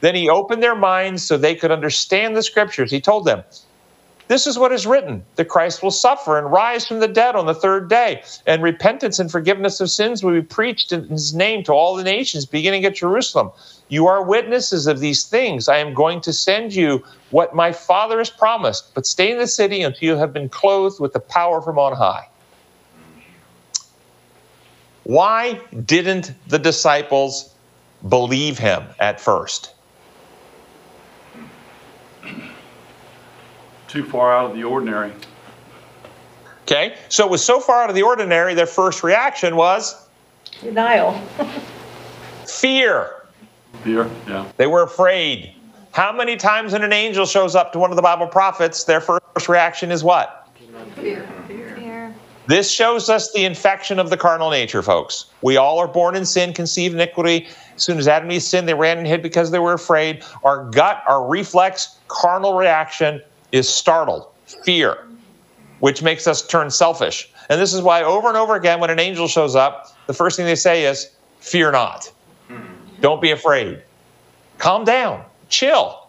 Then 0.00 0.14
he 0.14 0.30
opened 0.30 0.62
their 0.62 0.76
minds 0.76 1.24
so 1.24 1.36
they 1.36 1.54
could 1.54 1.70
understand 1.70 2.36
the 2.36 2.42
scriptures. 2.42 2.90
He 2.90 3.00
told 3.00 3.26
them, 3.26 3.42
This 4.28 4.46
is 4.46 4.58
what 4.58 4.72
is 4.72 4.86
written 4.86 5.24
that 5.36 5.48
Christ 5.48 5.82
will 5.82 5.90
suffer 5.90 6.38
and 6.38 6.50
rise 6.50 6.86
from 6.86 7.00
the 7.00 7.08
dead 7.08 7.36
on 7.36 7.46
the 7.46 7.54
third 7.54 7.90
day, 7.90 8.22
and 8.46 8.62
repentance 8.62 9.18
and 9.18 9.30
forgiveness 9.30 9.80
of 9.80 9.90
sins 9.90 10.22
will 10.22 10.32
be 10.32 10.42
preached 10.42 10.92
in 10.92 11.04
his 11.08 11.34
name 11.34 11.64
to 11.64 11.72
all 11.72 11.96
the 11.96 12.04
nations, 12.04 12.46
beginning 12.46 12.86
at 12.86 12.94
Jerusalem. 12.94 13.50
You 13.88 14.06
are 14.06 14.22
witnesses 14.22 14.86
of 14.86 15.00
these 15.00 15.24
things. 15.24 15.68
I 15.68 15.78
am 15.78 15.94
going 15.94 16.20
to 16.22 16.32
send 16.32 16.74
you 16.74 17.04
what 17.30 17.54
my 17.54 17.72
Father 17.72 18.18
has 18.18 18.30
promised, 18.30 18.94
but 18.94 19.06
stay 19.06 19.30
in 19.30 19.38
the 19.38 19.46
city 19.46 19.82
until 19.82 20.08
you 20.08 20.16
have 20.16 20.32
been 20.32 20.48
clothed 20.48 21.00
with 21.00 21.12
the 21.12 21.20
power 21.20 21.62
from 21.62 21.78
on 21.78 21.96
high. 21.96 22.28
Why 25.04 25.60
didn't 25.86 26.32
the 26.48 26.58
disciples 26.58 27.54
believe 28.06 28.58
him 28.58 28.84
at 29.00 29.20
first? 29.20 29.72
Too 33.88 34.04
far 34.04 34.36
out 34.36 34.50
of 34.50 34.56
the 34.56 34.64
ordinary. 34.64 35.12
Okay, 36.64 36.94
so 37.08 37.24
it 37.24 37.30
was 37.30 37.42
so 37.42 37.58
far 37.58 37.82
out 37.82 37.88
of 37.88 37.96
the 37.96 38.02
ordinary, 38.02 38.52
their 38.52 38.66
first 38.66 39.02
reaction 39.02 39.56
was 39.56 39.96
Denial. 40.60 41.18
fear. 42.46 43.17
Fear, 43.84 44.10
yeah. 44.26 44.50
They 44.56 44.66
were 44.66 44.82
afraid. 44.82 45.54
How 45.92 46.12
many 46.12 46.36
times 46.36 46.72
when 46.72 46.82
an 46.82 46.92
angel 46.92 47.26
shows 47.26 47.54
up 47.54 47.72
to 47.72 47.78
one 47.78 47.90
of 47.90 47.96
the 47.96 48.02
Bible 48.02 48.26
prophets, 48.26 48.84
their 48.84 49.00
first 49.00 49.48
reaction 49.48 49.90
is 49.90 50.04
what? 50.04 50.48
Fear. 50.96 51.26
Fear. 51.46 51.68
This 52.48 52.70
shows 52.70 53.10
us 53.10 53.30
the 53.32 53.44
infection 53.44 53.98
of 53.98 54.08
the 54.08 54.16
carnal 54.16 54.48
nature, 54.50 54.82
folks. 54.82 55.26
We 55.42 55.58
all 55.58 55.78
are 55.78 55.86
born 55.86 56.16
in 56.16 56.24
sin, 56.24 56.54
conceived 56.54 56.94
iniquity. 56.94 57.46
As 57.76 57.82
soon 57.82 57.98
as 57.98 58.08
Adam 58.08 58.28
and 58.28 58.32
Eve 58.32 58.42
sinned, 58.42 58.66
they 58.66 58.72
ran 58.72 58.96
and 58.96 59.06
hid 59.06 59.22
because 59.22 59.50
they 59.50 59.58
were 59.58 59.74
afraid. 59.74 60.24
Our 60.44 60.64
gut, 60.70 61.02
our 61.06 61.26
reflex, 61.26 61.98
carnal 62.08 62.54
reaction 62.54 63.20
is 63.52 63.68
startled, 63.68 64.28
fear, 64.64 64.96
which 65.80 66.02
makes 66.02 66.26
us 66.26 66.46
turn 66.46 66.70
selfish. 66.70 67.30
And 67.50 67.60
this 67.60 67.74
is 67.74 67.82
why 67.82 68.02
over 68.02 68.28
and 68.28 68.36
over 68.38 68.54
again, 68.54 68.80
when 68.80 68.88
an 68.88 68.98
angel 68.98 69.28
shows 69.28 69.54
up, 69.54 69.94
the 70.06 70.14
first 70.14 70.38
thing 70.38 70.46
they 70.46 70.54
say 70.54 70.86
is, 70.86 71.10
Fear 71.40 71.72
not. 71.72 72.10
Hmm. 72.48 72.77
Don't 73.00 73.22
be 73.22 73.30
afraid. 73.30 73.82
Calm 74.58 74.84
down. 74.84 75.24
Chill. 75.48 76.06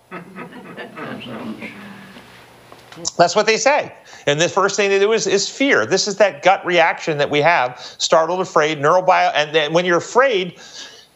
That's 3.18 3.36
what 3.36 3.46
they 3.46 3.58
say. 3.58 3.94
And 4.26 4.42
the 4.42 4.50
first 4.50 4.76
thing 4.76 4.90
they 4.90 5.00
do 5.00 5.14
is, 5.14 5.28
is 5.28 5.50
fear. 5.50 5.86
This 5.86 6.08
is 6.08 6.18
that 6.18 6.44
gut 6.44 6.66
reaction 6.66 7.18
that 7.18 7.30
we 7.30 7.40
have 7.42 7.80
startled, 7.98 8.42
afraid, 8.42 8.80
neurobio. 8.80 9.32
And 9.34 9.56
then 9.56 9.74
when 9.74 9.86
you're 9.86 9.98
afraid 9.98 10.60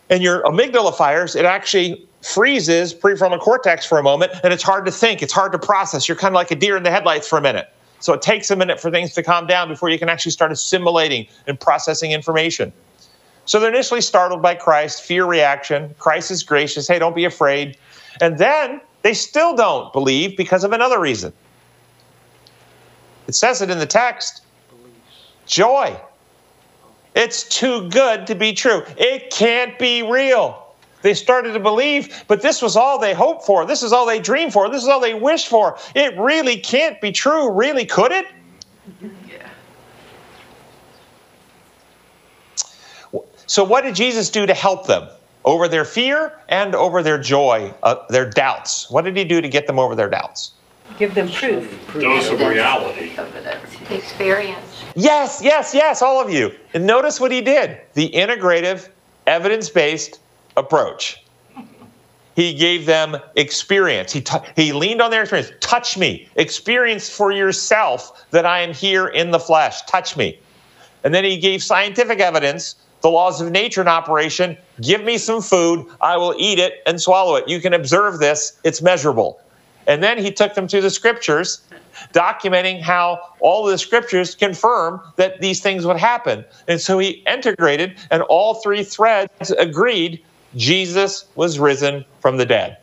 and 0.09 0.23
your 0.23 0.43
amygdala 0.43 0.95
fires, 0.95 1.35
it 1.35 1.45
actually 1.45 2.07
freezes 2.21 2.93
prefrontal 2.93 3.39
cortex 3.39 3.85
for 3.85 3.97
a 3.97 4.03
moment 4.03 4.31
and 4.43 4.53
it's 4.53 4.63
hard 4.63 4.85
to 4.85 4.91
think. 4.91 5.21
It's 5.21 5.33
hard 5.33 5.51
to 5.51 5.59
process. 5.59 6.07
You're 6.07 6.17
kind 6.17 6.33
of 6.33 6.35
like 6.35 6.51
a 6.51 6.55
deer 6.55 6.77
in 6.77 6.83
the 6.83 6.91
headlights 6.91 7.27
for 7.27 7.37
a 7.37 7.41
minute. 7.41 7.69
So 7.99 8.13
it 8.13 8.21
takes 8.21 8.49
a 8.51 8.55
minute 8.55 8.79
for 8.79 8.91
things 8.91 9.13
to 9.13 9.23
calm 9.23 9.47
down 9.47 9.69
before 9.69 9.89
you 9.89 9.97
can 9.97 10.09
actually 10.09 10.31
start 10.31 10.51
assimilating 10.51 11.27
and 11.47 11.59
processing 11.59 12.11
information. 12.11 12.73
So 13.45 13.59
they're 13.59 13.69
initially 13.69 14.01
startled 14.01 14.41
by 14.41 14.55
Christ, 14.55 15.03
fear 15.03 15.25
reaction. 15.25 15.93
Christ 15.99 16.31
is 16.31 16.43
gracious. 16.43 16.87
Hey, 16.87 16.99
don't 16.99 17.15
be 17.15 17.25
afraid. 17.25 17.77
And 18.21 18.37
then 18.37 18.79
they 19.01 19.13
still 19.13 19.55
don't 19.55 19.91
believe 19.91 20.37
because 20.37 20.63
of 20.63 20.71
another 20.71 20.99
reason. 20.99 21.33
It 23.27 23.35
says 23.35 23.61
it 23.61 23.69
in 23.69 23.79
the 23.79 23.85
text 23.85 24.41
joy. 25.45 25.95
It's 27.15 27.43
too 27.43 27.89
good 27.89 28.27
to 28.27 28.35
be 28.35 28.53
true. 28.53 28.83
It 28.97 29.29
can't 29.29 29.77
be 29.77 30.01
real. 30.03 30.59
They 31.03 31.13
started 31.13 31.51
to 31.51 31.59
believe, 31.59 32.23
but 32.27 32.41
this 32.41 32.61
was 32.61 32.77
all 32.77 32.97
they 32.97 33.13
hoped 33.13 33.45
for. 33.45 33.65
This 33.65 33.83
is 33.83 33.91
all 33.91 34.05
they 34.05 34.19
dreamed 34.19 34.53
for. 34.53 34.69
This 34.69 34.81
is 34.81 34.87
all 34.87 35.01
they 35.01 35.13
wished 35.13 35.49
for. 35.49 35.77
It 35.95 36.17
really 36.17 36.57
can't 36.57 36.99
be 37.01 37.11
true. 37.11 37.51
Really, 37.51 37.85
could 37.85 38.13
it? 38.13 38.25
So, 43.53 43.63
what 43.63 43.83
did 43.83 43.93
Jesus 43.93 44.31
do 44.31 44.47
to 44.47 44.53
help 44.55 44.87
them 44.87 45.07
over 45.45 45.67
their 45.67 45.85
fear 45.85 46.39
and 46.49 46.73
over 46.73 47.03
their 47.03 47.19
joy, 47.19 47.71
uh, 47.83 47.97
their 48.09 48.27
doubts? 48.27 48.89
What 48.89 49.05
did 49.05 49.15
he 49.15 49.23
do 49.23 49.41
to 49.41 49.47
get 49.47 49.67
them 49.67 49.77
over 49.77 49.93
their 49.93 50.09
doubts? 50.09 50.53
Give 50.97 51.13
them 51.13 51.29
proof. 51.29 51.69
Dose 51.93 52.31
of 52.31 52.39
reality. 52.39 53.11
Evidence. 53.15 53.91
Experience. 53.91 54.83
Yes, 54.95 55.39
yes, 55.43 55.71
yes, 55.71 56.01
all 56.01 56.19
of 56.19 56.31
you. 56.31 56.51
And 56.73 56.87
notice 56.87 57.19
what 57.19 57.31
he 57.31 57.41
did 57.41 57.79
the 57.93 58.09
integrative, 58.09 58.89
evidence 59.27 59.69
based 59.69 60.19
approach. 60.57 61.23
He 62.35 62.55
gave 62.55 62.87
them 62.87 63.17
experience. 63.35 64.11
He, 64.11 64.21
t- 64.21 64.39
he 64.55 64.73
leaned 64.73 64.99
on 64.99 65.11
their 65.11 65.21
experience. 65.21 65.51
Touch 65.59 65.95
me. 65.95 66.27
Experience 66.37 67.07
for 67.07 67.31
yourself 67.31 68.25
that 68.31 68.47
I 68.47 68.61
am 68.61 68.73
here 68.73 69.09
in 69.09 69.29
the 69.29 69.39
flesh. 69.39 69.83
Touch 69.83 70.17
me. 70.17 70.39
And 71.03 71.13
then 71.13 71.23
he 71.23 71.37
gave 71.37 71.61
scientific 71.61 72.19
evidence, 72.19 72.77
the 73.03 73.09
laws 73.09 73.41
of 73.41 73.51
nature 73.51 73.81
in 73.81 73.87
operation. 73.87 74.57
Give 74.81 75.03
me 75.03 75.17
some 75.17 75.41
food. 75.41 75.85
I 76.01 76.17
will 76.17 76.33
eat 76.39 76.57
it 76.57 76.81
and 76.87 76.99
swallow 76.99 77.35
it. 77.35 77.47
You 77.47 77.59
can 77.59 77.73
observe 77.73 78.19
this, 78.19 78.57
it's 78.63 78.81
measurable. 78.81 79.39
And 79.85 80.01
then 80.01 80.17
he 80.17 80.31
took 80.31 80.55
them 80.55 80.67
to 80.67 80.79
the 80.79 80.89
scriptures, 80.89 81.61
documenting 82.13 82.81
how 82.81 83.19
all 83.41 83.65
the 83.65 83.77
scriptures 83.77 84.33
confirm 84.33 85.01
that 85.17 85.41
these 85.41 85.61
things 85.61 85.85
would 85.85 85.97
happen. 85.97 86.45
And 86.69 86.79
so 86.79 86.97
he 86.97 87.21
integrated, 87.27 87.99
and 88.09 88.23
all 88.23 88.55
three 88.55 88.83
threads 88.83 89.51
agreed 89.51 90.23
Jesus 90.55 91.25
was 91.35 91.59
risen 91.59 92.05
from 92.21 92.37
the 92.37 92.45
dead. 92.45 92.77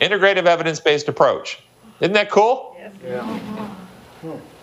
Integrative 0.00 0.46
evidence 0.46 0.80
based 0.80 1.08
approach. 1.08 1.62
Isn't 2.00 2.14
that 2.14 2.28
cool? 2.28 2.76
Yeah. 3.04 3.20
Mm-hmm. 3.20 4.30
Hmm. 4.30 4.53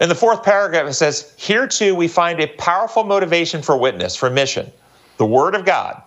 In 0.00 0.08
the 0.08 0.14
fourth 0.14 0.42
paragraph, 0.42 0.86
it 0.88 0.94
says, 0.94 1.32
Here 1.36 1.66
too 1.66 1.94
we 1.94 2.08
find 2.08 2.40
a 2.40 2.48
powerful 2.48 3.04
motivation 3.04 3.62
for 3.62 3.76
witness, 3.76 4.16
for 4.16 4.28
mission, 4.28 4.72
the 5.18 5.26
Word 5.26 5.54
of 5.54 5.64
God. 5.64 6.02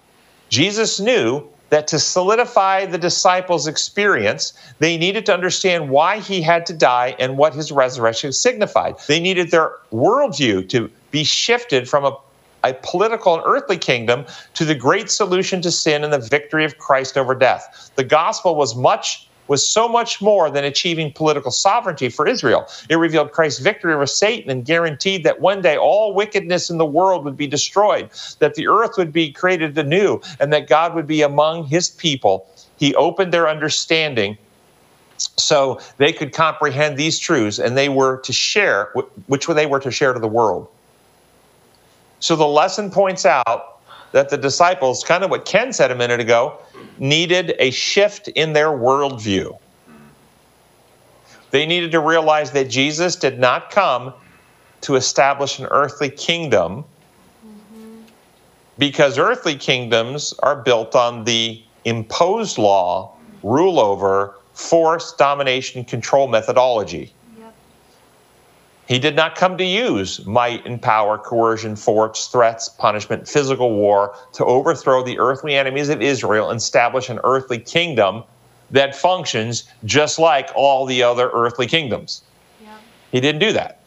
Jesus 0.50 1.00
knew 1.00 1.48
that 1.70 1.88
to 1.88 2.00
solidify 2.00 2.86
the 2.86 2.98
disciples' 2.98 3.68
experience, 3.68 4.54
they 4.80 4.98
needed 4.98 5.26
to 5.26 5.34
understand 5.34 5.90
why 5.90 6.20
he 6.20 6.42
had 6.42 6.66
to 6.66 6.74
die 6.74 7.16
and 7.20 7.38
what 7.38 7.54
his 7.54 7.72
resurrection 7.72 8.32
signified. 8.32 8.96
They 9.08 9.20
needed 9.20 9.52
their 9.52 9.74
worldview 9.92 10.70
to 10.70 10.90
be 11.12 11.24
shifted 11.24 11.90
from 11.90 12.06
a, 12.06 12.18
a 12.64 12.74
political 12.84 13.36
and 13.36 13.44
earthly 13.46 13.78
kingdom 13.78 14.26
to 14.54 14.66
the 14.66 14.76
great 14.76 15.12
solution 15.12 15.62
to 15.62 15.72
sin 15.72 16.04
and 16.04 16.14
the 16.14 16.20
victory 16.20 16.64
of 16.64 16.78
Christ 16.78 17.18
over 17.18 17.36
death. 17.36 17.92
The 17.96 18.04
gospel 18.04 18.56
was 18.56 18.76
much 18.76 19.27
was 19.48 19.68
so 19.68 19.88
much 19.88 20.22
more 20.22 20.50
than 20.50 20.64
achieving 20.64 21.12
political 21.12 21.52
sovereignty 21.52 22.10
for 22.10 22.28
Israel. 22.28 22.68
It 22.90 22.96
revealed 22.96 23.32
Christ's 23.32 23.60
victory 23.60 23.94
over 23.94 24.06
Satan 24.06 24.50
and 24.50 24.66
guaranteed 24.66 25.24
that 25.24 25.42
one 25.42 25.62
day 25.62 25.78
all 25.78 26.14
wickedness 26.14 26.70
in 26.70 26.78
the 26.78 26.86
world 26.86 27.26
would 27.26 27.38
be 27.38 27.48
destroyed, 27.48 28.10
that 28.40 28.56
the 28.56 28.68
earth 28.68 28.98
would 28.98 29.14
be 29.14 29.32
created 29.32 29.78
anew, 29.78 30.22
and 30.40 30.52
that 30.54 30.68
God 30.68 30.96
would 30.96 31.08
be 31.08 31.22
among 31.22 31.66
his 31.66 31.90
people. 31.90 32.48
He 32.78 32.94
opened 32.96 33.32
their 33.34 33.50
understanding 33.50 34.38
so 35.18 35.80
they 35.98 36.14
could 36.14 36.32
comprehend 36.32 36.98
these 36.98 37.18
truths 37.18 37.58
and 37.58 37.76
they 37.76 37.90
were 37.90 38.18
to 38.22 38.34
share, 38.34 38.92
which 39.28 39.48
they 39.48 39.66
were 39.66 39.80
to 39.80 39.92
share 39.92 40.14
to 40.14 40.20
the 40.20 40.28
world. 40.28 40.68
So 42.20 42.36
the 42.36 42.48
lesson 42.48 42.92
points 42.92 43.26
out 43.26 43.77
that 44.12 44.30
the 44.30 44.38
disciples, 44.38 45.04
kind 45.04 45.24
of 45.24 45.30
what 45.30 45.46
Ken 45.46 45.74
said 45.74 45.92
a 45.92 45.96
minute 45.96 46.20
ago, 46.20 46.58
needed 46.98 47.56
a 47.60 47.72
shift 47.72 48.28
in 48.30 48.54
their 48.54 48.70
worldview. 48.70 49.58
They 51.52 51.66
needed 51.66 51.92
to 51.92 52.00
realize 52.00 52.52
that 52.52 52.70
Jesus 52.70 53.16
did 53.16 53.40
not 53.40 53.72
come 53.72 54.14
to 54.82 54.96
establish 54.96 55.60
an 55.60 55.68
earthly 55.72 56.10
kingdom 56.10 56.86
because 58.78 59.18
earthly 59.18 59.56
kingdoms 59.56 60.34
are 60.40 60.56
built 60.56 60.96
on 60.96 61.24
the 61.24 61.62
imposed 61.86 62.58
law, 62.58 63.16
rule 63.44 63.80
over, 63.80 64.36
force, 64.54 65.14
domination, 65.14 65.84
control 65.84 66.28
methodology. 66.28 67.12
He 68.88 69.00
did 69.00 69.16
not 69.16 69.36
come 69.36 69.58
to 69.58 69.66
use 69.66 70.26
might 70.26 70.66
and 70.66 70.82
power, 70.82 71.18
coercion, 71.18 71.76
force, 71.76 72.28
threats, 72.28 72.70
punishment, 72.70 73.28
physical 73.28 73.74
war 73.74 74.16
to 74.34 74.46
overthrow 74.46 75.04
the 75.04 75.20
earthly 75.20 75.56
enemies 75.56 75.90
of 75.90 76.02
Israel 76.02 76.50
and 76.50 76.58
establish 76.58 77.10
an 77.10 77.20
earthly 77.26 77.60
kingdom 77.60 78.24
that 78.72 78.96
functions 78.96 79.66
just 79.84 80.20
like 80.20 80.50
all 80.56 80.86
the 80.86 81.04
other 81.04 81.30
earthly 81.34 81.68
kingdoms. 81.68 82.22
He 83.12 83.20
didn't 83.20 83.40
do 83.40 83.54
that. 83.54 83.80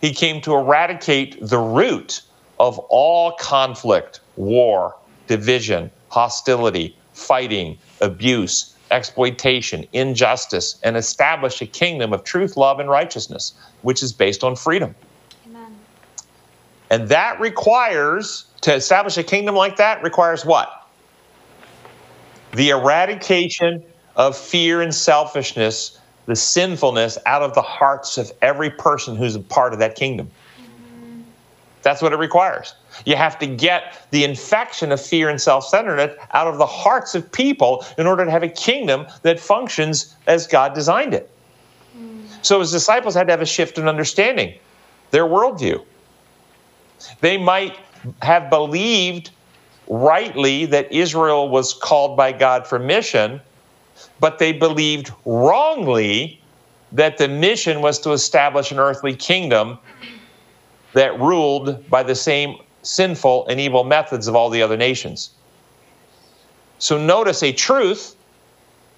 He 0.00 0.12
came 0.12 0.40
to 0.42 0.54
eradicate 0.54 1.38
the 1.40 1.58
root 1.58 2.22
of 2.60 2.78
all 2.90 3.32
conflict, 3.32 4.20
war, 4.36 4.96
division, 5.26 5.90
hostility, 6.08 6.96
fighting, 7.12 7.78
abuse, 8.00 8.74
exploitation, 8.90 9.86
injustice, 9.92 10.78
and 10.82 10.96
establish 10.96 11.60
a 11.60 11.66
kingdom 11.66 12.12
of 12.12 12.24
truth, 12.24 12.56
love, 12.56 12.80
and 12.80 12.88
righteousness, 12.88 13.52
which 13.82 14.02
is 14.02 14.12
based 14.12 14.44
on 14.44 14.56
freedom. 14.56 14.94
Amen. 15.46 15.76
And 16.90 17.08
that 17.08 17.38
requires, 17.40 18.46
to 18.62 18.74
establish 18.74 19.16
a 19.16 19.22
kingdom 19.22 19.54
like 19.54 19.76
that, 19.76 20.02
requires 20.02 20.44
what? 20.44 20.88
The 22.52 22.70
eradication 22.70 23.84
of 24.16 24.36
fear 24.36 24.80
and 24.82 24.94
selfishness, 24.94 25.98
the 26.26 26.36
sinfulness 26.36 27.18
out 27.26 27.42
of 27.42 27.54
the 27.54 27.62
hearts 27.62 28.18
of 28.18 28.32
every 28.42 28.70
person 28.70 29.16
who's 29.16 29.34
a 29.34 29.40
part 29.40 29.72
of 29.72 29.78
that 29.78 29.94
kingdom. 29.94 30.30
That's 31.88 32.02
what 32.02 32.12
it 32.12 32.18
requires. 32.18 32.74
You 33.06 33.16
have 33.16 33.38
to 33.38 33.46
get 33.46 34.06
the 34.10 34.22
infection 34.22 34.92
of 34.92 35.00
fear 35.00 35.30
and 35.30 35.40
self 35.40 35.64
centeredness 35.64 36.18
out 36.34 36.46
of 36.46 36.58
the 36.58 36.66
hearts 36.66 37.14
of 37.14 37.32
people 37.32 37.82
in 37.96 38.06
order 38.06 38.26
to 38.26 38.30
have 38.30 38.42
a 38.42 38.48
kingdom 38.48 39.06
that 39.22 39.40
functions 39.40 40.14
as 40.26 40.46
God 40.46 40.74
designed 40.74 41.14
it. 41.14 41.30
So 42.42 42.60
his 42.60 42.70
disciples 42.72 43.14
had 43.14 43.26
to 43.28 43.32
have 43.32 43.40
a 43.40 43.46
shift 43.46 43.78
in 43.78 43.88
understanding 43.88 44.52
their 45.12 45.24
worldview. 45.24 45.82
They 47.22 47.38
might 47.38 47.78
have 48.20 48.50
believed 48.50 49.30
rightly 49.88 50.66
that 50.66 50.92
Israel 50.92 51.48
was 51.48 51.72
called 51.72 52.18
by 52.18 52.32
God 52.32 52.66
for 52.66 52.78
mission, 52.78 53.40
but 54.20 54.38
they 54.38 54.52
believed 54.52 55.10
wrongly 55.24 56.38
that 56.92 57.16
the 57.16 57.28
mission 57.28 57.80
was 57.80 57.98
to 58.00 58.12
establish 58.12 58.72
an 58.72 58.78
earthly 58.78 59.16
kingdom 59.16 59.78
that 60.98 61.20
ruled 61.20 61.88
by 61.88 62.02
the 62.02 62.16
same 62.16 62.56
sinful 62.82 63.46
and 63.46 63.60
evil 63.60 63.84
methods 63.84 64.26
of 64.26 64.34
all 64.34 64.50
the 64.50 64.60
other 64.60 64.76
nations. 64.76 65.30
So 66.80 66.98
notice 66.98 67.40
a 67.44 67.52
truth 67.52 68.16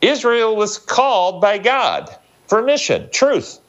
Israel 0.01 0.57
was 0.57 0.79
called 0.79 1.43
by 1.43 1.59
God 1.59 2.09
for 2.47 2.63
mission, 2.63 3.11
truth. 3.13 3.61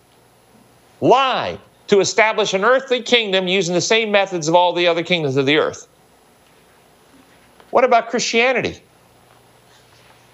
Lie, 1.01 1.59
to 1.87 1.99
establish 1.99 2.53
an 2.53 2.63
earthly 2.63 3.03
kingdom 3.03 3.49
using 3.49 3.75
the 3.75 3.81
same 3.81 4.11
methods 4.11 4.47
of 4.47 4.55
all 4.55 4.71
the 4.71 4.87
other 4.87 5.03
kingdoms 5.03 5.35
of 5.35 5.45
the 5.45 5.57
earth. 5.57 5.89
What 7.71 7.83
about 7.83 8.09
Christianity? 8.09 8.81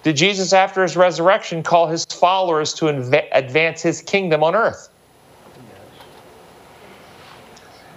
Did 0.04 0.18
Jesus, 0.18 0.54
after 0.54 0.84
his 0.84 0.96
resurrection, 0.96 1.64
call 1.64 1.88
his 1.88 2.06
followers 2.06 2.76
to 2.76 2.90
advance 2.90 3.82
his 3.82 4.04
kingdom 4.04 4.44
on 4.44 4.54
earth? 4.54 4.90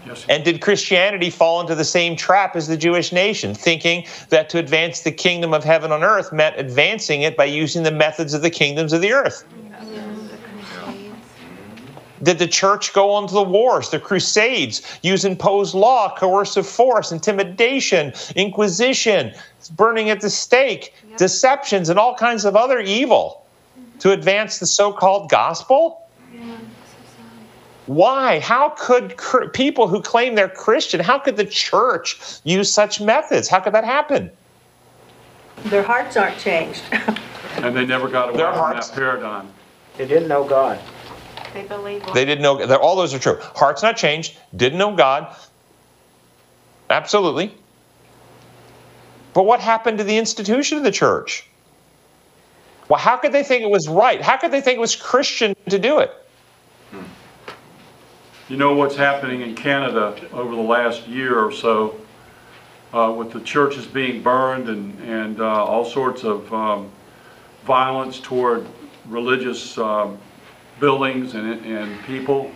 Yes. 0.07 0.25
And 0.29 0.45
did 0.45 0.61
Christianity 0.61 1.31
fall 1.31 1.61
into 1.61 1.75
the 1.75 1.85
same 1.85 2.17
trap 2.17 2.57
as 2.57 2.67
the 2.67 2.77
Jewish 2.77 3.13
nation, 3.13 3.55
thinking 3.55 4.07
that 4.31 4.49
to 4.51 4.59
advance 4.59 5.01
the 5.01 5.13
kingdom 5.13 5.53
of 5.53 5.65
heaven 5.65 5.93
on 5.93 6.03
earth 6.03 6.33
meant 6.33 6.59
advancing 6.59 7.23
it 7.23 7.37
by 7.37 7.45
using 7.45 7.83
the 7.83 7.91
methods 7.91 8.35
of 8.35 8.43
the 8.43 8.51
kingdoms 8.51 8.93
of 8.93 9.01
the 9.01 9.13
earth? 9.13 9.45
Did 12.23 12.39
the 12.39 12.47
church 12.47 12.93
go 12.93 13.13
on 13.13 13.29
to 13.29 13.35
the 13.35 13.43
wars, 13.43 13.89
the 13.91 13.99
crusades, 13.99 14.83
use 15.03 15.25
imposed 15.25 15.75
law, 15.75 16.15
coercive 16.17 16.67
force, 16.67 17.13
intimidation, 17.13 18.13
inquisition, 18.37 19.33
burning 19.77 20.11
at 20.11 20.21
the 20.21 20.29
stake, 20.29 20.95
deceptions, 21.17 21.89
and 21.89 21.99
all 21.99 22.15
kinds 22.15 22.45
of 22.45 22.57
other 22.57 22.79
evil 22.79 23.47
to 24.01 24.13
advance 24.13 24.59
the 24.59 24.67
so 24.67 24.93
called 24.93 25.31
gospel? 25.31 26.07
Why? 27.91 28.39
How 28.39 28.69
could 28.79 29.17
cr- 29.17 29.47
people 29.47 29.89
who 29.89 30.01
claim 30.01 30.37
they're 30.37 30.49
Christian, 30.49 31.01
how 31.01 31.19
could 31.19 31.37
the 31.37 31.45
church 31.45 32.21
use 32.45 32.73
such 32.73 33.01
methods? 33.01 33.49
How 33.49 33.59
could 33.59 33.75
that 33.75 33.83
happen? 33.83 34.31
Their 35.65 35.83
hearts 35.83 36.17
aren't 36.17 36.39
changed. 36.39 36.83
And 37.57 37.77
they 37.77 37.85
never 37.85 38.09
got 38.09 38.29
away 38.29 38.39
Their 38.39 38.53
from 38.53 38.59
hearts- 38.61 38.91
that 38.91 38.95
paradigm. 38.95 39.49
They 39.99 40.07
didn't 40.07 40.29
know 40.29 40.45
God. 40.45 40.79
They 41.53 41.65
believe. 41.65 42.07
They 42.15 42.25
didn't 42.25 42.43
know, 42.43 42.65
that 42.65 42.81
all 42.81 42.95
those 42.95 43.13
are 43.13 43.19
true. 43.19 43.39
Hearts 43.41 43.83
not 43.83 43.97
changed, 43.97 44.39
didn't 44.55 44.79
know 44.79 44.95
God. 44.95 45.35
Absolutely. 46.89 47.53
But 49.35 49.47
what 49.47 49.59
happened 49.59 49.99
to 49.99 50.05
the 50.05 50.17
institution 50.17 50.79
of 50.79 50.85
the 50.85 50.93
church? 50.93 51.45
Well, 52.89 53.01
how 53.01 53.17
could 53.17 53.33
they 53.33 53.43
think 53.43 53.65
it 53.65 53.71
was 53.71 53.89
right? 53.89 54.23
How 54.23 54.37
could 54.37 54.53
they 54.53 54.61
think 54.61 54.77
it 54.77 54.81
was 54.81 54.95
Christian 54.95 55.57
to 55.69 55.79
do 55.81 55.99
it? 55.99 56.13
You 58.51 58.57
know 58.57 58.75
what's 58.75 58.97
happening 58.97 59.43
in 59.43 59.55
Canada 59.55 60.21
over 60.33 60.57
the 60.57 60.61
last 60.61 61.07
year 61.07 61.39
or 61.39 61.53
so 61.53 62.01
uh, 62.93 63.15
with 63.17 63.31
the 63.31 63.39
churches 63.43 63.87
being 63.87 64.25
burned 64.25 64.69
and, 64.69 65.01
and 65.03 65.41
uh, 65.41 65.65
all 65.65 65.85
sorts 65.85 66.25
of 66.25 66.53
um, 66.53 66.91
violence 67.65 68.19
toward 68.19 68.67
religious 69.07 69.79
um, 69.79 70.19
buildings 70.81 71.35
and, 71.35 71.65
and 71.65 72.05
people 72.07 72.51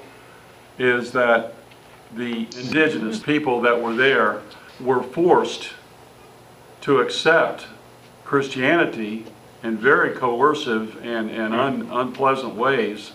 is 0.81 1.13
that 1.13 1.55
the 2.17 2.39
indigenous 2.59 3.21
people 3.21 3.61
that 3.61 3.81
were 3.81 3.95
there 3.95 4.43
were 4.81 5.01
forced 5.01 5.75
to 6.81 6.99
accept 6.99 7.69
Christianity 8.25 9.27
in 9.63 9.79
very 9.79 10.11
coercive 10.11 10.97
and, 11.05 11.31
and 11.31 11.55
un, 11.55 11.89
unpleasant 11.93 12.57
ways 12.57 13.13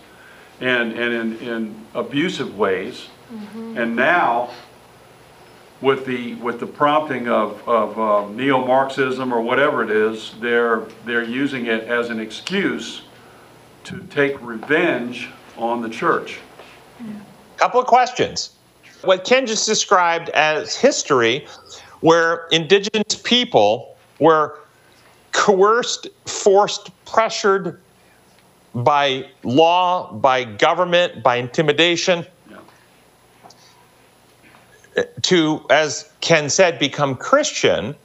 and, 0.59 0.93
and 0.93 1.13
in, 1.13 1.47
in 1.47 1.85
abusive 1.93 2.57
ways. 2.57 3.07
And 3.75 3.95
now, 3.95 4.49
with 5.81 6.05
the, 6.05 6.35
with 6.35 6.59
the 6.59 6.67
prompting 6.67 7.27
of, 7.27 7.67
of 7.67 7.99
uh, 7.99 8.29
neo-Marxism 8.29 9.31
or 9.31 9.39
whatever 9.39 9.83
it 9.83 9.91
is, 9.91 10.33
they're, 10.41 10.83
they're 11.05 11.23
using 11.23 11.67
it 11.67 11.83
as 11.83 12.09
an 12.09 12.19
excuse 12.19 13.03
to 13.83 13.99
take 14.09 14.41
revenge 14.41 15.29
on 15.57 15.81
the 15.81 15.89
church. 15.89 16.39
Couple 17.57 17.79
of 17.79 17.87
questions. 17.87 18.55
What 19.03 19.23
Ken 19.23 19.45
just 19.45 19.65
described 19.65 20.29
as 20.29 20.75
history, 20.75 21.47
where 22.01 22.47
indigenous 22.51 23.15
people 23.23 23.95
were 24.19 24.59
coerced, 25.31 26.07
forced, 26.25 26.89
pressured 27.05 27.79
by 28.75 29.25
law, 29.43 30.11
by 30.13 30.43
government, 30.43 31.23
by 31.23 31.37
intimidation 31.37 32.25
Yeah. 34.95 35.03
to, 35.23 35.65
as 35.69 36.09
Ken 36.21 36.49
said, 36.49 36.79
become 36.79 37.15
Christian. 37.15 37.95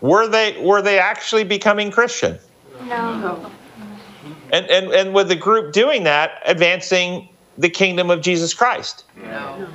Were 0.00 0.28
they 0.28 0.60
were 0.62 0.82
they 0.82 0.98
actually 0.98 1.44
becoming 1.44 1.90
Christian? 1.90 2.38
No. 2.84 3.50
And 4.52 4.66
and 4.70 4.92
and 4.92 5.14
with 5.14 5.28
the 5.28 5.36
group 5.36 5.72
doing 5.72 6.04
that, 6.04 6.40
advancing 6.46 7.28
the 7.58 7.68
kingdom 7.68 8.10
of 8.10 8.20
Jesus 8.20 8.54
Christ? 8.54 9.04
No. 9.16 9.68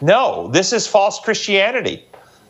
No, 0.00 0.48
this 0.48 0.72
is 0.72 0.86
false 0.86 1.20
Christianity. 1.20 2.04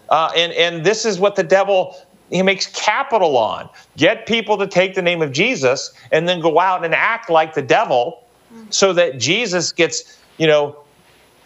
Uh, 0.09 0.31
and, 0.35 0.53
and 0.53 0.85
this 0.87 1.05
is 1.05 1.19
what 1.19 1.37
the 1.37 1.43
devil 1.43 1.97
he 2.33 2.43
makes 2.43 2.67
capital 2.67 3.37
on. 3.37 3.69
Get 3.97 4.27
people 4.27 4.57
to 4.59 4.67
take 4.67 4.95
the 4.95 5.03
name 5.03 5.21
of 5.21 5.33
Jesus 5.33 5.93
and 6.11 6.27
then 6.29 6.41
go 6.41 6.59
out 6.59 6.85
and 6.85 6.95
act 6.95 7.29
like 7.29 7.55
the 7.55 7.63
devil 7.63 8.25
so 8.71 8.93
that 8.95 9.19
Jesus 9.19 9.73
gets, 9.73 10.21
you 10.39 10.47
know, 10.47 10.77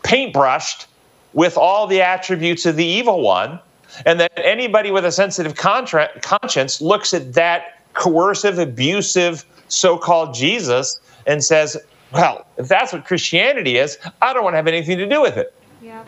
paintbrushed 0.03 0.87
with 1.33 1.57
all 1.57 1.87
the 1.87 2.01
attributes 2.01 2.67
of 2.67 2.77
the 2.77 2.85
evil 2.85 3.21
one. 3.21 3.59
And 4.05 4.21
that 4.21 4.33
anybody 4.37 4.91
with 4.91 5.05
a 5.05 5.13
sensitive 5.13 5.57
contra- 5.57 6.11
conscience 6.21 6.81
looks 6.81 7.15
at 7.15 7.33
that 7.35 7.81
coercive, 7.95 8.59
abusive 8.59 9.45
so 9.69 9.97
called 9.97 10.35
Jesus 10.35 11.01
and 11.27 11.43
says, 11.43 11.77
well, 12.13 12.47
if 12.59 12.69
that's 12.69 12.93
what 12.93 13.05
Christianity 13.05 13.79
is, 13.79 13.99
I 14.23 14.33
don't 14.33 14.45
want 14.45 14.55
to 14.55 14.59
have 14.59 14.67
anything 14.67 14.99
to 14.99 15.09
do 15.09 15.21
with 15.21 15.37
it. 15.37 15.53
Yeah. 15.83 16.05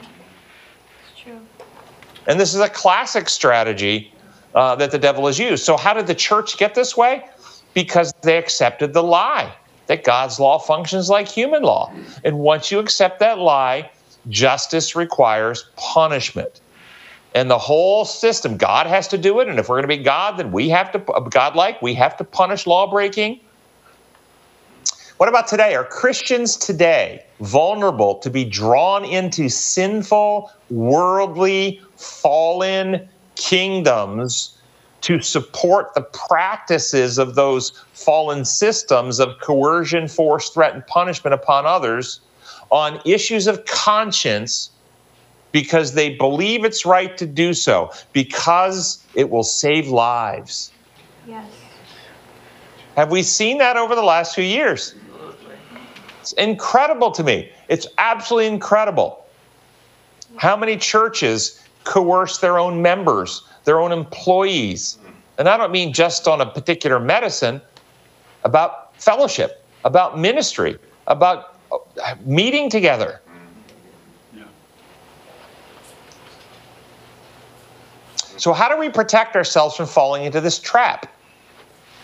It's 1.13 1.21
true. 1.21 1.41
And 2.27 2.39
this 2.39 2.55
is 2.55 2.61
a 2.61 2.69
classic 2.69 3.29
strategy 3.29 4.13
uh, 4.55 4.75
that 4.77 4.91
the 4.91 4.99
devil 4.99 5.27
has 5.27 5.39
used. 5.39 5.65
So, 5.65 5.77
how 5.77 5.95
did 5.95 6.07
the 6.07 6.15
church 6.15 6.59
get 6.59 6.75
this 6.75 6.97
way? 6.97 7.25
Because 7.75 8.13
they 8.23 8.39
accepted 8.39 8.93
the 8.93 9.03
lie 9.03 9.55
that 9.89 10.05
God's 10.05 10.39
law 10.39 10.59
functions 10.59 11.11
like 11.11 11.29
human 11.29 11.63
law. 11.63 11.93
And 12.25 12.39
once 12.39 12.71
you 12.71 12.79
accept 12.79 13.21
that 13.21 13.39
lie, 13.39 13.91
justice 14.29 14.95
requires 14.95 15.67
punishment. 15.77 16.61
And 17.35 17.51
the 17.51 17.59
whole 17.59 18.05
system, 18.05 18.57
God 18.57 18.87
has 18.87 19.09
to 19.09 19.19
do 19.19 19.41
it. 19.41 19.49
And 19.49 19.59
if 19.59 19.69
we're 19.69 19.77
going 19.77 19.89
to 19.89 19.97
be 19.97 20.03
God, 20.03 20.39
then 20.39 20.53
we 20.53 20.69
have 20.71 20.93
to, 20.93 20.99
God 21.31 21.57
like, 21.57 21.81
we 21.83 21.95
have 21.95 22.17
to 22.19 22.25
punish 22.25 22.67
law 22.67 22.91
breaking. 22.91 23.41
What 25.19 25.29
about 25.29 25.49
today? 25.49 25.75
Are 25.75 25.85
Christians 25.85 26.57
today 26.57 27.25
vulnerable 27.41 28.17
to 28.17 28.31
be 28.31 28.45
drawn 28.45 29.05
into 29.05 29.49
sinful, 29.49 30.51
worldly, 30.71 31.83
fallen 31.97 33.09
kingdoms 33.39 34.59
to 35.01 35.23
support 35.23 35.95
the 35.95 36.03
practices 36.03 37.19
of 37.19 37.35
those 37.35 37.71
fallen 37.93 38.45
systems 38.45 39.21
of 39.21 39.39
coercion, 39.41 40.09
force, 40.09 40.51
threat, 40.51 40.75
and 40.75 40.87
punishment 40.87 41.33
upon 41.33 41.65
others 41.65 42.21
on 42.71 43.01
issues 43.07 43.47
of 43.47 43.65
conscience 43.65 44.71
because 45.53 45.95
they 45.95 46.15
believe 46.15 46.65
it's 46.65 46.85
right 46.85 47.17
to 47.17 47.27
do 47.27 47.55
so, 47.55 47.91
because 48.13 49.03
it 49.15 49.31
will 49.31 49.45
save 49.45 49.89
lives? 49.89 50.71
Yes. 51.27 51.49
Have 52.97 53.11
we 53.11 53.23
seen 53.23 53.59
that 53.59 53.77
over 53.77 53.95
the 53.95 54.03
last 54.03 54.35
few 54.35 54.45
years? 54.45 54.95
It's 56.21 56.33
incredible 56.33 57.11
to 57.13 57.23
me. 57.23 57.51
It's 57.69 57.87
absolutely 57.97 58.49
incredible. 58.53 59.25
How 60.37 60.57
many 60.57 60.77
churches 60.77 61.63
coerce 61.85 62.39
their 62.39 62.59
own 62.59 62.83
members, 62.83 63.43
their 63.65 63.81
own 63.81 63.93
employees? 63.93 64.99
And 65.39 65.49
I 65.49 65.57
don't 65.57 65.71
mean 65.71 65.93
just 65.93 66.27
on 66.27 66.41
a 66.41 66.47
particular 66.47 66.99
medicine, 66.99 67.61
about 68.45 68.95
fellowship, 69.01 69.65
about 69.85 70.19
ministry, 70.19 70.79
about 71.07 71.57
uh, 71.73 71.79
meeting 72.25 72.71
together. 72.71 73.21
Yeah. 74.37 74.45
So, 78.37 78.53
how 78.53 78.69
do 78.69 78.77
we 78.79 78.89
protect 78.89 79.37
ourselves 79.37 79.77
from 79.77 79.87
falling 79.87 80.25
into 80.25 80.41
this 80.41 80.59
trap? 80.59 81.13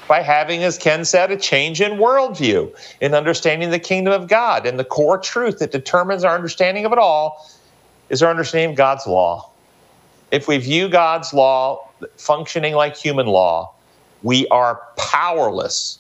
By 0.07 0.21
having, 0.21 0.63
as 0.63 0.77
Ken 0.77 1.03
said, 1.07 1.31
a 1.31 1.37
change 1.37 1.81
in 1.81 1.93
worldview, 1.93 2.77
in 3.01 3.15
understanding 3.15 3.71
the 3.71 3.79
kingdom 3.79 4.13
of 4.13 4.29
God. 4.29 4.67
And 4.67 4.79
the 4.79 4.85
core 4.85 5.17
truth 5.17 5.61
that 5.61 5.73
determines 5.73 6.25
our 6.25 6.35
understanding 6.35 6.85
of 6.85 6.93
it 6.93 6.99
all 6.99 7.51
is 8.11 8.23
our 8.23 8.31
understanding 8.31 8.73
of 8.73 8.77
God's 8.77 9.07
law. 9.07 9.51
If 10.31 10.49
we 10.49 10.59
view 10.59 10.89
God's 10.89 11.33
law 11.33 11.89
functioning 12.17 12.75
like 12.75 12.97
human 12.97 13.27
law, 13.27 13.73
we 14.23 14.49
are 14.49 14.83
powerless 14.97 15.99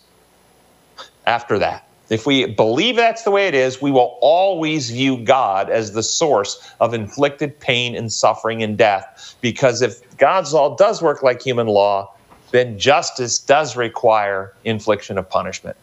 after 1.27 1.59
that. 1.59 1.87
If 2.11 2.27
we 2.27 2.47
believe 2.47 2.97
that's 2.97 3.23
the 3.23 3.31
way 3.31 3.49
it 3.49 3.55
is, 3.55 3.81
we 3.81 3.91
will 3.91 4.19
always 4.21 4.91
view 4.91 5.17
God 5.17 5.71
as 5.71 5.93
the 5.93 6.03
source 6.03 6.71
of 6.81 6.93
inflicted 6.93 7.59
pain 7.59 7.97
and 7.97 8.13
suffering 8.13 8.63
and 8.63 8.77
death. 8.77 9.37
Because 9.41 9.81
if 9.81 10.17
God's 10.19 10.53
law 10.53 10.77
does 10.77 11.01
work 11.01 11.23
like 11.23 11.41
human 11.41 11.67
law, 11.67 12.13
then 12.51 12.79
justice 12.79 13.39
does 13.39 13.75
require 13.75 14.53
infliction 14.65 15.17
of 15.17 15.29
punishment. 15.29 15.77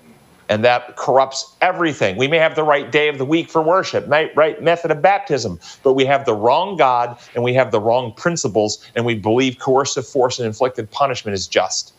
And 0.52 0.66
that 0.66 0.98
corrupts 0.98 1.56
everything. 1.62 2.18
We 2.18 2.28
may 2.28 2.38
have 2.38 2.56
the 2.58 2.64
right 2.64 2.92
day 2.92 3.08
of 3.08 3.18
the 3.18 3.24
week 3.24 3.50
for 3.50 3.62
worship, 3.62 4.06
right, 4.10 4.62
method 4.62 4.92
of 4.92 5.02
baptism, 5.02 5.62
but 5.82 5.94
we 5.94 6.04
have 6.04 6.26
the 6.26 6.34
wrong 6.36 6.76
God 6.76 7.18
and 7.34 7.42
we 7.42 7.54
have 7.54 7.72
the 7.72 7.80
wrong 7.80 8.12
principles, 8.12 8.86
and 8.94 9.06
we 9.06 9.16
believe 9.16 9.60
coercive 9.60 10.06
force 10.06 10.40
and 10.40 10.46
inflicted 10.46 10.92
punishment 10.92 11.36
is 11.36 11.48
just. 11.48 11.94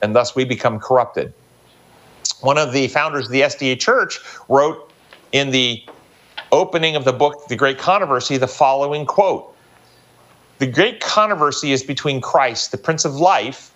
And 0.00 0.14
thus 0.14 0.36
we 0.36 0.44
become 0.44 0.78
corrupted. 0.78 1.34
One 2.40 2.56
of 2.56 2.72
the 2.72 2.86
founders 2.86 3.26
of 3.26 3.32
the 3.32 3.40
SDA 3.40 3.80
Church 3.80 4.20
wrote 4.48 4.92
in 5.32 5.50
the 5.50 5.82
opening 6.52 6.94
of 6.94 7.04
the 7.04 7.12
book, 7.12 7.48
The 7.48 7.56
Great 7.56 7.78
Controversy, 7.78 8.36
the 8.36 8.46
following 8.46 9.06
quote 9.06 9.52
The 10.58 10.68
great 10.68 11.00
controversy 11.00 11.72
is 11.72 11.82
between 11.82 12.20
Christ, 12.20 12.70
the 12.70 12.78
Prince 12.78 13.04
of 13.04 13.16
Life, 13.16 13.72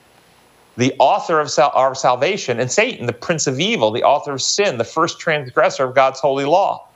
the 0.77 0.95
author 0.99 1.41
of 1.41 1.51
sal- 1.51 1.73
our 1.75 1.95
salvation, 1.95 2.61
and 2.61 2.71
Satan, 2.71 3.07
the 3.07 3.13
Prince 3.13 3.47
of 3.47 3.61
Evil, 3.61 3.91
the 3.91 4.03
author 4.03 4.33
of 4.33 4.43
sin, 4.43 4.79
the 4.79 4.85
first 4.85 5.19
transgressor 5.19 5.85
of 5.85 5.95
God's 5.95 6.21
holy 6.21 6.45
law. 6.45 6.87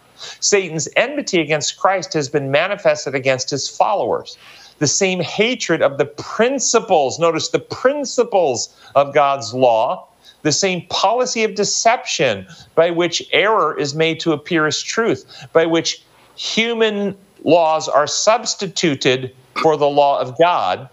Satan's 0.41 0.89
enmity 0.97 1.41
against 1.41 1.77
Christ 1.77 2.13
has 2.15 2.29
been 2.29 2.51
manifested 2.51 3.15
against 3.15 3.51
his 3.51 3.69
followers. 3.69 4.39
The 4.79 4.87
same 4.87 5.21
hatred 5.21 5.83
of 5.83 5.99
the 5.99 6.05
principles, 6.05 7.19
notice 7.19 7.49
the 7.49 7.59
principles 7.59 8.75
of 8.95 9.15
God's 9.15 9.53
law, 9.55 10.09
the 10.43 10.53
same 10.53 10.87
policy 10.89 11.43
of 11.45 11.55
deception 11.55 12.47
by 12.75 12.91
which 12.91 13.23
error 13.33 13.79
is 13.79 13.95
made 13.95 14.21
to 14.21 14.33
appear 14.33 14.67
as 14.67 14.81
truth, 14.83 15.47
by 15.53 15.67
which 15.67 16.03
human 16.37 17.17
laws 17.45 17.89
are 17.89 18.07
substituted 18.07 19.35
for 19.61 19.77
the 19.77 19.89
law 19.89 20.21
of 20.21 20.37
God, 20.39 20.89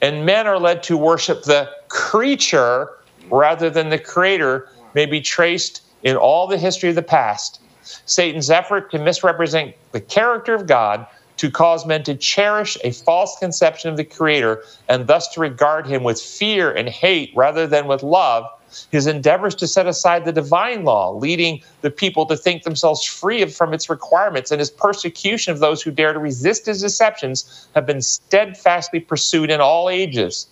and 0.00 0.26
men 0.26 0.46
are 0.46 0.58
led 0.58 0.82
to 0.84 0.96
worship 0.96 1.42
the 1.44 1.70
creature 1.88 2.90
rather 3.30 3.70
than 3.70 3.88
the 3.88 3.98
creator, 3.98 4.68
may 4.94 5.06
be 5.06 5.20
traced 5.20 5.82
in 6.02 6.16
all 6.16 6.46
the 6.46 6.58
history 6.58 6.88
of 6.88 6.94
the 6.94 7.02
past. 7.02 7.60
Satan's 8.06 8.50
effort 8.50 8.90
to 8.90 8.98
misrepresent 8.98 9.74
the 9.92 10.00
character 10.00 10.54
of 10.54 10.66
God 10.66 11.06
to 11.36 11.50
cause 11.50 11.86
men 11.86 12.02
to 12.04 12.14
cherish 12.14 12.76
a 12.84 12.92
false 12.92 13.36
conception 13.38 13.90
of 13.90 13.96
the 13.96 14.04
Creator 14.04 14.62
and 14.88 15.06
thus 15.06 15.28
to 15.28 15.40
regard 15.40 15.86
him 15.86 16.04
with 16.04 16.20
fear 16.20 16.70
and 16.70 16.88
hate 16.88 17.32
rather 17.34 17.66
than 17.66 17.86
with 17.86 18.02
love. 18.02 18.46
His 18.90 19.06
endeavors 19.06 19.54
to 19.56 19.66
set 19.66 19.86
aside 19.86 20.24
the 20.24 20.32
divine 20.32 20.84
law, 20.84 21.10
leading 21.10 21.62
the 21.82 21.90
people 21.90 22.24
to 22.26 22.36
think 22.36 22.62
themselves 22.62 23.04
free 23.04 23.44
from 23.46 23.74
its 23.74 23.90
requirements, 23.90 24.50
and 24.50 24.60
his 24.60 24.70
persecution 24.70 25.52
of 25.52 25.60
those 25.60 25.82
who 25.82 25.90
dare 25.90 26.14
to 26.14 26.18
resist 26.18 26.66
his 26.66 26.80
deceptions 26.80 27.68
have 27.74 27.84
been 27.84 28.00
steadfastly 28.00 29.00
pursued 29.00 29.50
in 29.50 29.60
all 29.60 29.90
ages. 29.90 30.46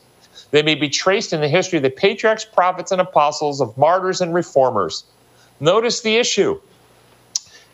They 0.51 0.63
may 0.63 0.75
be 0.75 0.89
traced 0.89 1.33
in 1.33 1.41
the 1.41 1.49
history 1.49 1.79
of 1.79 1.83
the 1.83 1.91
patriarchs, 1.91 2.45
prophets, 2.45 2.93
and 2.93 3.01
apostles, 3.01 3.61
of 3.61 3.77
martyrs 3.79 4.21
and 4.21 4.35
reformers. 4.35 5.05
Notice 5.61 6.01
the 6.03 6.17
issue. 6.17 6.61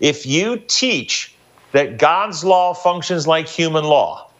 If 0.01 0.27
you 0.27 0.59
teach 0.69 1.35
that 1.77 1.99
God's 1.99 2.43
law 2.43 2.73
functions 2.73 3.27
like 3.27 3.47
human 3.47 3.85
law, 3.85 4.31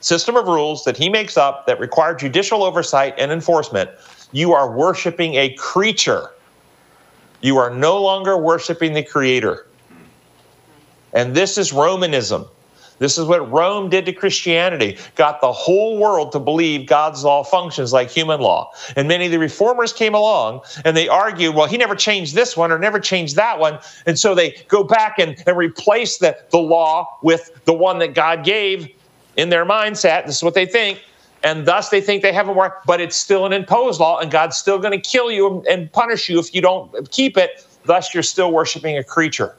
system 0.00 0.36
of 0.36 0.46
rules 0.46 0.84
that 0.84 0.98
he 0.98 1.08
makes 1.08 1.38
up 1.38 1.66
that 1.66 1.80
require 1.80 2.14
judicial 2.14 2.62
oversight 2.62 3.14
and 3.16 3.32
enforcement, 3.32 3.88
you 4.32 4.52
are 4.52 4.70
worshiping 4.70 5.36
a 5.36 5.54
creature. 5.54 6.28
You 7.40 7.56
are 7.56 7.70
no 7.70 8.02
longer 8.02 8.36
worshiping 8.36 8.92
the 8.92 9.02
creator. 9.02 9.66
And 11.14 11.34
this 11.34 11.56
is 11.56 11.72
Romanism. 11.72 12.44
This 13.02 13.18
is 13.18 13.24
what 13.24 13.50
Rome 13.50 13.90
did 13.90 14.06
to 14.06 14.12
Christianity, 14.12 14.96
got 15.16 15.40
the 15.40 15.50
whole 15.50 15.98
world 15.98 16.30
to 16.32 16.38
believe 16.38 16.86
God's 16.86 17.24
law 17.24 17.42
functions 17.42 17.92
like 17.92 18.08
human 18.08 18.40
law. 18.40 18.70
And 18.94 19.08
many 19.08 19.26
of 19.26 19.32
the 19.32 19.40
reformers 19.40 19.92
came 19.92 20.14
along 20.14 20.60
and 20.84 20.96
they 20.96 21.08
argued, 21.08 21.56
well, 21.56 21.66
he 21.66 21.76
never 21.76 21.96
changed 21.96 22.36
this 22.36 22.56
one 22.56 22.70
or 22.70 22.78
never 22.78 23.00
changed 23.00 23.34
that 23.34 23.58
one. 23.58 23.80
And 24.06 24.16
so 24.20 24.36
they 24.36 24.52
go 24.68 24.84
back 24.84 25.18
and, 25.18 25.34
and 25.48 25.56
replace 25.56 26.18
the, 26.18 26.38
the 26.50 26.58
law 26.58 27.18
with 27.24 27.50
the 27.64 27.74
one 27.74 27.98
that 27.98 28.14
God 28.14 28.44
gave 28.44 28.88
in 29.36 29.48
their 29.48 29.66
mindset. 29.66 30.26
This 30.26 30.36
is 30.36 30.44
what 30.44 30.54
they 30.54 30.66
think. 30.66 31.02
And 31.42 31.66
thus 31.66 31.88
they 31.88 32.00
think 32.00 32.22
they 32.22 32.32
have 32.32 32.48
a 32.48 32.54
more, 32.54 32.80
but 32.86 33.00
it's 33.00 33.16
still 33.16 33.46
an 33.46 33.52
imposed 33.52 33.98
law, 33.98 34.20
and 34.20 34.30
God's 34.30 34.56
still 34.56 34.78
going 34.78 34.92
to 34.92 35.00
kill 35.00 35.32
you 35.32 35.64
and 35.68 35.90
punish 35.90 36.28
you 36.28 36.38
if 36.38 36.54
you 36.54 36.60
don't 36.60 37.10
keep 37.10 37.36
it. 37.36 37.66
Thus, 37.84 38.14
you're 38.14 38.22
still 38.22 38.52
worshiping 38.52 38.96
a 38.96 39.02
creature 39.02 39.56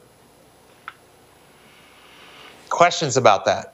questions 2.73 3.15
about 3.15 3.45
that. 3.45 3.73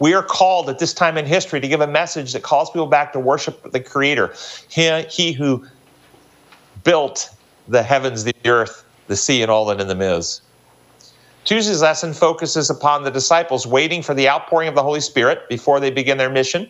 We 0.00 0.14
are 0.14 0.22
called 0.22 0.68
at 0.68 0.78
this 0.78 0.92
time 0.92 1.16
in 1.16 1.24
history 1.24 1.60
to 1.60 1.68
give 1.68 1.80
a 1.80 1.86
message 1.86 2.32
that 2.32 2.42
calls 2.42 2.70
people 2.70 2.86
back 2.86 3.12
to 3.12 3.20
worship 3.20 3.70
the 3.70 3.80
Creator, 3.80 4.34
He, 4.68 5.02
he 5.02 5.32
who 5.32 5.64
built 6.82 7.30
the 7.68 7.82
heavens, 7.82 8.24
the 8.24 8.34
earth, 8.46 8.84
the 9.06 9.16
sea, 9.16 9.42
and 9.42 9.50
all 9.50 9.64
that 9.66 9.80
in 9.80 9.88
them 9.88 10.02
is. 10.02 10.42
Tuesday's 11.44 11.82
lesson 11.82 12.12
focuses 12.12 12.68
upon 12.68 13.04
the 13.04 13.10
disciples 13.10 13.66
waiting 13.66 14.02
for 14.02 14.14
the 14.14 14.28
outpouring 14.28 14.68
of 14.68 14.74
the 14.74 14.82
Holy 14.82 15.00
Spirit 15.00 15.48
before 15.48 15.80
they 15.80 15.90
begin 15.90 16.18
their 16.18 16.30
mission. 16.30 16.68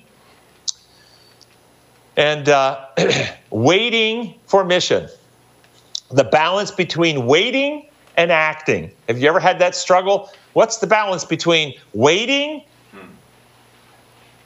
And 2.17 2.49
uh, 2.49 2.87
waiting 3.51 4.35
for 4.47 4.65
mission. 4.65 5.09
The 6.11 6.25
balance 6.25 6.71
between 6.71 7.27
waiting 7.27 7.89
and 8.17 8.31
acting. 8.31 8.91
Have 9.09 9.19
you 9.19 9.29
ever 9.29 9.41
had 9.41 9.59
that 9.61 9.75
struggle? 9.75 10.31
What's 10.53 10.79
the 10.79 10.87
balance 10.87 11.25
between 11.25 11.75
waiting 11.95 12.65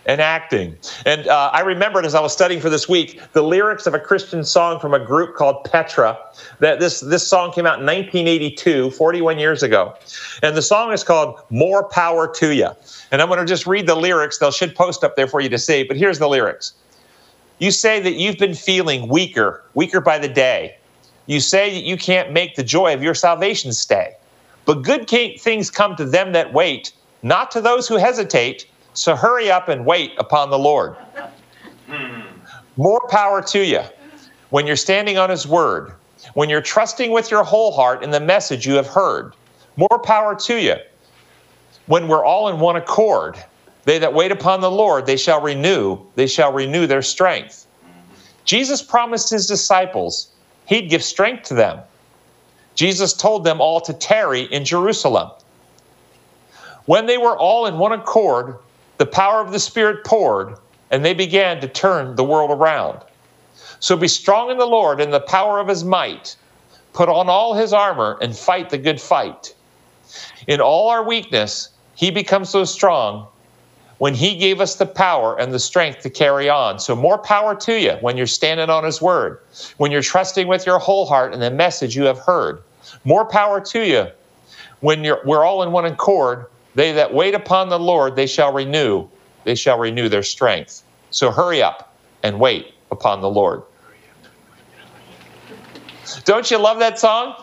and 0.07 0.20
acting? 0.20 0.76
And 1.07 1.26
uh, 1.26 1.50
I 1.52 1.61
remembered 1.61 2.05
as 2.05 2.14
I 2.14 2.20
was 2.20 2.32
studying 2.32 2.61
for 2.61 2.68
this 2.68 2.88
week 2.88 3.20
the 3.32 3.42
lyrics 3.42 3.86
of 3.86 3.94
a 3.94 3.98
Christian 3.98 4.44
song 4.44 4.78
from 4.78 4.92
a 4.92 5.05
group 5.05 5.34
called 5.34 5.64
Petra. 5.64 6.18
That 6.61 6.78
this 6.78 7.00
this 7.00 7.26
song 7.26 7.52
came 7.52 7.66
out 7.66 7.80
in 7.80 7.86
1982, 7.86 8.90
41 8.90 9.38
years 9.38 9.62
ago, 9.62 9.94
and 10.42 10.57
the 10.57 10.62
song 10.62 10.92
is 10.92 11.02
called 11.02 11.40
"More 11.50 11.88
Power 11.88 12.32
to 12.34 12.55
You." 12.55 12.70
And 13.11 13.22
I'm 13.22 13.28
going 13.28 13.40
to 13.40 13.46
just 13.46 13.66
read 13.66 13.86
the 13.86 13.94
lyrics. 13.94 14.38
They'll 14.38 14.50
should 14.50 14.74
post 14.74 15.05
up 15.05 15.16
there 15.16 15.28
for 15.28 15.40
you 15.40 15.48
to 15.48 15.59
see. 15.59 15.84
But 15.84 15.96
here's 15.96 16.18
the 16.18 16.28
lyrics. 16.28 16.74
You 17.59 17.70
say 17.70 18.00
that 18.00 18.14
you've 18.14 18.38
been 18.38 18.55
feeling 18.55 19.09
weaker, 19.09 19.62
weaker 19.74 20.00
by 20.00 20.18
the 20.18 20.28
day. 20.28 20.76
You 21.26 21.40
say 21.40 21.70
that 21.72 21.84
you 21.84 21.96
can't 21.96 22.32
make 22.32 22.57
the 22.57 22.62
joy 22.62 22.92
of 22.92 23.02
your 23.02 23.14
salvation 23.14 23.72
stay. 23.72 24.16
But 24.65 24.83
good 24.83 25.09
things 25.09 25.71
come 25.71 25.97
to 25.97 26.05
them 26.05 26.33
that 26.33 26.53
wait, 26.53 26.93
not 27.23 27.51
to 27.53 27.61
those 27.61 27.87
who 27.87 27.97
hesitate. 27.97 28.67
So 28.95 29.17
hurry 29.17 29.51
up 29.51 29.69
and 29.69 29.85
wait 29.85 30.12
upon 30.19 30.51
the 30.51 30.59
Lord. 30.59 30.97
Hmm. 31.89 32.21
More 32.77 33.01
power 33.09 33.43
to 33.43 33.65
you 33.65 33.83
when 34.51 34.67
you're 34.67 34.77
standing 34.77 35.19
on 35.19 35.31
His 35.31 35.47
word, 35.47 35.93
when 36.35 36.49
you're 36.49 36.62
trusting 36.62 37.11
with 37.11 37.31
your 37.31 37.43
whole 37.43 37.73
heart 37.73 38.05
in 38.05 38.11
the 38.11 38.21
message 38.21 38.67
you 38.67 38.75
have 38.75 38.87
heard. 38.87 39.35
More 39.77 39.99
power 39.99 40.37
to 40.37 40.57
you 40.57 40.77
when 41.87 42.07
we're 42.07 42.25
all 42.25 42.49
in 42.49 42.61
one 42.61 42.77
accord. 42.77 43.43
They 43.83 43.99
that 43.99 44.15
wait 44.15 44.33
upon 44.33 44.61
the 44.61 44.71
Lord, 44.71 45.05
they 45.05 45.17
shall 45.17 45.43
renew, 45.43 45.99
they 46.15 46.27
shall 46.27 46.53
renew 46.53 46.87
their 46.87 47.03
strength. 47.03 47.67
Hmm. 47.83 48.15
Jesus 48.45 48.81
promised 48.81 49.29
his 49.29 49.47
disciples 49.47 50.33
he'd 50.67 50.89
give 50.89 51.03
strength 51.03 51.43
to 51.49 51.55
them. 51.55 51.81
Jesus 52.75 53.12
told 53.12 53.45
them 53.45 53.61
all 53.61 53.81
to 53.83 53.93
tarry 53.93 54.43
in 54.43 54.64
Jerusalem. 54.64 55.31
When 56.87 57.07
they 57.07 57.18
were 57.18 57.37
all 57.37 57.66
in 57.66 57.79
one 57.79 57.93
accord, 57.93 58.57
the 58.99 59.07
power 59.07 59.41
of 59.41 59.53
the 59.53 59.61
Spirit 59.61 60.05
poured, 60.05 60.57
and 60.91 61.05
they 61.05 61.14
began 61.14 61.61
to 61.61 61.68
turn 61.68 62.16
the 62.16 62.25
world 62.25 62.51
around. 62.51 63.01
So 63.81 63.97
be 63.97 64.09
strong 64.09 64.51
in 64.51 64.59
the 64.59 64.66
Lord 64.66 65.01
and 65.01 65.12
the 65.12 65.20
power 65.20 65.59
of 65.59 65.68
his 65.68 65.85
might. 65.85 66.37
Put 66.93 67.09
on 67.09 67.29
all 67.29 67.55
his 67.55 67.72
armor 67.72 68.18
and 68.20 68.37
fight 68.37 68.70
the 68.70 68.79
good 68.79 69.01
fight. 69.01 69.55
In 70.47 70.61
all 70.61 70.91
our 70.91 71.03
weakness, 71.03 71.70
he 71.95 72.11
becomes 72.11 72.51
so 72.51 72.64
strong 72.64 73.27
when 74.05 74.12
he 74.12 74.36
gave 74.36 74.61
us 74.61 74.74
the 74.74 74.84
power 74.84 75.34
and 75.40 75.50
the 75.50 75.59
strength 75.59 76.00
to 76.00 76.11
carry 76.11 76.46
on. 76.46 76.78
So, 76.78 76.94
more 76.94 77.16
power 77.16 77.55
to 77.55 77.80
you 77.80 77.92
when 78.02 78.18
you're 78.18 78.26
standing 78.26 78.68
on 78.68 78.84
his 78.84 79.00
word, 79.00 79.38
when 79.78 79.90
you're 79.90 80.02
trusting 80.02 80.46
with 80.46 80.66
your 80.66 80.78
whole 80.78 81.07
heart 81.07 81.32
in 81.32 81.40
the 81.40 81.50
message 81.50 81.96
you 81.96 82.05
have 82.05 82.18
heard. 82.18 82.62
More 83.07 83.24
power 83.24 83.62
to 83.62 83.82
you 83.82 84.09
when 84.80 85.00
we're 85.24 85.42
all 85.42 85.62
in 85.62 85.72
one 85.72 85.86
accord. 85.86 86.44
They 86.74 86.92
that 86.92 87.14
wait 87.14 87.34
upon 87.34 87.70
the 87.70 87.78
Lord, 87.78 88.14
they 88.14 88.26
shall 88.26 88.52
renew, 88.52 89.09
they 89.44 89.55
shall 89.55 89.78
renew 89.78 90.11
their 90.11 90.22
strength. 90.22 90.82
So, 91.09 91.30
hurry 91.30 91.62
up 91.62 91.96
and 92.22 92.38
wait 92.38 92.74
upon 92.90 93.22
the 93.22 93.30
Lord. 93.30 93.62
Don't 96.26 96.50
you 96.50 96.59
love 96.59 96.78
that 96.80 96.98
song? 96.98 97.36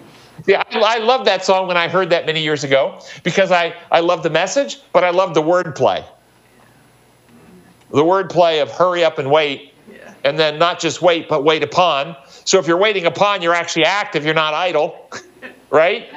Yeah, 0.48 0.62
I 0.72 0.98
love 0.98 1.24
that 1.24 1.44
song 1.44 1.66
when 1.66 1.76
I 1.76 1.88
heard 1.88 2.10
that 2.10 2.24
many 2.24 2.40
years 2.40 2.62
ago 2.62 3.00
because 3.24 3.50
I, 3.50 3.74
I 3.90 3.98
love 3.98 4.22
the 4.22 4.30
message, 4.30 4.78
but 4.92 5.02
I 5.02 5.10
love 5.10 5.34
the 5.34 5.42
wordplay. 5.42 6.04
The 7.90 8.04
wordplay 8.04 8.62
of 8.62 8.70
hurry 8.70 9.02
up 9.02 9.18
and 9.18 9.28
wait, 9.28 9.74
and 10.22 10.38
then 10.38 10.56
not 10.56 10.78
just 10.78 11.02
wait, 11.02 11.28
but 11.28 11.42
wait 11.42 11.64
upon. 11.64 12.16
So 12.44 12.60
if 12.60 12.68
you're 12.68 12.76
waiting 12.76 13.06
upon, 13.06 13.42
you're 13.42 13.54
actually 13.54 13.86
active, 13.86 14.24
you're 14.24 14.34
not 14.34 14.54
idle, 14.54 15.10
right? 15.70 16.12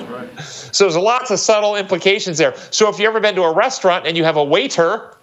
right? 0.00 0.40
So 0.40 0.84
there's 0.84 0.96
lots 0.96 1.30
of 1.30 1.38
subtle 1.38 1.76
implications 1.76 2.38
there. 2.38 2.56
So 2.72 2.88
if 2.88 2.98
you've 2.98 3.08
ever 3.08 3.20
been 3.20 3.36
to 3.36 3.42
a 3.42 3.54
restaurant 3.54 4.04
and 4.04 4.16
you 4.16 4.24
have 4.24 4.36
a 4.36 4.44
waiter, 4.44 5.14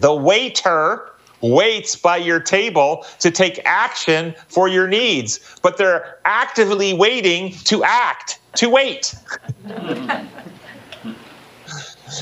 the 0.00 0.12
waiter 0.12 1.13
waits 1.44 1.94
by 1.94 2.16
your 2.16 2.40
table 2.40 3.04
to 3.20 3.30
take 3.30 3.60
action 3.64 4.34
for 4.48 4.66
your 4.68 4.88
needs, 4.88 5.40
but 5.62 5.76
they're 5.76 6.18
actively 6.24 6.94
waiting 6.94 7.52
to 7.64 7.84
act, 7.84 8.40
to 8.54 8.70
wait. 8.70 9.14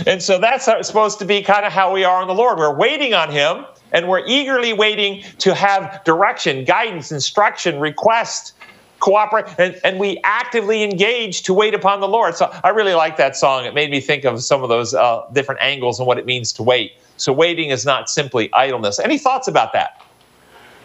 and 0.07 0.21
so 0.21 0.39
that's 0.39 0.65
supposed 0.87 1.19
to 1.21 1.25
be 1.25 1.43
kind 1.43 1.65
of 1.65 1.73
how 1.73 1.93
we 1.93 2.05
are 2.05 2.23
in 2.23 2.29
the 2.29 2.35
Lord. 2.35 2.59
We're 2.59 2.75
waiting 2.75 3.15
on 3.15 3.31
Him 3.31 3.65
and 3.93 4.09
we're 4.09 4.27
eagerly 4.27 4.73
waiting 4.73 5.23
to 5.39 5.55
have 5.55 6.03
direction, 6.05 6.65
guidance, 6.65 7.13
instruction, 7.13 7.79
request, 7.79 8.55
cooperate, 9.01 9.47
and, 9.59 9.79
and 9.85 9.99
we 9.99 10.21
actively 10.25 10.83
engage 10.83 11.43
to 11.43 11.53
wait 11.53 11.75
upon 11.75 12.01
the 12.01 12.09
Lord. 12.09 12.35
So 12.37 12.51
I 12.65 12.71
really 12.71 12.95
like 12.95 13.17
that 13.19 13.37
song. 13.37 13.67
It 13.67 13.75
made 13.75 13.91
me 13.91 14.01
think 14.01 14.25
of 14.25 14.43
some 14.43 14.63
of 14.63 14.69
those 14.69 14.95
uh, 14.95 15.27
different 15.33 15.61
angles 15.61 15.99
and 15.99 16.07
what 16.07 16.19
it 16.19 16.27
means 16.27 16.53
to 16.55 16.63
wait. 16.63 16.93
So 17.17 17.33
waiting 17.33 17.71
is 17.71 17.85
not 17.85 18.11
simply 18.11 18.53
idleness. 18.53 18.99
Any 18.99 19.19
thoughts 19.19 19.49
about 19.49 19.73
that? 19.75 20.03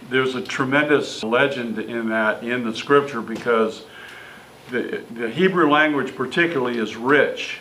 There's 0.09 0.35
a 0.35 0.41
tremendous 0.41 1.23
legend 1.23 1.79
in 1.79 2.09
that 2.09 2.43
in 2.43 2.63
the 2.63 2.75
scripture 2.75 3.21
because 3.21 3.83
the, 4.69 5.03
the 5.15 5.29
Hebrew 5.29 5.69
language 5.69 6.15
particularly 6.15 6.77
is 6.77 6.95
rich 6.95 7.59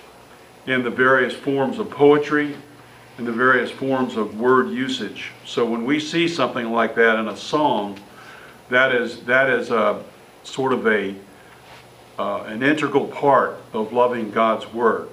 in 0.67 0.83
the 0.83 0.91
various 0.91 1.35
forms 1.35 1.79
of 1.79 1.91
poetry 1.91 2.57
and 3.19 3.27
the 3.27 3.33
various 3.33 3.71
forms 3.71 4.17
of 4.17 4.39
word 4.39 4.69
usage. 4.69 5.31
So 5.45 5.65
when 5.65 5.85
we 5.85 5.99
see 5.99 6.29
something 6.29 6.71
like 6.71 6.95
that 6.97 7.19
in 7.19 7.29
a 7.29 7.37
song, 7.37 7.99
that 8.69 8.95
is, 8.95 9.23
that 9.23 9.49
is 9.49 9.71
a 9.71 10.03
sort 10.43 10.73
of 10.73 10.87
a, 10.87 11.15
uh, 12.19 12.43
an 12.47 12.63
integral 12.63 13.07
part 13.07 13.59
of 13.73 13.93
loving 13.93 14.31
God's 14.31 14.71
word 14.73 15.09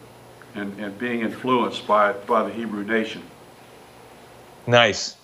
and, 0.56 0.78
and 0.80 0.98
being 0.98 1.22
influenced 1.22 1.88
by, 1.88 2.14
by 2.14 2.44
the 2.44 2.52
Hebrew 2.52 2.84
nation. 2.84 3.22
Nice. 4.68 5.16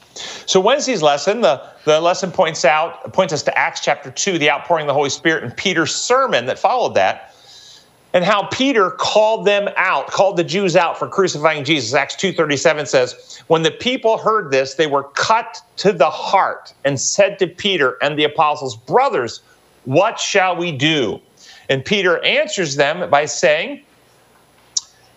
So 0.45 0.59
Wednesday's 0.59 1.01
lesson, 1.01 1.41
the, 1.41 1.61
the 1.85 2.01
lesson 2.01 2.31
points 2.31 2.65
out 2.65 3.13
points 3.13 3.33
us 3.33 3.43
to 3.43 3.57
Acts 3.57 3.79
chapter 3.79 4.11
2, 4.11 4.37
the 4.37 4.49
outpouring 4.51 4.83
of 4.83 4.87
the 4.87 4.93
Holy 4.93 5.09
Spirit, 5.09 5.43
and 5.43 5.55
Peter's 5.55 5.95
sermon 5.95 6.45
that 6.47 6.59
followed 6.59 6.95
that, 6.95 7.35
and 8.13 8.25
how 8.25 8.47
Peter 8.47 8.91
called 8.91 9.45
them 9.45 9.69
out, 9.77 10.07
called 10.07 10.35
the 10.35 10.43
Jews 10.43 10.75
out 10.75 10.97
for 10.97 11.07
crucifying 11.07 11.63
Jesus. 11.63 11.93
Acts 11.93 12.15
2:37 12.15 12.87
says, 12.87 13.41
When 13.47 13.61
the 13.61 13.71
people 13.71 14.17
heard 14.17 14.51
this, 14.51 14.73
they 14.73 14.87
were 14.87 15.03
cut 15.03 15.61
to 15.77 15.93
the 15.93 16.09
heart 16.09 16.73
and 16.83 16.99
said 16.99 17.39
to 17.39 17.47
Peter 17.47 17.97
and 18.01 18.17
the 18.17 18.23
apostles, 18.23 18.75
Brothers, 18.75 19.41
what 19.85 20.19
shall 20.19 20.55
we 20.55 20.71
do? 20.71 21.21
And 21.69 21.85
Peter 21.85 22.23
answers 22.25 22.75
them 22.75 23.09
by 23.09 23.25
saying, 23.25 23.83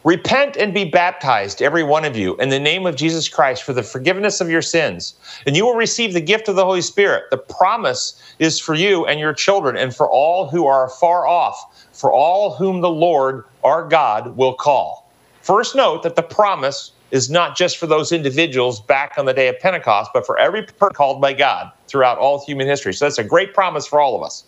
Repent 0.04 0.56
and 0.56 0.74
be 0.74 0.84
baptized, 0.84 1.62
every 1.62 1.84
one 1.84 2.04
of 2.04 2.16
you, 2.16 2.34
in 2.38 2.48
the 2.48 2.58
name 2.58 2.86
of 2.86 2.96
Jesus 2.96 3.28
Christ 3.28 3.62
for 3.62 3.72
the 3.72 3.84
forgiveness 3.84 4.40
of 4.40 4.50
your 4.50 4.62
sins, 4.62 5.14
and 5.46 5.56
you 5.56 5.64
will 5.64 5.76
receive 5.76 6.12
the 6.12 6.20
gift 6.20 6.48
of 6.48 6.56
the 6.56 6.64
Holy 6.64 6.80
Spirit. 6.80 7.24
The 7.30 7.36
promise 7.36 8.20
is 8.40 8.58
for 8.58 8.74
you 8.74 9.06
and 9.06 9.20
your 9.20 9.32
children, 9.32 9.76
and 9.76 9.94
for 9.94 10.10
all 10.10 10.48
who 10.48 10.66
are 10.66 10.88
far 10.88 11.28
off, 11.28 11.88
for 11.92 12.12
all 12.12 12.52
whom 12.52 12.80
the 12.80 12.90
Lord 12.90 13.44
our 13.62 13.86
God 13.86 14.36
will 14.36 14.54
call. 14.54 15.08
First, 15.42 15.76
note 15.76 16.02
that 16.02 16.16
the 16.16 16.22
promise 16.22 16.90
is 17.12 17.30
not 17.30 17.56
just 17.56 17.76
for 17.76 17.86
those 17.86 18.10
individuals 18.10 18.80
back 18.80 19.14
on 19.18 19.26
the 19.26 19.34
day 19.34 19.46
of 19.46 19.60
Pentecost, 19.60 20.10
but 20.12 20.26
for 20.26 20.36
every 20.36 20.62
person 20.62 20.94
called 20.94 21.20
by 21.20 21.32
God 21.32 21.70
throughout 21.86 22.18
all 22.18 22.44
human 22.44 22.66
history. 22.66 22.92
So 22.92 23.04
that's 23.04 23.18
a 23.18 23.24
great 23.24 23.54
promise 23.54 23.86
for 23.86 24.00
all 24.00 24.16
of 24.16 24.22
us. 24.24 24.44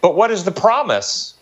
But 0.00 0.16
what 0.16 0.32
is 0.32 0.44
the 0.44 0.52
promise? 0.52 1.33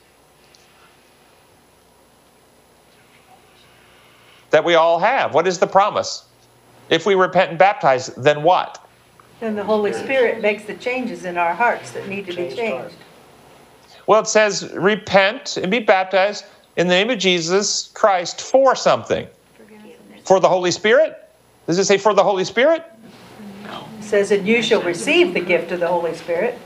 That 4.52 4.64
we 4.64 4.74
all 4.74 5.00
have. 5.00 5.34
What 5.34 5.48
is 5.48 5.58
the 5.58 5.66
promise? 5.66 6.24
If 6.88 7.04
we 7.04 7.14
repent 7.14 7.50
and 7.50 7.58
baptize, 7.58 8.08
then 8.16 8.42
what? 8.42 8.78
Then 9.40 9.56
the 9.56 9.64
Holy 9.64 9.92
Spirit 9.92 10.40
makes 10.40 10.64
the 10.64 10.74
changes 10.74 11.24
in 11.24 11.36
our 11.36 11.54
hearts 11.54 11.90
that 11.92 12.06
need 12.06 12.26
to 12.26 12.36
be 12.36 12.54
Changed 12.54 12.94
Well, 14.06 14.20
it 14.20 14.28
says 14.28 14.70
repent 14.74 15.56
and 15.56 15.70
be 15.70 15.80
baptized 15.80 16.44
in 16.76 16.86
the 16.86 16.94
name 16.94 17.10
of 17.10 17.18
Jesus 17.18 17.88
Christ 17.88 18.40
for 18.40 18.76
something. 18.76 19.26
For 20.24 20.38
the 20.38 20.48
Holy 20.48 20.70
Spirit? 20.70 21.18
Does 21.66 21.78
it 21.78 21.86
say 21.86 21.98
for 21.98 22.14
the 22.14 22.22
Holy 22.22 22.44
Spirit? 22.44 22.84
No. 23.64 23.84
It 23.98 24.04
says, 24.04 24.30
and 24.30 24.46
you 24.46 24.62
shall 24.62 24.82
receive 24.82 25.34
the 25.34 25.40
gift 25.40 25.72
of 25.72 25.80
the 25.80 25.88
Holy 25.88 26.14
Spirit. 26.14 26.58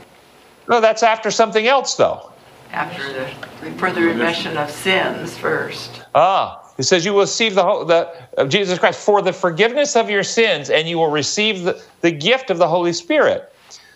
No, 0.67 0.81
that's 0.81 1.01
after 1.01 1.31
something 1.31 1.65
else, 1.65 1.95
though. 1.95 2.31
After 2.71 3.13
the, 3.13 3.71
for 3.77 3.91
the 3.91 4.01
remission 4.01 4.57
of 4.57 4.69
sins 4.69 5.37
first. 5.37 6.03
Ah, 6.13 6.66
it 6.77 6.83
says 6.83 7.05
you 7.05 7.13
will 7.13 7.21
receive 7.21 7.55
the, 7.55 7.63
the 7.85 8.13
of 8.39 8.49
Jesus 8.49 8.77
Christ 8.77 8.99
for 8.99 9.21
the 9.21 9.33
forgiveness 9.33 9.95
of 9.95 10.09
your 10.09 10.23
sins, 10.23 10.69
and 10.69 10.87
you 10.87 10.97
will 10.97 11.09
receive 11.09 11.63
the, 11.63 11.81
the 12.01 12.11
gift 12.11 12.49
of 12.49 12.57
the 12.57 12.67
Holy 12.67 12.93
Spirit. 12.93 13.51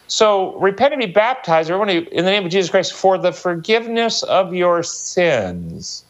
So 0.08 0.58
repent 0.60 0.94
and 0.94 1.00
be 1.00 1.08
baptized, 1.08 1.70
everyone, 1.70 1.90
in 1.90 2.26
the 2.26 2.32
name 2.32 2.44
of 2.44 2.52
Jesus 2.52 2.70
Christ 2.70 2.92
for 2.92 3.18
the 3.18 3.32
forgiveness 3.32 4.24
of 4.24 4.54
your 4.54 4.84
sins. 4.84 6.04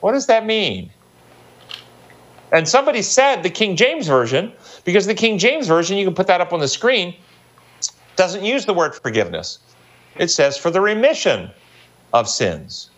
What 0.00 0.12
does 0.12 0.26
that 0.26 0.46
mean? 0.46 0.92
And 2.52 2.68
somebody 2.68 3.02
said 3.02 3.42
the 3.42 3.50
King 3.50 3.74
James 3.74 4.06
Version, 4.06 4.52
because 4.84 5.06
the 5.06 5.14
King 5.14 5.38
James 5.38 5.66
Version, 5.66 5.96
you 5.96 6.04
can 6.04 6.14
put 6.14 6.28
that 6.28 6.40
up 6.40 6.52
on 6.52 6.60
the 6.60 6.68
screen, 6.68 7.16
doesn't 8.14 8.44
use 8.44 8.66
the 8.66 8.74
word 8.74 8.94
forgiveness. 8.94 9.58
It 10.16 10.28
says 10.28 10.56
for 10.56 10.70
the 10.70 10.80
remission 10.80 11.50
of 12.12 12.28
sins. 12.28 12.90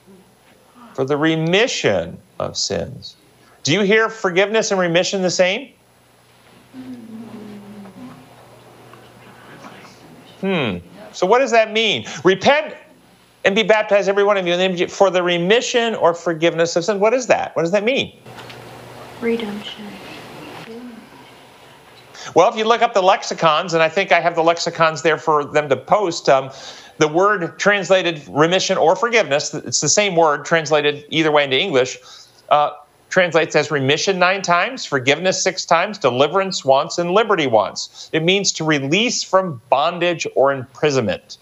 For 0.95 1.05
the 1.05 1.17
remission 1.17 2.19
of 2.39 2.57
sins. 2.57 3.17
Do 3.65 3.73
you 3.73 3.81
hear 3.81 4.09
forgiveness 4.09 4.71
and 4.71 4.81
remission 4.81 5.23
the 5.23 5.31
same? 5.31 5.71
Hmm. 10.41 10.77
So 11.13 11.27
what 11.27 11.39
does 11.39 11.51
that 11.53 11.73
mean? 11.73 12.07
Repent 12.23 12.75
and 13.45 13.55
be 13.55 13.63
baptized, 13.63 14.09
every 14.09 14.25
one 14.25 14.37
of 14.37 14.47
you, 14.47 14.89
for 14.89 15.11
the 15.11 15.23
remission 15.23 15.95
or 15.95 16.15
forgiveness 16.15 16.77
of 16.77 16.85
sins. 16.85 17.01
What 17.01 17.15
is 17.15 17.27
that? 17.29 17.55
What 17.57 17.63
does 17.63 17.73
that 17.73 17.85
mean? 17.85 18.19
Redemption. 19.21 19.87
Well, 22.33 22.49
if 22.49 22.57
you 22.57 22.65
look 22.65 22.81
up 22.81 22.95
the 22.95 23.03
lexicons, 23.03 23.75
and 23.75 23.83
I 23.83 23.89
think 23.89 24.13
I 24.13 24.21
have 24.21 24.35
the 24.35 24.43
lexicons 24.43 25.03
there 25.03 25.19
for 25.19 25.45
them 25.45 25.69
to 25.69 25.77
post, 25.77 26.29
um, 26.29 26.51
the 26.99 27.09
word 27.09 27.59
translated 27.59 28.23
remission 28.29 28.79
or 28.79 28.97
forgiveness, 28.97 29.53
it's 29.53 29.81
the 29.81 29.89
same 29.89 30.17
word 30.17 30.45
translated 30.45 31.05
either 31.11 31.31
way 31.31 31.45
into 31.45 31.59
English, 31.59 31.99
uh, 32.49 32.71
translates 33.11 33.55
as 33.55 33.71
remission 33.71 34.19
nine 34.19 34.43
times, 34.43 34.85
forgiveness 34.85 35.43
six 35.43 35.65
times, 35.65 35.99
deliverance 35.99 36.65
once, 36.65 36.99
and 36.99 37.11
liberty 37.11 37.47
once. 37.47 38.09
It 38.13 38.23
means 38.23 38.53
to 38.53 38.65
release 38.65 39.23
from 39.23 39.61
bondage 39.69 40.27
or 40.35 40.53
imprisonment. 40.53 41.37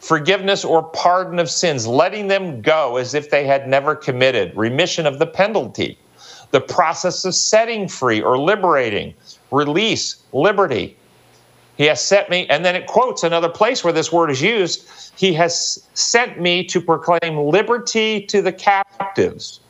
Forgiveness 0.00 0.64
or 0.64 0.84
pardon 0.84 1.38
of 1.38 1.50
sins, 1.50 1.86
letting 1.86 2.28
them 2.28 2.62
go 2.62 2.96
as 2.96 3.14
if 3.14 3.30
they 3.30 3.44
had 3.44 3.68
never 3.68 3.94
committed, 3.94 4.56
remission 4.56 5.04
of 5.06 5.18
the 5.18 5.26
penalty, 5.26 5.98
the 6.50 6.60
process 6.60 7.24
of 7.24 7.34
setting 7.34 7.88
free 7.88 8.20
or 8.20 8.38
liberating, 8.38 9.14
release, 9.50 10.16
liberty. 10.32 10.96
He 11.76 11.84
has 11.84 12.02
set 12.02 12.30
me, 12.30 12.46
and 12.48 12.64
then 12.64 12.74
it 12.74 12.86
quotes 12.86 13.22
another 13.22 13.48
place 13.48 13.84
where 13.84 13.92
this 13.92 14.10
word 14.10 14.30
is 14.30 14.40
used. 14.40 15.12
He 15.16 15.34
has 15.34 15.86
sent 15.94 16.40
me 16.40 16.64
to 16.64 16.80
proclaim 16.80 17.36
liberty 17.36 18.22
to 18.26 18.40
the 18.40 18.52
captives. 18.52 19.60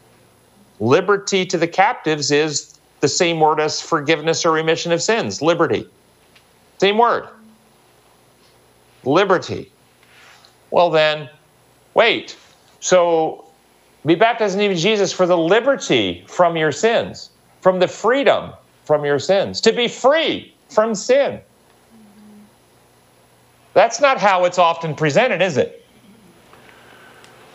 Liberty 0.79 1.45
to 1.47 1.59
the 1.59 1.67
captives 1.67 2.31
is 2.31 2.79
the 3.01 3.09
same 3.09 3.41
word 3.41 3.61
as 3.61 3.81
forgiveness 3.81 4.45
or 4.45 4.53
remission 4.53 4.93
of 4.93 5.03
sins, 5.03 5.43
liberty. 5.43 5.89
Same 6.79 6.99
word. 6.99 7.29
Liberty. 9.05 9.73
Well, 10.71 10.91
then, 10.91 11.29
wait. 11.95 12.37
So 12.81 13.46
be 14.07 14.15
baptized 14.15 14.55
in 14.55 14.59
the 14.59 14.65
name 14.65 14.73
of 14.73 14.79
Jesus 14.79 15.13
for 15.13 15.27
the 15.27 15.37
liberty 15.37 16.25
from 16.29 16.57
your 16.57 16.73
sins, 16.73 17.31
from 17.61 17.81
the 17.81 17.89
freedom 17.89 18.53
from 18.85 19.05
your 19.05 19.19
sins, 19.19 19.61
to 19.63 19.73
be 19.73 19.89
free 19.89 20.55
from 20.69 20.95
sin. 20.95 21.41
That's 23.75 24.01
not 24.01 24.19
how 24.19 24.45
it's 24.45 24.59
often 24.59 24.95
presented, 24.95 25.43
is 25.43 25.57
it? 25.57 25.85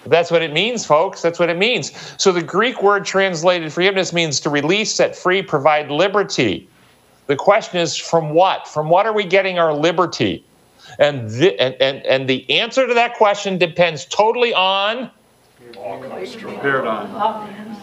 That's 0.05 0.29
what 0.29 0.41
it 0.41 0.51
means, 0.51 0.85
folks. 0.85 1.21
That's 1.21 1.39
what 1.39 1.49
it 1.49 1.57
means. 1.57 1.91
So 2.21 2.31
the 2.31 2.41
Greek 2.41 2.83
word 2.83 3.05
translated 3.05 3.71
forgiveness 3.71 4.13
means 4.13 4.39
to 4.41 4.49
release, 4.49 4.93
set 4.93 5.15
free, 5.15 5.41
provide 5.41 5.89
liberty. 5.89 6.67
The 7.27 7.35
question 7.35 7.79
is 7.79 7.95
from 7.95 8.31
what? 8.31 8.67
From 8.67 8.89
what 8.89 9.05
are 9.05 9.13
we 9.13 9.23
getting 9.23 9.57
our 9.57 9.73
liberty? 9.73 10.43
And 10.99 11.29
the, 11.29 11.57
and, 11.59 11.75
and, 11.75 12.05
and 12.05 12.27
the 12.27 12.49
answer 12.49 12.87
to 12.87 12.93
that 12.93 13.15
question 13.15 13.57
depends 13.57 14.05
totally 14.05 14.53
on 14.53 15.09
Paradigm. 16.61 17.75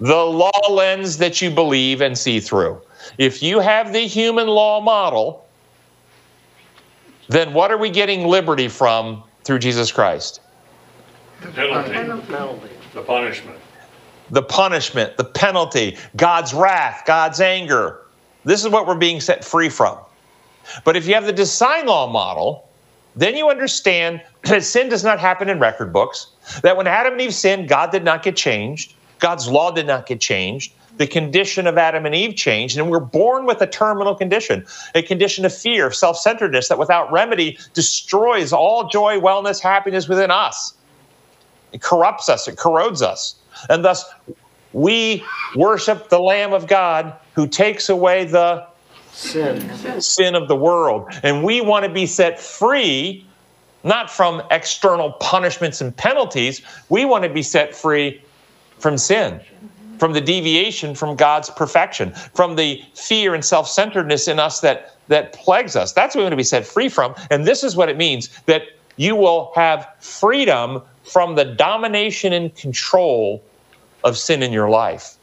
the 0.00 0.16
law 0.16 0.60
lens 0.70 1.18
that 1.18 1.40
you 1.40 1.50
believe 1.50 2.00
and 2.00 2.16
see 2.16 2.40
through. 2.40 2.80
If 3.16 3.42
you 3.42 3.60
have 3.60 3.92
the 3.92 4.06
human 4.06 4.46
law 4.46 4.80
model, 4.80 5.46
then 7.28 7.52
what 7.52 7.70
are 7.70 7.78
we 7.78 7.90
getting 7.90 8.26
liberty 8.26 8.68
from 8.68 9.22
through 9.44 9.58
Jesus 9.58 9.92
Christ? 9.92 10.40
The 11.40 11.48
penalty, 11.48 11.92
Penalty. 12.26 12.68
the 12.94 13.02
punishment. 13.02 13.58
The 14.30 14.42
punishment, 14.42 15.16
the 15.16 15.24
penalty, 15.24 15.96
God's 16.16 16.52
wrath, 16.52 17.04
God's 17.06 17.40
anger. 17.40 18.02
This 18.44 18.62
is 18.64 18.70
what 18.70 18.86
we're 18.86 18.94
being 18.94 19.20
set 19.20 19.44
free 19.44 19.68
from. 19.68 19.98
But 20.84 20.96
if 20.96 21.06
you 21.06 21.14
have 21.14 21.24
the 21.24 21.32
design 21.32 21.86
law 21.86 22.10
model, 22.10 22.67
then 23.18 23.36
you 23.36 23.50
understand 23.50 24.22
that 24.44 24.62
sin 24.62 24.88
does 24.88 25.04
not 25.04 25.18
happen 25.18 25.48
in 25.48 25.58
record 25.58 25.92
books, 25.92 26.28
that 26.62 26.76
when 26.76 26.86
Adam 26.86 27.14
and 27.14 27.22
Eve 27.22 27.34
sinned, 27.34 27.68
God 27.68 27.90
did 27.90 28.04
not 28.04 28.22
get 28.22 28.36
changed, 28.36 28.94
God's 29.18 29.48
law 29.48 29.70
did 29.72 29.86
not 29.86 30.06
get 30.06 30.20
changed. 30.20 30.72
The 30.98 31.06
condition 31.06 31.68
of 31.68 31.78
Adam 31.78 32.06
and 32.06 32.14
Eve 32.14 32.34
changed, 32.34 32.76
and 32.76 32.90
we're 32.90 32.98
born 32.98 33.46
with 33.46 33.60
a 33.60 33.68
terminal 33.68 34.16
condition, 34.16 34.66
a 34.96 35.02
condition 35.02 35.44
of 35.44 35.54
fear, 35.54 35.92
self 35.92 36.18
centeredness 36.18 36.68
that 36.68 36.78
without 36.78 37.12
remedy 37.12 37.56
destroys 37.72 38.52
all 38.52 38.88
joy, 38.88 39.20
wellness, 39.20 39.60
happiness 39.60 40.08
within 40.08 40.32
us. 40.32 40.74
It 41.72 41.82
corrupts 41.82 42.28
us, 42.28 42.48
it 42.48 42.56
corrodes 42.56 43.02
us. 43.02 43.36
And 43.68 43.84
thus, 43.84 44.04
we 44.72 45.24
worship 45.54 46.08
the 46.08 46.18
Lamb 46.20 46.52
of 46.52 46.66
God 46.66 47.14
who 47.34 47.46
takes 47.46 47.88
away 47.88 48.24
the 48.24 48.66
Sin. 49.18 50.00
sin 50.00 50.36
of 50.36 50.46
the 50.46 50.54
world. 50.54 51.08
And 51.24 51.42
we 51.42 51.60
want 51.60 51.84
to 51.84 51.90
be 51.90 52.06
set 52.06 52.38
free, 52.38 53.26
not 53.82 54.08
from 54.10 54.42
external 54.52 55.10
punishments 55.14 55.80
and 55.80 55.94
penalties. 55.96 56.62
We 56.88 57.04
want 57.04 57.24
to 57.24 57.30
be 57.30 57.42
set 57.42 57.74
free 57.74 58.22
from 58.78 58.96
sin. 58.96 59.40
from 59.98 60.12
the 60.12 60.20
deviation 60.20 60.94
from 60.94 61.16
God's 61.16 61.50
perfection, 61.50 62.14
from 62.32 62.54
the 62.54 62.80
fear 62.94 63.34
and 63.34 63.44
self 63.44 63.68
centeredness 63.68 64.28
in 64.28 64.38
us 64.38 64.60
that, 64.60 64.94
that 65.08 65.32
plagues 65.32 65.74
us. 65.74 65.92
That's 65.92 66.14
what 66.14 66.20
we 66.20 66.24
want 66.24 66.32
to 66.34 66.36
be 66.36 66.44
set 66.44 66.64
free 66.64 66.88
from. 66.88 67.16
And 67.32 67.44
this 67.44 67.64
is 67.64 67.74
what 67.74 67.88
it 67.88 67.96
means 67.96 68.28
that 68.46 68.62
you 68.96 69.16
will 69.16 69.50
have 69.56 69.88
freedom 69.98 70.82
from 71.02 71.34
the 71.34 71.44
domination 71.44 72.32
and 72.32 72.54
control 72.54 73.42
of 74.04 74.16
sin 74.16 74.44
in 74.44 74.52
your 74.52 74.70
life. 74.70 75.17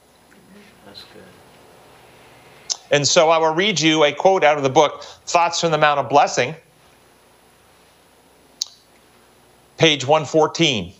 And 2.91 3.07
so 3.07 3.29
I 3.29 3.37
will 3.37 3.53
read 3.53 3.79
you 3.79 4.03
a 4.03 4.11
quote 4.11 4.43
out 4.43 4.57
of 4.57 4.63
the 4.63 4.69
book, 4.69 5.03
Thoughts 5.25 5.61
from 5.61 5.71
the 5.71 5.77
Mount 5.77 5.99
of 5.99 6.09
Blessing, 6.09 6.55
page 9.77 10.05
114. 10.05 10.93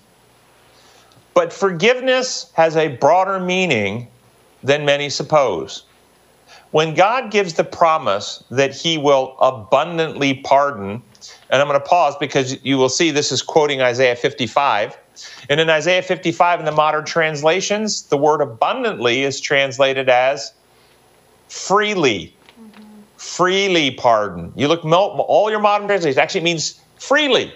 But 1.34 1.52
forgiveness 1.54 2.52
has 2.54 2.76
a 2.76 2.88
broader 2.88 3.40
meaning 3.40 4.08
than 4.64 4.86
many 4.86 5.10
suppose. 5.10 5.84
When 6.72 6.94
God 6.94 7.32
gives 7.32 7.54
the 7.54 7.64
promise 7.64 8.44
that 8.50 8.74
He 8.74 8.98
will 8.98 9.38
abundantly 9.40 10.34
pardon, 10.34 11.02
and 11.50 11.62
I'm 11.62 11.68
going 11.68 11.80
to 11.80 11.86
pause 11.86 12.16
because 12.20 12.64
you 12.66 12.78
will 12.78 12.90
see 12.90 13.12
this 13.12 13.32
is 13.32 13.42
quoting 13.42 13.82
Isaiah 13.82 14.16
55. 14.16 14.98
And 15.50 15.60
in 15.60 15.70
Isaiah 15.70 16.02
55, 16.02 16.60
in 16.60 16.66
the 16.66 16.72
modern 16.72 17.06
translations, 17.06 18.04
the 18.04 18.18
word 18.18 18.42
abundantly 18.42 19.24
is 19.24 19.40
translated 19.40 20.10
as 20.10 20.52
freely. 21.48 22.36
Freely 23.18 23.92
pardon. 23.92 24.54
You 24.56 24.68
look, 24.68 24.86
all 24.86 25.50
your 25.50 25.60
modern 25.60 25.88
translations 25.88 26.18
actually 26.18 26.42
means 26.42 26.80
freely. 26.98 27.54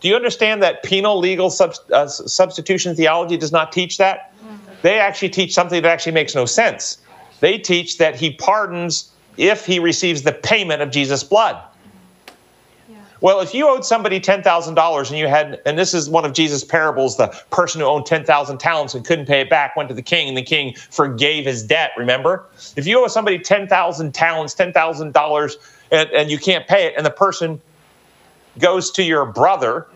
Do 0.00 0.08
you 0.08 0.16
understand 0.16 0.62
that 0.62 0.82
penal 0.82 1.18
legal 1.18 1.50
sub, 1.50 1.74
uh, 1.92 2.06
substitution 2.06 2.94
theology 2.94 3.36
does 3.36 3.52
not 3.52 3.72
teach 3.72 3.98
that? 3.98 4.34
They 4.82 4.98
actually 4.98 5.30
teach 5.30 5.54
something 5.54 5.80
that 5.80 5.88
actually 5.88 6.12
makes 6.12 6.34
no 6.34 6.44
sense. 6.44 6.98
They 7.40 7.56
teach 7.56 7.96
that 7.98 8.16
he 8.16 8.34
pardons 8.34 9.10
if 9.38 9.64
he 9.64 9.78
receives 9.78 10.22
the 10.22 10.32
payment 10.32 10.82
of 10.82 10.90
Jesus' 10.90 11.24
blood. 11.24 11.62
Well, 13.24 13.40
if 13.40 13.54
you 13.54 13.66
owed 13.66 13.86
somebody 13.86 14.20
$10,000 14.20 15.08
and 15.08 15.18
you 15.18 15.28
had, 15.28 15.58
and 15.64 15.78
this 15.78 15.94
is 15.94 16.10
one 16.10 16.26
of 16.26 16.34
Jesus' 16.34 16.62
parables, 16.62 17.16
the 17.16 17.28
person 17.48 17.80
who 17.80 17.86
owned 17.86 18.04
10,000 18.04 18.58
talents 18.58 18.94
and 18.94 19.02
couldn't 19.02 19.24
pay 19.24 19.40
it 19.40 19.48
back 19.48 19.76
went 19.76 19.88
to 19.88 19.94
the 19.94 20.02
king 20.02 20.28
and 20.28 20.36
the 20.36 20.42
king 20.42 20.74
forgave 20.74 21.46
his 21.46 21.62
debt, 21.62 21.92
remember? 21.96 22.44
If 22.76 22.86
you 22.86 23.02
owe 23.02 23.08
somebody 23.08 23.38
10,000 23.38 24.12
talents, 24.12 24.54
$10,000, 24.54 25.56
and, 25.90 26.10
and 26.10 26.30
you 26.30 26.36
can't 26.36 26.66
pay 26.66 26.84
it, 26.84 26.96
and 26.98 27.06
the 27.06 27.10
person 27.10 27.62
goes 28.58 28.90
to 28.90 29.02
your 29.02 29.24
brother 29.24 29.86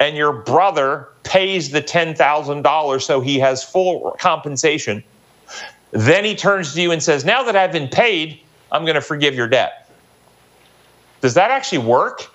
and 0.00 0.16
your 0.16 0.32
brother 0.32 1.08
pays 1.24 1.72
the 1.72 1.82
$10,000 1.82 3.02
so 3.02 3.20
he 3.20 3.38
has 3.38 3.62
full 3.62 4.16
compensation, 4.18 5.04
then 5.90 6.24
he 6.24 6.34
turns 6.34 6.72
to 6.72 6.80
you 6.80 6.90
and 6.90 7.02
says, 7.02 7.22
Now 7.22 7.42
that 7.42 7.54
I've 7.54 7.72
been 7.72 7.88
paid, 7.88 8.40
I'm 8.72 8.86
going 8.86 8.94
to 8.94 9.02
forgive 9.02 9.34
your 9.34 9.46
debt. 9.46 9.90
Does 11.20 11.34
that 11.34 11.50
actually 11.50 11.84
work? 11.84 12.30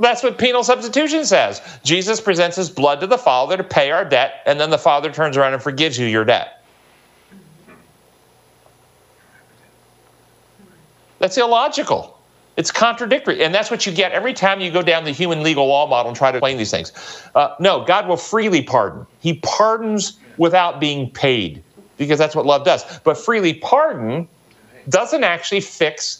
That's 0.00 0.22
what 0.22 0.38
penal 0.38 0.64
substitution 0.64 1.26
says. 1.26 1.60
Jesus 1.84 2.20
presents 2.20 2.56
his 2.56 2.70
blood 2.70 3.00
to 3.00 3.06
the 3.06 3.18
Father 3.18 3.58
to 3.58 3.64
pay 3.64 3.90
our 3.90 4.04
debt, 4.04 4.42
and 4.46 4.58
then 4.58 4.70
the 4.70 4.78
Father 4.78 5.12
turns 5.12 5.36
around 5.36 5.52
and 5.52 5.62
forgives 5.62 5.98
you 5.98 6.06
your 6.06 6.24
debt. 6.24 6.64
That's 11.18 11.36
illogical. 11.36 12.18
It's 12.56 12.70
contradictory. 12.70 13.44
And 13.44 13.54
that's 13.54 13.70
what 13.70 13.86
you 13.86 13.92
get 13.92 14.12
every 14.12 14.32
time 14.32 14.60
you 14.60 14.70
go 14.70 14.82
down 14.82 15.04
the 15.04 15.10
human 15.10 15.42
legal 15.42 15.66
law 15.66 15.86
model 15.86 16.08
and 16.08 16.16
try 16.16 16.30
to 16.32 16.38
explain 16.38 16.56
these 16.56 16.70
things. 16.70 16.92
Uh, 17.34 17.54
no, 17.60 17.84
God 17.84 18.08
will 18.08 18.16
freely 18.16 18.62
pardon. 18.62 19.06
He 19.20 19.34
pardons 19.34 20.18
without 20.38 20.80
being 20.80 21.10
paid 21.10 21.62
because 21.98 22.18
that's 22.18 22.34
what 22.34 22.46
love 22.46 22.64
does. 22.64 23.00
But 23.00 23.18
freely 23.18 23.54
pardon 23.54 24.26
doesn't 24.88 25.24
actually 25.24 25.60
fix 25.60 26.19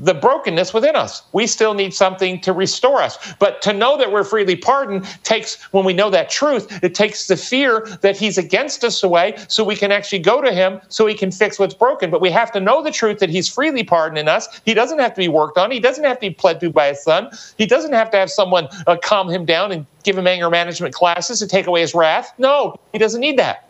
the 0.00 0.14
brokenness 0.14 0.72
within 0.72 0.96
us. 0.96 1.22
We 1.32 1.46
still 1.46 1.74
need 1.74 1.92
something 1.94 2.40
to 2.40 2.52
restore 2.52 3.02
us. 3.02 3.34
But 3.38 3.60
to 3.62 3.72
know 3.72 3.98
that 3.98 4.10
we're 4.10 4.24
freely 4.24 4.56
pardoned 4.56 5.04
takes, 5.22 5.62
when 5.72 5.84
we 5.84 5.92
know 5.92 6.10
that 6.10 6.30
truth, 6.30 6.82
it 6.82 6.94
takes 6.94 7.26
the 7.26 7.36
fear 7.36 7.86
that 8.00 8.16
He's 8.16 8.38
against 8.38 8.82
us 8.82 9.02
away 9.02 9.36
so 9.48 9.62
we 9.62 9.76
can 9.76 9.92
actually 9.92 10.20
go 10.20 10.40
to 10.40 10.52
Him 10.52 10.80
so 10.88 11.06
He 11.06 11.14
can 11.14 11.30
fix 11.30 11.58
what's 11.58 11.74
broken. 11.74 12.10
But 12.10 12.20
we 12.20 12.30
have 12.30 12.50
to 12.52 12.60
know 12.60 12.82
the 12.82 12.90
truth 12.90 13.18
that 13.18 13.28
He's 13.28 13.48
freely 13.48 13.84
pardoning 13.84 14.26
us. 14.26 14.60
He 14.64 14.74
doesn't 14.74 14.98
have 14.98 15.12
to 15.14 15.18
be 15.18 15.28
worked 15.28 15.58
on, 15.58 15.70
He 15.70 15.80
doesn't 15.80 16.04
have 16.04 16.16
to 16.16 16.28
be 16.28 16.34
pled 16.34 16.60
to 16.60 16.70
by 16.70 16.88
His 16.88 17.02
Son, 17.02 17.30
He 17.58 17.66
doesn't 17.66 17.92
have 17.92 18.10
to 18.12 18.16
have 18.16 18.30
someone 18.30 18.68
uh, 18.86 18.96
calm 19.02 19.28
Him 19.28 19.44
down 19.44 19.70
and 19.70 19.86
give 20.02 20.16
Him 20.16 20.26
anger 20.26 20.48
management 20.48 20.94
classes 20.94 21.38
to 21.40 21.46
take 21.46 21.66
away 21.66 21.82
His 21.82 21.94
wrath. 21.94 22.32
No, 22.38 22.76
He 22.92 22.98
doesn't 22.98 23.20
need 23.20 23.38
that. 23.38 23.68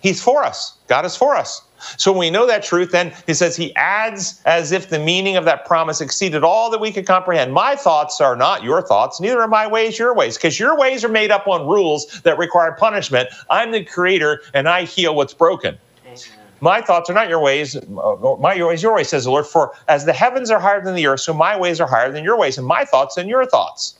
He's 0.00 0.22
for 0.22 0.44
us, 0.44 0.76
God 0.86 1.06
is 1.06 1.16
for 1.16 1.34
us. 1.34 1.62
So 1.96 2.12
when 2.12 2.20
we 2.20 2.30
know 2.30 2.46
that 2.46 2.62
truth, 2.62 2.92
then 2.92 3.12
he 3.26 3.34
says 3.34 3.56
he 3.56 3.74
adds 3.76 4.40
as 4.44 4.72
if 4.72 4.88
the 4.88 4.98
meaning 4.98 5.36
of 5.36 5.44
that 5.44 5.64
promise 5.64 6.00
exceeded 6.00 6.44
all 6.44 6.70
that 6.70 6.80
we 6.80 6.92
could 6.92 7.06
comprehend. 7.06 7.52
My 7.52 7.76
thoughts 7.76 8.20
are 8.20 8.36
not 8.36 8.62
your 8.62 8.82
thoughts, 8.82 9.20
neither 9.20 9.40
are 9.40 9.48
my 9.48 9.66
ways 9.66 9.98
your 9.98 10.14
ways, 10.14 10.36
because 10.36 10.58
your 10.58 10.76
ways 10.76 11.04
are 11.04 11.08
made 11.08 11.30
up 11.30 11.46
on 11.46 11.66
rules 11.66 12.20
that 12.22 12.38
require 12.38 12.72
punishment. 12.72 13.28
I'm 13.50 13.70
the 13.70 13.84
creator 13.84 14.42
and 14.54 14.68
I 14.68 14.84
heal 14.84 15.14
what's 15.14 15.34
broken. 15.34 15.78
My 16.60 16.80
thoughts 16.80 17.08
are 17.08 17.14
not 17.14 17.28
your 17.28 17.38
ways, 17.38 17.76
uh, 17.76 18.36
my 18.40 18.54
your 18.54 18.68
ways, 18.68 18.82
your 18.82 18.94
ways, 18.94 19.08
says 19.08 19.24
the 19.24 19.30
Lord. 19.30 19.46
For 19.46 19.72
as 19.86 20.06
the 20.06 20.12
heavens 20.12 20.50
are 20.50 20.58
higher 20.58 20.82
than 20.82 20.96
the 20.96 21.06
earth, 21.06 21.20
so 21.20 21.32
my 21.32 21.56
ways 21.56 21.80
are 21.80 21.86
higher 21.86 22.10
than 22.10 22.24
your 22.24 22.36
ways, 22.36 22.58
and 22.58 22.66
my 22.66 22.84
thoughts 22.84 23.14
than 23.14 23.28
your 23.28 23.46
thoughts. 23.46 23.96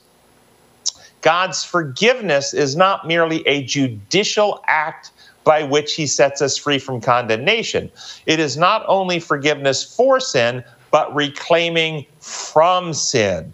God's 1.21 1.63
forgiveness 1.63 2.53
is 2.53 2.75
not 2.75 3.07
merely 3.07 3.47
a 3.47 3.63
judicial 3.63 4.61
act 4.67 5.11
by 5.49 5.63
which 5.63 5.95
he 5.95 6.05
sets 6.05 6.43
us 6.43 6.57
free 6.57 6.77
from 6.77 7.01
condemnation. 7.01 7.89
It 8.27 8.39
is 8.39 8.55
not 8.55 8.85
only 8.87 9.19
forgiveness 9.19 9.83
for 9.83 10.19
sin, 10.19 10.63
but 10.91 11.15
reclaiming 11.15 12.05
from 12.19 12.93
sin. 12.93 13.51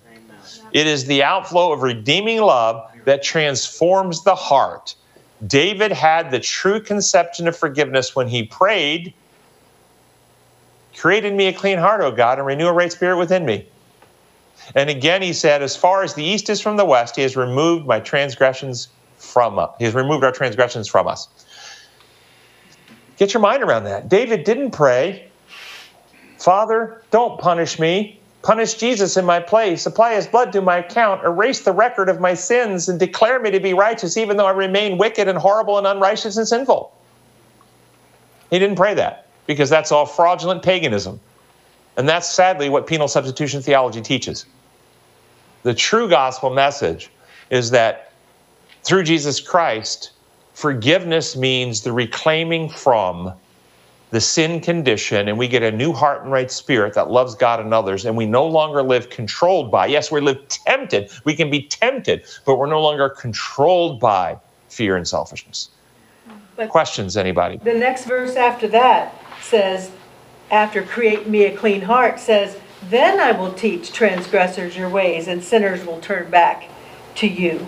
It 0.73 0.87
is 0.87 1.05
the 1.05 1.23
outflow 1.23 1.71
of 1.71 1.83
redeeming 1.83 2.41
love 2.41 2.85
that 3.05 3.23
transforms 3.23 4.25
the 4.25 4.35
heart. 4.35 4.93
David 5.47 5.93
had 5.93 6.31
the 6.31 6.39
true 6.41 6.81
conception 6.81 7.47
of 7.47 7.55
forgiveness 7.55 8.13
when 8.13 8.27
he 8.27 8.43
prayed, 8.43 9.13
Create 10.97 11.23
in 11.23 11.37
me 11.37 11.47
a 11.47 11.53
clean 11.53 11.77
heart, 11.77 12.01
O 12.01 12.11
God, 12.11 12.39
and 12.39 12.45
renew 12.45 12.67
a 12.67 12.73
right 12.73 12.91
spirit 12.91 13.15
within 13.15 13.45
me. 13.45 13.69
And 14.75 14.89
again, 14.89 15.21
he 15.21 15.31
said, 15.31 15.61
As 15.61 15.77
far 15.77 16.03
as 16.03 16.13
the 16.13 16.25
east 16.25 16.49
is 16.49 16.59
from 16.59 16.75
the 16.75 16.83
west, 16.83 17.15
he 17.15 17.21
has 17.21 17.37
removed 17.37 17.85
my 17.85 18.01
transgressions 18.01 18.89
from 19.17 19.57
us. 19.57 19.69
He 19.79 19.85
has 19.85 19.93
removed 19.93 20.25
our 20.25 20.33
transgressions 20.33 20.89
from 20.89 21.07
us. 21.07 21.29
Get 23.17 23.33
your 23.33 23.41
mind 23.41 23.63
around 23.63 23.85
that. 23.85 24.09
David 24.09 24.43
didn't 24.43 24.71
pray, 24.71 25.29
Father, 26.37 27.01
don't 27.11 27.39
punish 27.39 27.79
me. 27.79 28.19
Punish 28.41 28.75
Jesus 28.75 29.17
in 29.17 29.25
my 29.25 29.39
place. 29.39 29.87
Apply 29.87 30.13
his 30.13 30.27
blood 30.27 30.51
to 30.53 30.61
my 30.61 30.77
account. 30.77 31.23
Erase 31.23 31.61
the 31.61 31.71
record 31.71 32.09
of 32.09 32.19
my 32.19 32.35
sins 32.35 32.87
and 32.87 32.99
declare 32.99 33.39
me 33.39 33.49
to 33.51 33.59
be 33.59 33.73
righteous, 33.73 34.17
even 34.17 34.37
though 34.37 34.45
I 34.45 34.51
remain 34.51 34.99
wicked 34.99 35.27
and 35.27 35.37
horrible 35.37 35.79
and 35.79 35.87
unrighteous 35.87 36.37
and 36.37 36.47
sinful. 36.47 36.93
He 38.51 38.59
didn't 38.59 38.75
pray 38.75 38.93
that 38.93 39.25
because 39.47 39.69
that's 39.69 39.91
all 39.91 40.05
fraudulent 40.05 40.61
paganism. 40.61 41.19
And 41.97 42.07
that's 42.07 42.29
sadly 42.29 42.69
what 42.69 42.85
penal 42.85 43.07
substitution 43.07 43.61
theology 43.61 44.01
teaches. 44.01 44.45
The 45.63 45.73
true 45.73 46.07
gospel 46.07 46.51
message 46.51 47.09
is 47.49 47.71
that 47.71 48.11
through 48.83 49.03
Jesus 49.03 49.39
Christ, 49.39 50.11
Forgiveness 50.55 51.35
means 51.35 51.81
the 51.81 51.91
reclaiming 51.91 52.69
from 52.69 53.33
the 54.11 54.21
sin 54.21 54.61
condition, 54.61 55.27
and 55.27 55.37
we 55.37 55.49
get 55.49 55.63
a 55.63 55.71
new 55.71 55.91
heart 55.91 56.23
and 56.23 56.31
right 56.31 56.49
spirit 56.49 56.93
that 56.93 57.11
loves 57.11 57.35
God 57.35 57.59
and 57.59 57.73
others, 57.73 58.05
and 58.05 58.15
we 58.15 58.25
no 58.25 58.47
longer 58.47 58.81
live 58.81 59.09
controlled 59.09 59.69
by. 59.69 59.85
Yes, 59.87 60.09
we 60.11 60.21
live 60.21 60.47
tempted. 60.47 61.11
We 61.25 61.35
can 61.35 61.49
be 61.49 61.63
tempted, 61.63 62.23
but 62.45 62.55
we're 62.55 62.67
no 62.67 62.81
longer 62.81 63.09
controlled 63.09 63.99
by 63.99 64.37
fear 64.69 64.95
and 64.95 65.05
selfishness. 65.05 65.71
But 66.55 66.69
Questions, 66.69 67.17
anybody? 67.17 67.57
The 67.57 67.73
next 67.73 68.05
verse 68.05 68.37
after 68.37 68.69
that 68.69 69.13
says, 69.41 69.91
after 70.51 70.83
create 70.83 71.27
me 71.27 71.43
a 71.43 71.57
clean 71.57 71.81
heart, 71.81 72.17
says, 72.17 72.57
then 72.89 73.19
I 73.19 73.33
will 73.33 73.51
teach 73.51 73.91
transgressors 73.91 74.77
your 74.77 74.87
ways, 74.87 75.27
and 75.27 75.43
sinners 75.43 75.85
will 75.85 75.99
turn 75.99 76.29
back 76.29 76.69
to 77.15 77.27
you 77.27 77.67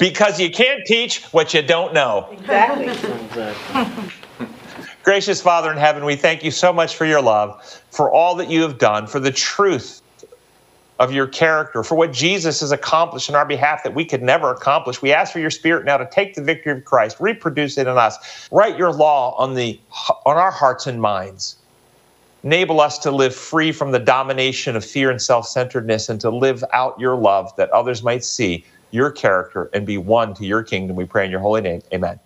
because 0.00 0.40
you 0.40 0.50
can't 0.50 0.84
teach 0.86 1.22
what 1.26 1.54
you 1.54 1.62
don't 1.62 1.94
know. 1.94 2.26
Exactly. 2.32 2.88
Gracious 5.02 5.40
Father 5.40 5.70
in 5.70 5.78
heaven, 5.78 6.04
we 6.04 6.16
thank 6.16 6.42
you 6.42 6.50
so 6.50 6.72
much 6.72 6.96
for 6.96 7.04
your 7.04 7.22
love, 7.22 7.62
for 7.90 8.10
all 8.10 8.34
that 8.36 8.50
you 8.50 8.62
have 8.62 8.78
done, 8.78 9.06
for 9.06 9.20
the 9.20 9.30
truth 9.30 10.02
of 10.98 11.12
your 11.12 11.26
character, 11.26 11.82
for 11.82 11.94
what 11.94 12.12
Jesus 12.12 12.60
has 12.60 12.72
accomplished 12.72 13.28
in 13.28 13.34
our 13.34 13.46
behalf 13.46 13.82
that 13.84 13.94
we 13.94 14.04
could 14.04 14.22
never 14.22 14.50
accomplish. 14.50 15.00
We 15.00 15.12
ask 15.12 15.32
for 15.32 15.38
your 15.38 15.50
spirit 15.50 15.86
now 15.86 15.96
to 15.96 16.08
take 16.10 16.34
the 16.34 16.42
victory 16.42 16.72
of 16.72 16.84
Christ, 16.84 17.16
reproduce 17.20 17.78
it 17.78 17.86
in 17.86 17.96
us, 17.96 18.48
write 18.52 18.76
your 18.76 18.92
law 18.92 19.34
on 19.36 19.54
the 19.54 19.80
on 20.26 20.36
our 20.36 20.50
hearts 20.50 20.86
and 20.86 21.00
minds. 21.00 21.56
Enable 22.42 22.80
us 22.80 22.98
to 22.98 23.10
live 23.10 23.34
free 23.34 23.72
from 23.72 23.92
the 23.92 23.98
domination 23.98 24.76
of 24.76 24.84
fear 24.84 25.10
and 25.10 25.20
self-centeredness 25.20 26.08
and 26.08 26.20
to 26.22 26.30
live 26.30 26.64
out 26.72 26.98
your 26.98 27.16
love 27.16 27.54
that 27.56 27.70
others 27.70 28.02
might 28.02 28.24
see 28.24 28.64
your 28.90 29.10
character 29.10 29.70
and 29.72 29.86
be 29.86 29.98
won 29.98 30.34
to 30.34 30.46
your 30.46 30.62
kingdom. 30.62 30.96
We 30.96 31.04
pray 31.04 31.24
in 31.24 31.30
your 31.30 31.40
holy 31.40 31.60
name. 31.60 31.82
Amen. 31.92 32.18